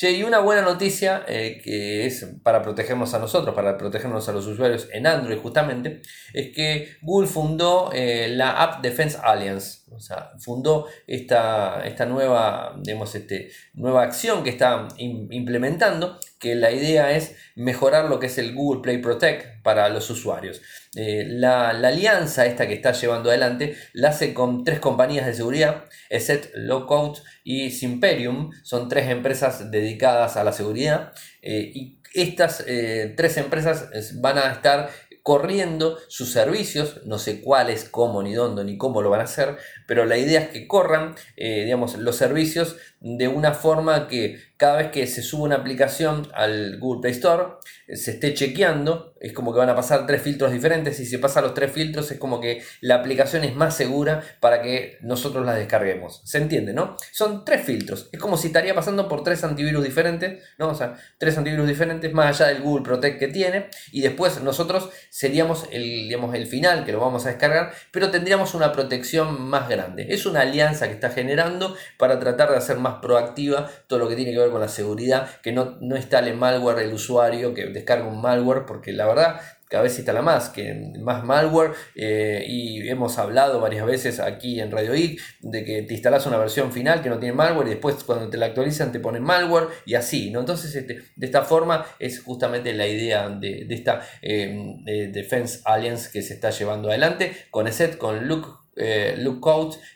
Che, 0.00 0.12
y 0.12 0.22
una 0.22 0.38
buena 0.38 0.62
noticia 0.62 1.26
eh, 1.28 1.60
que 1.62 2.06
es 2.06 2.24
para 2.42 2.62
protegernos 2.62 3.12
a 3.12 3.18
nosotros, 3.18 3.54
para 3.54 3.76
protegernos 3.76 4.26
a 4.30 4.32
los 4.32 4.46
usuarios 4.46 4.88
en 4.94 5.06
Android 5.06 5.36
justamente, 5.36 6.00
es 6.32 6.54
que 6.54 6.96
Google 7.02 7.28
fundó 7.28 7.90
eh, 7.92 8.28
la 8.30 8.62
App 8.62 8.80
Defense 8.80 9.18
Alliance. 9.22 9.80
O 9.90 10.00
sea, 10.00 10.32
fundó 10.38 10.86
esta, 11.06 11.82
esta 11.84 12.06
nueva, 12.06 12.76
digamos, 12.80 13.14
este, 13.14 13.50
nueva 13.74 14.02
acción 14.02 14.42
que 14.42 14.48
está 14.48 14.88
implementando, 14.96 16.18
que 16.38 16.54
la 16.54 16.72
idea 16.72 17.14
es 17.14 17.36
mejorar 17.54 18.06
lo 18.06 18.18
que 18.18 18.28
es 18.28 18.38
el 18.38 18.54
Google 18.54 18.80
Play 18.80 18.98
Protect 19.02 19.62
para 19.62 19.90
los 19.90 20.08
usuarios. 20.08 20.62
Eh, 20.96 21.24
la, 21.28 21.68
alianza 21.70 22.46
esta 22.46 22.66
que 22.66 22.74
está 22.74 22.90
llevando 22.90 23.30
adelante 23.30 23.76
la 23.92 24.08
hace 24.08 24.34
con 24.34 24.64
tres 24.64 24.80
compañías 24.80 25.24
de 25.24 25.34
seguridad, 25.34 25.84
ESET, 26.08 26.50
Lockout 26.54 27.22
y 27.44 27.70
Simperium. 27.70 28.50
Son 28.64 28.88
tres 28.88 29.08
empresas 29.08 29.70
dedicadas 29.70 30.36
a 30.36 30.44
la 30.44 30.52
seguridad 30.52 31.12
eh, 31.42 31.70
y 31.74 32.00
estas 32.12 32.64
eh, 32.66 33.14
tres 33.16 33.36
empresas 33.36 33.88
van 34.20 34.38
a 34.38 34.50
estar 34.50 34.90
corriendo 35.22 35.98
sus 36.08 36.32
servicios, 36.32 37.02
no 37.04 37.18
sé 37.18 37.40
cuáles, 37.40 37.84
cómo, 37.88 38.22
ni 38.22 38.32
dónde, 38.32 38.64
ni 38.64 38.76
cómo 38.76 39.02
lo 39.02 39.10
van 39.10 39.20
a 39.20 39.24
hacer, 39.24 39.58
pero 39.90 40.04
la 40.04 40.18
idea 40.18 40.42
es 40.42 40.48
que 40.50 40.68
corran, 40.68 41.16
digamos, 41.36 41.98
los 41.98 42.14
servicios 42.14 42.76
de 43.00 43.26
una 43.26 43.54
forma 43.54 44.06
que 44.06 44.38
cada 44.60 44.76
vez 44.76 44.90
que 44.90 45.06
se 45.06 45.22
sube 45.22 45.44
una 45.44 45.56
aplicación 45.56 46.28
al 46.34 46.78
Google 46.78 47.00
Play 47.00 47.14
Store, 47.14 47.54
eh, 47.88 47.96
se 47.96 48.10
esté 48.10 48.34
chequeando, 48.34 49.14
es 49.18 49.32
como 49.32 49.54
que 49.54 49.58
van 49.58 49.70
a 49.70 49.74
pasar 49.74 50.06
tres 50.06 50.20
filtros 50.20 50.52
diferentes 50.52 51.00
y 51.00 51.06
si 51.06 51.16
pasa 51.16 51.40
los 51.40 51.54
tres 51.54 51.72
filtros 51.72 52.10
es 52.10 52.18
como 52.18 52.42
que 52.42 52.62
la 52.82 52.96
aplicación 52.96 53.42
es 53.42 53.56
más 53.56 53.74
segura 53.74 54.22
para 54.38 54.60
que 54.60 54.98
nosotros 55.00 55.46
la 55.46 55.54
descarguemos. 55.54 56.20
¿Se 56.26 56.36
entiende, 56.36 56.74
no? 56.74 56.94
Son 57.10 57.42
tres 57.46 57.62
filtros, 57.62 58.10
es 58.12 58.20
como 58.20 58.36
si 58.36 58.48
estaría 58.48 58.74
pasando 58.74 59.08
por 59.08 59.24
tres 59.24 59.42
antivirus 59.44 59.82
diferentes, 59.82 60.44
¿no? 60.58 60.68
O 60.68 60.74
sea, 60.74 60.94
tres 61.16 61.38
antivirus 61.38 61.66
diferentes 61.66 62.12
más 62.12 62.38
allá 62.38 62.52
del 62.52 62.62
Google 62.62 62.84
Protect 62.84 63.18
que 63.18 63.28
tiene 63.28 63.70
y 63.92 64.02
después 64.02 64.42
nosotros 64.42 64.90
seríamos 65.08 65.66
el, 65.72 65.82
digamos, 65.82 66.34
el 66.34 66.46
final 66.46 66.84
que 66.84 66.92
lo 66.92 67.00
vamos 67.00 67.24
a 67.24 67.30
descargar, 67.30 67.72
pero 67.92 68.10
tendríamos 68.10 68.54
una 68.54 68.72
protección 68.72 69.40
más 69.40 69.70
grande. 69.70 69.79
Es 69.96 70.26
una 70.26 70.42
alianza 70.42 70.86
que 70.86 70.94
está 70.94 71.10
generando 71.10 71.74
para 71.98 72.18
tratar 72.18 72.50
de 72.50 72.56
hacer 72.56 72.78
más 72.78 72.96
proactiva 73.00 73.68
todo 73.86 73.98
lo 73.98 74.08
que 74.08 74.16
tiene 74.16 74.32
que 74.32 74.38
ver 74.38 74.50
con 74.50 74.60
la 74.60 74.68
seguridad, 74.68 75.28
que 75.42 75.52
no, 75.52 75.76
no 75.80 75.96
instale 75.96 76.32
malware 76.32 76.80
el 76.80 76.92
usuario, 76.92 77.54
que 77.54 77.66
descargue 77.66 78.08
un 78.08 78.20
malware, 78.20 78.66
porque 78.66 78.92
la 78.92 79.06
verdad 79.06 79.40
cada 79.70 79.84
vez 79.84 79.96
instala 79.96 80.20
más, 80.20 80.48
que 80.48 80.92
más 80.98 81.22
malware 81.22 81.70
eh, 81.94 82.44
y 82.46 82.88
hemos 82.88 83.18
hablado 83.18 83.60
varias 83.60 83.86
veces 83.86 84.18
aquí 84.18 84.60
en 84.60 84.72
Radio 84.72 84.96
IC 84.96 85.20
de 85.42 85.64
que 85.64 85.82
te 85.82 85.94
instalas 85.94 86.26
una 86.26 86.38
versión 86.38 86.72
final 86.72 87.02
que 87.02 87.08
no 87.08 87.20
tiene 87.20 87.36
malware 87.36 87.68
y 87.68 87.70
después 87.70 88.02
cuando 88.02 88.28
te 88.28 88.36
la 88.36 88.46
actualizan 88.46 88.90
te 88.90 88.98
ponen 88.98 89.22
malware 89.22 89.68
y 89.86 89.94
así, 89.94 90.32
¿no? 90.32 90.40
Entonces 90.40 90.74
este, 90.74 91.02
de 91.14 91.26
esta 91.26 91.42
forma 91.42 91.86
es 92.00 92.20
justamente 92.20 92.74
la 92.74 92.88
idea 92.88 93.28
de, 93.28 93.64
esta 93.70 94.02
eh, 94.20 95.08
Defense 95.12 95.60
Alliance 95.64 96.10
que 96.12 96.22
se 96.22 96.34
está 96.34 96.50
llevando 96.50 96.88
adelante 96.88 97.32
con 97.50 97.68
ESET, 97.68 97.96
con 97.96 98.26
Luke 98.26 98.48
eh, 98.80 99.16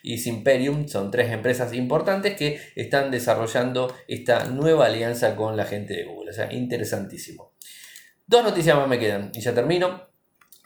y 0.03 0.17
Simperium 0.19 0.87
son 0.87 1.11
tres 1.11 1.31
empresas 1.31 1.73
importantes 1.73 2.35
que 2.35 2.59
están 2.75 3.11
desarrollando 3.11 3.93
esta 4.07 4.45
nueva 4.45 4.85
alianza 4.85 5.35
con 5.35 5.57
la 5.57 5.65
gente 5.65 5.95
de 5.95 6.05
Google. 6.05 6.29
O 6.29 6.33
sea, 6.33 6.53
interesantísimo. 6.53 7.53
Dos 8.27 8.43
noticias 8.43 8.75
más 8.77 8.87
me 8.87 8.99
quedan 8.99 9.31
y 9.33 9.41
ya 9.41 9.53
termino. 9.53 10.14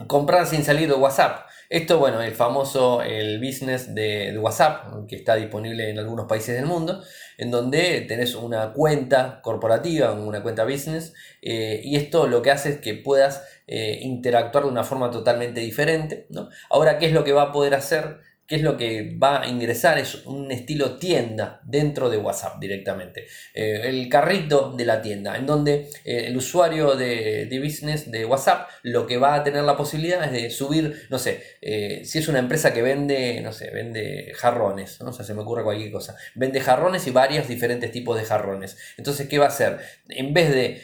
Comprar 0.08 0.48
sin 0.48 0.64
salir 0.64 0.88
de 0.88 0.96
WhatsApp. 0.96 1.48
Esto, 1.70 2.00
bueno, 2.00 2.22
el 2.22 2.34
famoso 2.34 3.04
el 3.04 3.38
business 3.40 3.94
de, 3.94 4.36
WhatsApp, 4.40 5.06
que 5.08 5.18
está 5.18 5.36
disponible 5.36 5.90
en 5.90 6.00
algunos 6.00 6.26
países 6.26 6.56
del 6.56 6.66
mundo, 6.66 7.04
en 7.38 7.52
donde 7.52 8.02
tenés 8.08 8.34
una 8.34 8.74
cuenta 8.74 9.40
corporativa, 9.44 10.14
una 10.14 10.42
cuenta 10.42 10.64
business, 10.64 11.14
eh, 11.42 11.82
y 11.84 11.96
esto 11.96 12.28
lo 12.28 12.42
que 12.42 12.50
hace 12.50 12.70
es 12.70 12.78
que 12.80 12.96
puedas 12.96 13.44
eh, 13.68 14.00
interactuar 14.02 14.64
de 14.64 14.72
una 14.72 14.84
forma 14.84 15.12
totalmente 15.12 15.60
diferente. 15.60 16.26
¿no? 16.30 16.50
Ahora, 16.72 16.98
¿qué 16.98 17.06
es 17.06 17.14
lo 17.14 17.24
que 17.24 17.34
va 17.34 17.44
a 17.44 17.52
poder 17.52 17.76
hacer? 17.76 18.29
¿Qué 18.50 18.56
es 18.56 18.64
lo 18.64 18.78
que 18.78 19.16
va 19.16 19.44
a 19.44 19.48
ingresar? 19.48 20.00
Es 20.00 20.26
un 20.26 20.52
estilo 20.52 20.98
tienda 20.98 21.62
dentro 21.64 22.10
de 22.10 22.18
WhatsApp 22.18 22.60
directamente. 22.60 23.28
Eh, 23.54 23.82
el 23.84 24.10
carrito 24.10 24.74
de 24.76 24.86
la 24.86 25.04
tienda, 25.04 25.38
en 25.38 25.46
donde 25.46 25.92
eh, 26.04 26.24
el 26.26 26.36
usuario 26.36 26.96
de, 26.96 27.48
business 27.64 28.10
de 28.10 28.26
WhatsApp 28.26 28.68
lo 28.82 29.06
que 29.06 29.18
va 29.18 29.36
a 29.36 29.44
tener 29.44 29.64
la 29.66 29.78
posibilidad 29.78 30.24
es 30.24 30.32
de 30.32 30.50
subir, 30.50 31.06
no 31.12 31.20
sé, 31.20 31.44
eh, 31.62 32.02
si 32.04 32.18
es 32.18 32.28
una 32.28 32.40
empresa 32.40 32.74
que 32.74 32.82
vende, 32.82 33.40
no 33.42 33.54
sé, 33.54 33.70
vende 33.70 34.32
jarrones, 34.36 35.00
¿no? 35.00 35.12
o 35.12 35.14
sea, 35.14 35.24
se 35.24 35.36
me 35.36 35.42
ocurre 35.42 35.64
cualquier 35.64 35.92
cosa. 35.92 36.16
Vende 36.34 36.60
jarrones 36.60 37.06
y 37.06 37.12
varios 37.12 37.48
diferentes 37.48 37.92
tipos 37.92 38.18
de 38.18 38.26
jarrones. 38.26 38.80
Entonces, 38.98 39.28
¿qué 39.28 39.38
va 39.38 39.46
a 39.46 39.50
hacer? 39.50 39.78
En 40.08 40.34
vez 40.34 40.50
de 40.50 40.82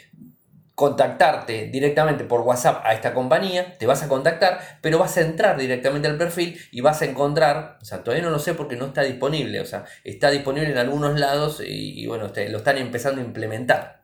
contactarte 0.76 1.68
directamente 1.68 2.26
por 2.26 2.42
WhatsApp 2.42 2.82
a 2.86 2.94
esta 2.94 3.14
compañía, 3.14 3.78
te 3.78 3.88
vas 3.88 4.04
a 4.04 4.10
contactar, 4.10 4.60
pero 4.82 5.00
vas 5.00 5.16
a 5.18 5.22
entrar 5.22 5.58
directamente 5.58 6.10
al 6.10 6.18
perfil 6.18 6.60
y 6.72 6.82
vas 6.82 7.02
a 7.02 7.06
encontrar, 7.06 7.78
o 7.82 7.86
sea, 7.86 8.04
todavía 8.04 8.26
no 8.26 8.30
lo 8.30 8.40
sé 8.40 8.54
porque 8.54 8.76
no 8.76 8.88
está 8.88 9.02
disponible, 9.04 9.62
o 9.62 9.66
sea, 9.66 9.86
está 10.04 10.30
disponible 10.30 10.70
en 10.70 10.78
algunos 10.78 11.18
lados 11.18 11.62
y, 11.66 12.06
bueno, 12.08 12.26
lo 12.50 12.58
están 12.58 12.78
empezando 12.78 13.22
a 13.22 13.24
implementar. 13.24 14.02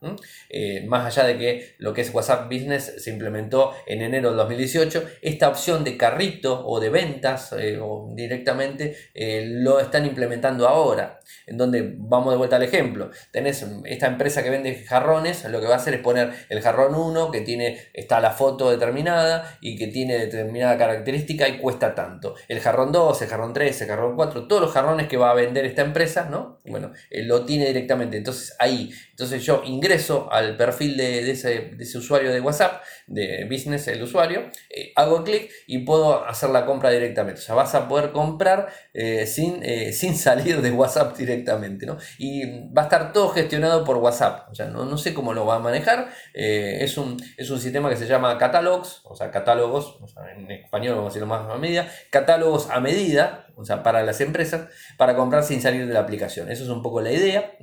Eh, 0.50 0.86
más 0.88 1.06
allá 1.06 1.28
de 1.28 1.38
que 1.38 1.76
lo 1.78 1.94
que 1.94 2.02
es 2.02 2.14
WhatsApp 2.14 2.46
Business 2.46 2.96
se 2.98 3.12
implementó 3.12 3.74
en 3.86 4.02
enero 4.02 4.30
del 4.30 4.38
2018, 4.38 5.04
esta 5.22 5.50
opción 5.50 5.84
de 5.84 5.98
carrito 5.98 6.66
o 6.66 6.80
de 6.80 6.90
ventas 6.90 7.54
eh, 7.54 7.78
o 7.82 8.12
directamente 8.16 8.96
eh, 9.14 9.46
lo 9.46 9.80
están 9.80 10.06
implementando 10.06 10.68
ahora, 10.68 11.20
en 11.46 11.58
donde 11.58 11.96
vamos 11.98 12.34
de 12.34 12.38
vuelta 12.38 12.56
al 12.56 12.64
ejemplo, 12.64 13.12
tenés 13.32 13.66
esta 13.86 14.08
empresa 14.08 14.42
que 14.42 14.50
vende 14.50 14.74
jarrones, 14.86 15.44
lo 15.46 15.60
que 15.60 15.68
va 15.68 15.76
a 15.76 15.78
hacer 15.78 15.96
es 15.96 16.00
poner 16.02 16.32
el 16.50 16.61
jarrón 16.62 16.96
1 16.96 17.32
que 17.32 17.42
tiene, 17.42 17.78
está 17.94 18.20
la 18.20 18.32
foto 18.32 18.70
determinada 18.70 19.58
y 19.62 19.78
que 19.78 19.88
tiene 19.88 20.18
determinada 20.18 20.78
característica 20.78 21.48
y 21.48 21.58
cuesta 21.58 21.96
tanto. 21.96 22.36
El 22.48 22.60
jarrón 22.60 22.92
2, 22.92 23.22
el 23.22 23.28
jarrón 23.28 23.54
3, 23.54 23.82
el 23.82 23.88
jarrón 23.88 24.16
4, 24.16 24.48
todos 24.48 24.62
los 24.62 24.72
jarrones 24.72 25.08
que 25.08 25.18
va 25.18 25.32
a 25.32 25.36
vender 25.36 25.66
esta 25.66 25.82
empresa, 25.82 26.28
¿no? 26.30 26.60
Bueno, 26.66 26.92
eh, 27.10 27.24
lo 27.24 27.46
tiene 27.46 27.66
directamente. 27.68 28.18
Entonces 28.18 28.56
ahí, 28.60 28.92
entonces 29.22 29.46
yo 29.46 29.62
ingreso 29.64 30.32
al 30.32 30.58
perfil 30.58 30.98
de, 30.98 31.30
ese, 31.30 31.98
usuario 31.98 32.34
de 32.34 32.40
WhatsApp, 32.42 32.82
de 33.06 33.46
business 33.50 33.88
el 33.88 34.02
usuario, 34.02 34.50
eh, 34.70 34.92
hago 34.96 35.24
clic 35.24 35.52
y 35.68 35.80
puedo 35.80 36.26
hacer 36.26 36.50
la 36.50 36.66
compra 36.66 36.90
directamente. 36.90 37.40
O 37.40 37.44
sea, 37.44 37.54
vas 37.54 37.76
a 37.76 37.88
poder 37.88 38.12
comprar 38.12 38.70
eh, 38.94 39.28
sin, 39.28 39.62
sin 39.94 40.16
salir 40.16 40.62
de 40.62 40.72
WhatsApp 40.72 41.16
directamente, 41.16 41.86
¿no? 41.86 41.98
Y 42.18 42.68
va 42.74 42.84
a 42.84 42.86
estar 42.86 43.14
todo 43.14 43.30
gestionado 43.30 43.84
por 43.84 43.98
WhatsApp. 43.98 44.50
O 44.50 44.56
sea, 44.56 44.68
no, 44.68 44.86
no 44.86 44.98
sé 44.98 45.14
cómo 45.14 45.34
lo 45.34 45.46
va 45.46 45.58
a 45.58 45.60
manejar. 45.60 46.10
Eh, 46.34 46.80
es, 46.82 46.98
un, 46.98 47.22
es 47.38 47.50
un 47.50 47.60
sistema 47.60 47.90
que 47.90 47.98
se 47.98 48.08
llama 48.08 48.38
catálogos, 48.38 49.02
o 49.06 49.16
sea, 49.16 49.32
catálogos, 49.32 50.00
en 50.36 50.50
español 50.52 50.96
vamos 50.96 51.08
a 51.08 51.10
decirlo 51.10 51.28
más 51.28 51.50
a 51.50 51.58
medida, 51.58 51.88
catálogos 52.10 52.70
a 52.70 52.80
medida, 52.80 53.46
o 53.56 53.66
sea, 53.66 53.84
para 53.84 54.04
las 54.04 54.22
empresas, 54.22 54.70
para 54.98 55.16
comprar 55.16 55.44
sin 55.44 55.62
salir 55.62 55.88
de 55.88 55.94
la 55.94 56.02
aplicación. 56.02 56.50
Eso 56.50 56.64
es 56.64 56.70
un 56.70 56.82
poco 56.82 57.02
la 57.02 57.12
idea 57.12 57.54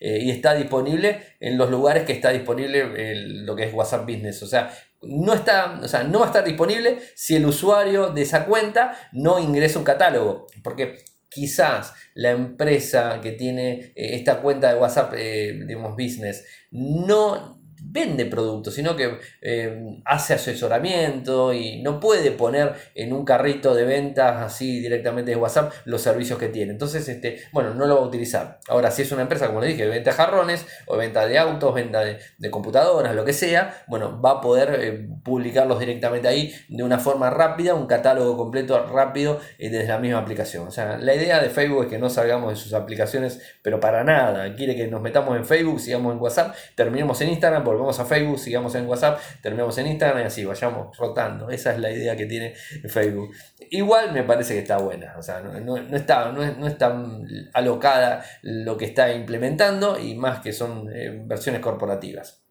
eh, 0.00 0.18
y 0.22 0.30
está 0.30 0.54
disponible 0.54 1.20
en 1.40 1.58
los 1.58 1.70
lugares 1.70 2.04
que 2.04 2.12
está 2.12 2.30
disponible 2.30 3.14
lo 3.44 3.56
que 3.56 3.64
es 3.64 3.74
WhatsApp 3.74 4.04
Business, 4.04 4.42
o 4.42 4.46
sea, 4.46 4.72
no 5.02 5.34
está, 5.34 5.80
o 5.82 5.88
sea, 5.88 6.04
no 6.04 6.20
va 6.20 6.26
a 6.26 6.28
estar 6.28 6.44
disponible 6.44 6.98
si 7.14 7.36
el 7.36 7.44
usuario 7.46 8.10
de 8.10 8.22
esa 8.22 8.46
cuenta 8.46 8.96
no 9.12 9.38
ingresa 9.38 9.78
un 9.78 9.84
catálogo, 9.84 10.46
porque 10.62 11.04
quizás 11.28 11.92
la 12.14 12.30
empresa 12.30 13.20
que 13.20 13.32
tiene 13.32 13.92
eh, 13.94 14.14
esta 14.14 14.40
cuenta 14.40 14.72
de 14.72 14.80
WhatsApp, 14.80 15.12
digamos, 15.14 15.92
business, 15.92 16.44
no 16.70 17.63
vende 17.86 18.24
productos, 18.26 18.74
sino 18.74 18.96
que 18.96 19.18
eh, 19.42 20.00
hace 20.04 20.34
asesoramiento 20.34 21.52
y 21.52 21.82
no 21.82 22.00
puede 22.00 22.30
poner 22.30 22.74
en 22.94 23.12
un 23.12 23.24
carrito 23.24 23.74
de 23.74 23.84
ventas 23.84 24.42
así 24.42 24.80
directamente 24.80 25.30
de 25.30 25.36
WhatsApp 25.36 25.72
los 25.84 26.00
servicios 26.00 26.38
que 26.38 26.48
tiene. 26.48 26.72
Entonces, 26.72 27.08
este, 27.08 27.42
bueno, 27.52 27.74
no 27.74 27.86
lo 27.86 27.96
va 27.96 28.02
a 28.02 28.06
utilizar. 28.06 28.58
Ahora, 28.68 28.90
si 28.90 29.02
es 29.02 29.12
una 29.12 29.22
empresa, 29.22 29.46
como 29.46 29.60
le 29.60 29.68
dije, 29.68 29.84
de 29.84 29.90
venta 29.90 30.10
de 30.10 30.16
jarrones 30.16 30.66
o 30.86 30.96
venta 30.96 31.26
de 31.26 31.38
autos, 31.38 31.74
venta 31.74 32.00
de, 32.00 32.18
computadoras, 32.50 33.14
lo 33.14 33.24
que 33.24 33.32
sea, 33.32 33.84
bueno, 33.88 34.20
va 34.20 34.32
a 34.32 34.40
poder 34.40 34.78
eh, 34.80 35.08
publicarlos 35.24 35.80
directamente 35.80 36.28
ahí 36.28 36.54
de 36.68 36.82
una 36.82 36.98
forma 36.98 37.30
rápida, 37.30 37.74
un 37.74 37.86
catálogo 37.86 38.36
completo 38.36 38.86
rápido 38.86 39.40
eh, 39.58 39.70
desde 39.70 39.88
la 39.88 39.98
misma 39.98 40.18
aplicación. 40.18 40.68
O 40.68 40.70
sea, 40.70 40.98
la 40.98 41.14
idea 41.14 41.40
de 41.40 41.50
Facebook 41.50 41.84
es 41.84 41.90
que 41.90 41.98
no 41.98 42.10
salgamos 42.10 42.50
de 42.50 42.56
sus 42.56 42.74
aplicaciones, 42.74 43.40
pero 43.62 43.80
para 43.80 44.04
nada. 44.04 44.54
Quiere 44.54 44.76
que 44.76 44.86
nos 44.86 45.02
metamos 45.02 45.36
en 45.36 45.44
Facebook, 45.44 45.80
sigamos 45.80 46.14
en 46.14 46.20
WhatsApp, 46.20 46.54
terminemos 46.74 47.20
en 47.20 47.30
Instagram, 47.30 47.64
volvemos 47.74 47.98
a 47.98 48.04
Facebook, 48.04 48.38
sigamos 48.38 48.74
en 48.74 48.86
WhatsApp, 48.86 49.20
terminemos 49.42 49.76
en 49.78 49.88
Instagram 49.88 50.22
y 50.22 50.26
así 50.26 50.44
vayamos 50.44 50.96
rotando. 50.96 51.50
Esa 51.50 51.72
es 51.72 51.78
la 51.78 51.90
idea 51.90 52.16
que 52.16 52.26
tiene 52.26 52.54
Facebook. 52.88 53.34
Igual 53.70 54.12
me 54.12 54.22
parece 54.22 54.54
que 54.54 54.60
está 54.60 54.78
buena, 54.78 55.14
o 55.18 55.22
sea, 55.22 55.40
no, 55.40 55.76
está, 55.96 56.32
no, 56.32 56.66
es, 56.66 56.78
tan 56.78 57.26
alocada 57.52 58.24
lo 58.42 58.76
que 58.76 58.86
está 58.86 59.12
implementando 59.12 59.98
y 59.98 60.14
más 60.14 60.40
que 60.40 60.52
son 60.52 60.88
eh, 60.94 61.22
versiones 61.24 61.60
corporativas. 61.60 62.44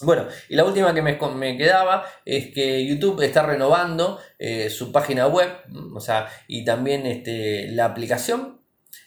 Bueno, 0.00 0.26
y 0.48 0.56
la 0.56 0.64
última 0.64 0.92
que 0.92 1.02
me, 1.02 1.16
me, 1.36 1.56
quedaba 1.56 2.04
es 2.24 2.52
que 2.52 2.84
YouTube 2.84 3.22
está 3.22 3.44
renovando 3.44 4.18
eh, 4.38 4.68
su 4.68 4.90
página 4.90 5.28
web, 5.28 5.48
o 5.94 6.00
sea, 6.00 6.26
y 6.48 6.64
también 6.64 7.06
este, 7.06 7.68
la 7.68 7.84
aplicación 7.84 8.53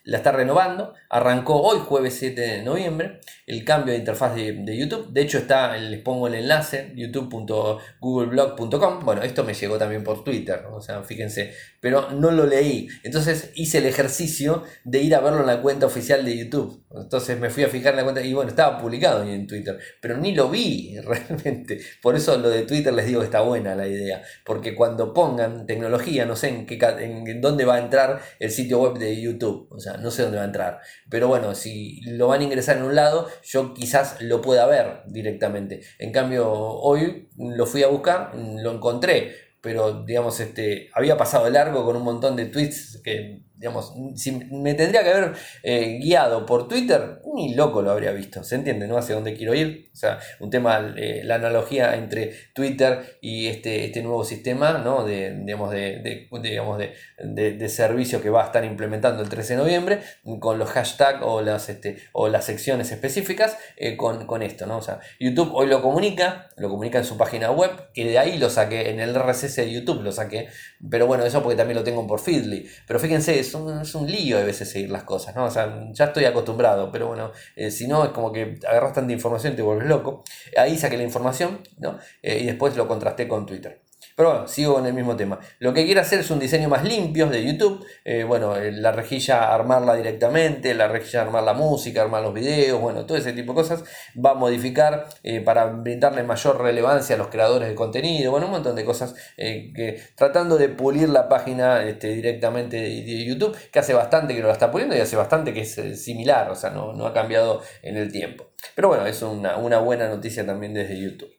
la 0.03 0.17
está 0.17 0.31
renovando. 0.31 0.93
Arrancó 1.09 1.61
hoy, 1.61 1.79
jueves 1.79 2.15
7 2.19 2.39
de 2.39 2.63
noviembre, 2.63 3.19
el 3.45 3.65
cambio 3.65 3.93
de 3.93 3.99
interfaz 3.99 4.35
de, 4.35 4.77
YouTube. 4.77 5.11
De 5.11 5.21
hecho, 5.21 5.37
está, 5.37 5.75
les 5.77 6.01
pongo 6.01 6.27
el 6.27 6.35
enlace, 6.35 6.93
youtube.googleblog.com. 6.95 9.03
Bueno, 9.03 9.23
esto 9.23 9.43
me 9.43 9.53
llegó 9.53 9.77
también 9.77 10.03
por 10.03 10.23
Twitter, 10.23 10.65
o 10.71 10.81
sea, 10.81 11.03
fíjense, 11.03 11.53
pero 11.79 12.11
no 12.11 12.31
lo 12.31 12.45
leí. 12.45 12.87
Entonces 13.03 13.51
hice 13.55 13.79
el 13.79 13.85
ejercicio 13.85 14.63
de 14.83 15.01
ir 15.01 15.15
a 15.15 15.19
verlo 15.19 15.41
en 15.41 15.47
la 15.47 15.61
cuenta 15.61 15.85
oficial 15.85 16.23
de 16.23 16.37
YouTube. 16.37 16.83
Entonces 16.91 17.39
me 17.39 17.49
fui 17.49 17.63
a 17.63 17.69
fijar 17.69 17.93
en 17.93 17.97
la 17.97 18.03
cuenta 18.03 18.21
y 18.21 18.33
bueno, 18.33 18.49
estaba 18.49 18.79
publicado 18.79 19.23
en 19.23 19.45
Twitter, 19.45 19.77
pero 20.01 20.17
ni 20.17 20.33
lo 20.33 20.49
vi 20.49 20.97
realmente. 21.03 21.79
Por 22.01 22.15
eso 22.15 22.37
lo 22.37 22.49
de 22.49 22.63
Twitter 22.63 22.93
les 22.93 23.05
digo 23.05 23.19
que 23.19 23.25
está 23.25 23.41
buena 23.41 23.75
la 23.75 23.87
idea, 23.87 24.21
porque 24.45 24.75
cuando 24.75 25.13
pongan 25.13 25.65
tecnología, 25.65 26.25
no 26.25 26.35
sé 26.35 26.49
en, 26.49 26.65
qué, 26.65 26.77
en 26.99 27.41
dónde 27.41 27.65
va 27.65 27.75
a 27.75 27.79
entrar 27.79 28.21
el 28.39 28.51
sitio 28.51 28.81
web 28.81 28.97
de 28.97 29.21
YouTube. 29.21 29.67
O 29.77 29.79
sea, 29.79 29.97
no 29.97 30.09
sé 30.09 30.23
dónde 30.23 30.37
va 30.37 30.43
a 30.43 30.47
entrar. 30.47 30.79
Pero 31.09 31.27
bueno, 31.27 31.53
si 31.53 32.01
lo 32.01 32.27
van 32.27 32.41
a 32.41 32.43
ingresar 32.43 32.77
en 32.77 32.83
un 32.83 32.95
lado, 32.95 33.27
yo 33.43 33.75
quizás 33.75 34.19
lo 34.21 34.41
pueda 34.41 34.65
ver 34.65 35.03
directamente. 35.05 35.81
En 35.99 36.11
cambio, 36.11 36.51
hoy 36.51 37.29
lo 37.37 37.65
fui 37.67 37.83
a 37.83 37.87
buscar, 37.87 38.33
lo 38.35 38.71
encontré, 38.71 39.35
pero 39.61 40.03
digamos, 40.03 40.39
este, 40.39 40.89
había 40.93 41.15
pasado 41.15 41.49
largo 41.49 41.85
con 41.85 41.95
un 41.95 42.03
montón 42.03 42.35
de 42.35 42.45
tweets 42.45 43.01
que 43.03 43.43
digamos, 43.57 43.93
si 44.15 44.31
me 44.31 44.75
tendría 44.75 45.03
que 45.03 45.09
haber 45.09 45.33
eh, 45.63 45.97
guiado 45.99 46.45
por 46.45 46.67
Twitter, 46.67 47.21
ni 47.33 47.55
loco 47.55 47.81
lo 47.81 47.91
habría 47.91 48.11
visto, 48.11 48.43
¿se 48.43 48.55
entiende? 48.55 48.87
¿No? 48.87 48.97
Hacia 48.97 49.15
dónde 49.15 49.33
quiero 49.33 49.55
ir. 49.55 49.89
O 49.91 49.95
sea, 49.95 50.19
un 50.39 50.51
tema, 50.51 50.93
eh, 50.95 51.21
la 51.23 51.35
analogía 51.35 51.95
entre 51.95 52.33
Twitter 52.53 53.17
y 53.19 53.47
este, 53.47 53.85
este 53.85 54.03
nuevo 54.03 54.23
sistema, 54.23 54.73
¿no? 54.77 55.03
De, 55.03 55.35
digamos, 55.43 55.71
de, 55.71 56.27
digamos 56.41 56.77
de, 56.77 57.69
servicio 57.69 58.21
que 58.21 58.29
va 58.29 58.43
a 58.43 58.45
estar 58.45 58.63
implementando 58.63 59.23
el 59.23 59.29
13 59.29 59.53
de 59.53 59.59
noviembre, 59.59 59.99
con 60.39 60.59
los 60.59 60.69
hashtags 60.69 61.19
o 61.21 61.41
las, 61.41 61.69
este, 61.69 61.97
o 62.13 62.27
las 62.27 62.45
secciones 62.45 62.91
específicas 62.91 63.57
eh, 63.75 63.97
con, 63.97 64.27
con, 64.27 64.43
esto, 64.43 64.67
¿no? 64.67 64.77
O 64.77 64.81
sea, 64.81 64.99
YouTube 65.19 65.51
hoy 65.53 65.67
lo 65.67 65.81
comunica, 65.81 66.49
lo 66.57 66.69
comunica 66.69 66.99
en 66.99 67.05
su 67.05 67.17
página 67.17 67.51
web, 67.51 67.71
que 67.93 68.05
de 68.05 68.19
ahí 68.19 68.37
lo 68.37 68.49
saqué, 68.49 68.91
en 68.91 68.99
el 68.99 69.15
RSS 69.15 69.55
de 69.57 69.71
YouTube 69.71 70.03
lo 70.03 70.11
saqué, 70.11 70.47
pero 70.89 71.07
bueno, 71.07 71.25
eso 71.25 71.41
porque 71.41 71.57
también 71.57 71.77
lo 71.77 71.83
tengo 71.83 72.05
por 72.05 72.19
Feedly. 72.19 72.67
Pero 72.85 72.99
fíjense, 72.99 73.39
es 73.47 73.55
un, 73.55 73.81
es 73.81 73.95
un 73.95 74.09
lío 74.09 74.37
a 74.37 74.43
veces 74.43 74.69
seguir 74.69 74.91
las 74.91 75.03
cosas, 75.03 75.35
¿no? 75.35 75.45
O 75.45 75.51
sea, 75.51 75.89
ya 75.91 76.05
estoy 76.05 76.25
acostumbrado, 76.25 76.91
pero 76.91 77.07
bueno, 77.07 77.31
eh, 77.55 77.71
si 77.71 77.87
no 77.87 78.03
es 78.03 78.11
como 78.11 78.31
que 78.31 78.59
agarras 78.67 78.93
tanta 78.93 79.13
información 79.13 79.53
y 79.53 79.55
te 79.55 79.61
vuelves 79.61 79.87
loco. 79.87 80.23
Ahí 80.57 80.77
saqué 80.77 80.97
la 80.97 81.03
información, 81.03 81.61
¿no? 81.77 81.97
Eh, 82.21 82.39
y 82.41 82.45
después 82.45 82.75
lo 82.75 82.87
contrasté 82.87 83.27
con 83.27 83.45
Twitter. 83.45 83.86
Pero 84.17 84.31
bueno, 84.31 84.47
sigo 84.47 84.79
en 84.79 84.87
el 84.87 84.95
mismo 84.95 85.15
tema. 85.15 85.39
Lo 85.59 85.75
que 85.75 85.85
quiero 85.85 86.01
hacer 86.01 86.21
es 86.21 86.31
un 86.31 86.39
diseño 86.39 86.69
más 86.69 86.83
limpio 86.83 87.27
de 87.27 87.45
YouTube. 87.45 87.85
Eh, 88.03 88.23
bueno, 88.23 88.55
la 88.59 88.91
rejilla 88.91 89.53
armarla 89.53 89.93
directamente, 89.93 90.73
la 90.73 90.87
rejilla 90.87 91.21
armar 91.21 91.43
la 91.43 91.53
música, 91.53 92.01
armar 92.01 92.23
los 92.23 92.33
videos, 92.33 92.81
bueno, 92.81 93.05
todo 93.05 93.15
ese 93.15 93.33
tipo 93.33 93.53
de 93.53 93.57
cosas. 93.57 93.83
Va 94.17 94.31
a 94.31 94.33
modificar 94.33 95.07
eh, 95.21 95.41
para 95.41 95.67
brindarle 95.67 96.23
mayor 96.23 96.59
relevancia 96.59 97.13
a 97.13 97.19
los 97.19 97.27
creadores 97.27 97.69
de 97.69 97.75
contenido. 97.75 98.31
Bueno, 98.31 98.47
un 98.47 98.53
montón 98.53 98.75
de 98.75 98.85
cosas 98.85 99.13
eh, 99.37 99.71
que 99.75 100.01
tratando 100.15 100.57
de 100.57 100.69
pulir 100.69 101.09
la 101.09 101.29
página 101.29 101.83
este, 101.83 102.07
directamente 102.07 102.77
de, 102.77 103.23
YouTube, 103.23 103.55
que 103.71 103.77
hace 103.77 103.93
bastante 103.93 104.33
que 104.33 104.41
lo 104.41 104.51
está 104.51 104.71
puliendo 104.71 104.95
y 104.95 104.99
hace 104.99 105.15
bastante 105.15 105.53
que 105.53 105.61
es 105.61 106.03
similar, 106.03 106.49
o 106.49 106.55
sea, 106.55 106.71
no, 106.71 106.91
no 106.93 107.05
ha 107.05 107.13
cambiado 107.13 107.61
en 107.83 107.97
el 107.97 108.11
tiempo. 108.11 108.49
Pero 108.73 108.87
bueno, 108.87 109.05
es 109.05 109.21
una, 109.21 109.57
una 109.57 109.77
buena 109.77 110.07
noticia 110.07 110.43
también 110.43 110.73
desde 110.73 110.99
YouTube. 110.99 111.36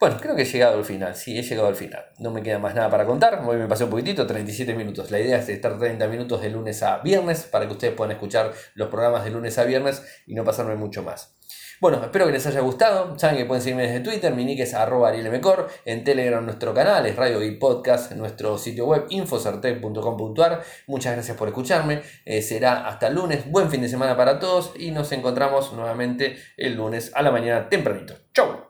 Bueno, 0.00 0.16
creo 0.20 0.36
que 0.36 0.42
he 0.42 0.44
llegado 0.44 0.78
al 0.78 0.84
final, 0.84 1.16
sí, 1.16 1.36
he 1.36 1.42
llegado 1.42 1.66
al 1.66 1.74
final. 1.74 2.04
No 2.18 2.30
me 2.30 2.40
queda 2.40 2.60
más 2.60 2.72
nada 2.72 2.88
para 2.88 3.04
contar, 3.04 3.42
hoy 3.44 3.56
me 3.56 3.66
pasé 3.66 3.82
un 3.82 3.90
poquitito, 3.90 4.28
37 4.28 4.74
minutos. 4.74 5.10
La 5.10 5.18
idea 5.18 5.38
es 5.38 5.48
estar 5.48 5.76
30 5.76 6.06
minutos 6.06 6.40
de 6.40 6.50
lunes 6.50 6.84
a 6.84 6.98
viernes 6.98 7.48
para 7.50 7.66
que 7.66 7.72
ustedes 7.72 7.94
puedan 7.94 8.12
escuchar 8.12 8.52
los 8.74 8.88
programas 8.88 9.24
de 9.24 9.30
lunes 9.30 9.58
a 9.58 9.64
viernes 9.64 10.04
y 10.26 10.34
no 10.34 10.44
pasarme 10.44 10.76
mucho 10.76 11.02
más. 11.02 11.34
Bueno, 11.80 12.00
espero 12.02 12.26
que 12.26 12.32
les 12.32 12.46
haya 12.46 12.60
gustado. 12.60 13.18
Saben 13.18 13.38
que 13.38 13.44
pueden 13.44 13.60
seguirme 13.60 13.88
desde 13.88 14.00
Twitter, 14.00 14.34
mi 14.34 14.44
nick 14.44 14.60
es 14.60 14.74
arroba 14.74 15.08
arielmcor, 15.08 15.68
en 15.84 16.04
Telegram 16.04 16.44
nuestro 16.44 16.72
canal 16.74 17.06
es 17.06 17.16
Radio 17.16 17.42
y 17.42 17.56
Podcast, 17.56 18.12
nuestro 18.12 18.56
sitio 18.56 18.86
web 18.86 19.06
infocertec.com.ar. 19.08 20.62
Muchas 20.86 21.14
gracias 21.14 21.36
por 21.36 21.48
escucharme. 21.48 22.02
Eh, 22.24 22.42
será 22.42 22.86
hasta 22.86 23.08
el 23.08 23.14
lunes. 23.14 23.50
Buen 23.50 23.68
fin 23.68 23.82
de 23.82 23.88
semana 23.88 24.16
para 24.16 24.38
todos 24.38 24.74
y 24.78 24.92
nos 24.92 25.10
encontramos 25.10 25.72
nuevamente 25.72 26.36
el 26.56 26.74
lunes 26.74 27.10
a 27.14 27.22
la 27.22 27.32
mañana 27.32 27.68
tempranito. 27.68 28.14
Chau. 28.32 28.67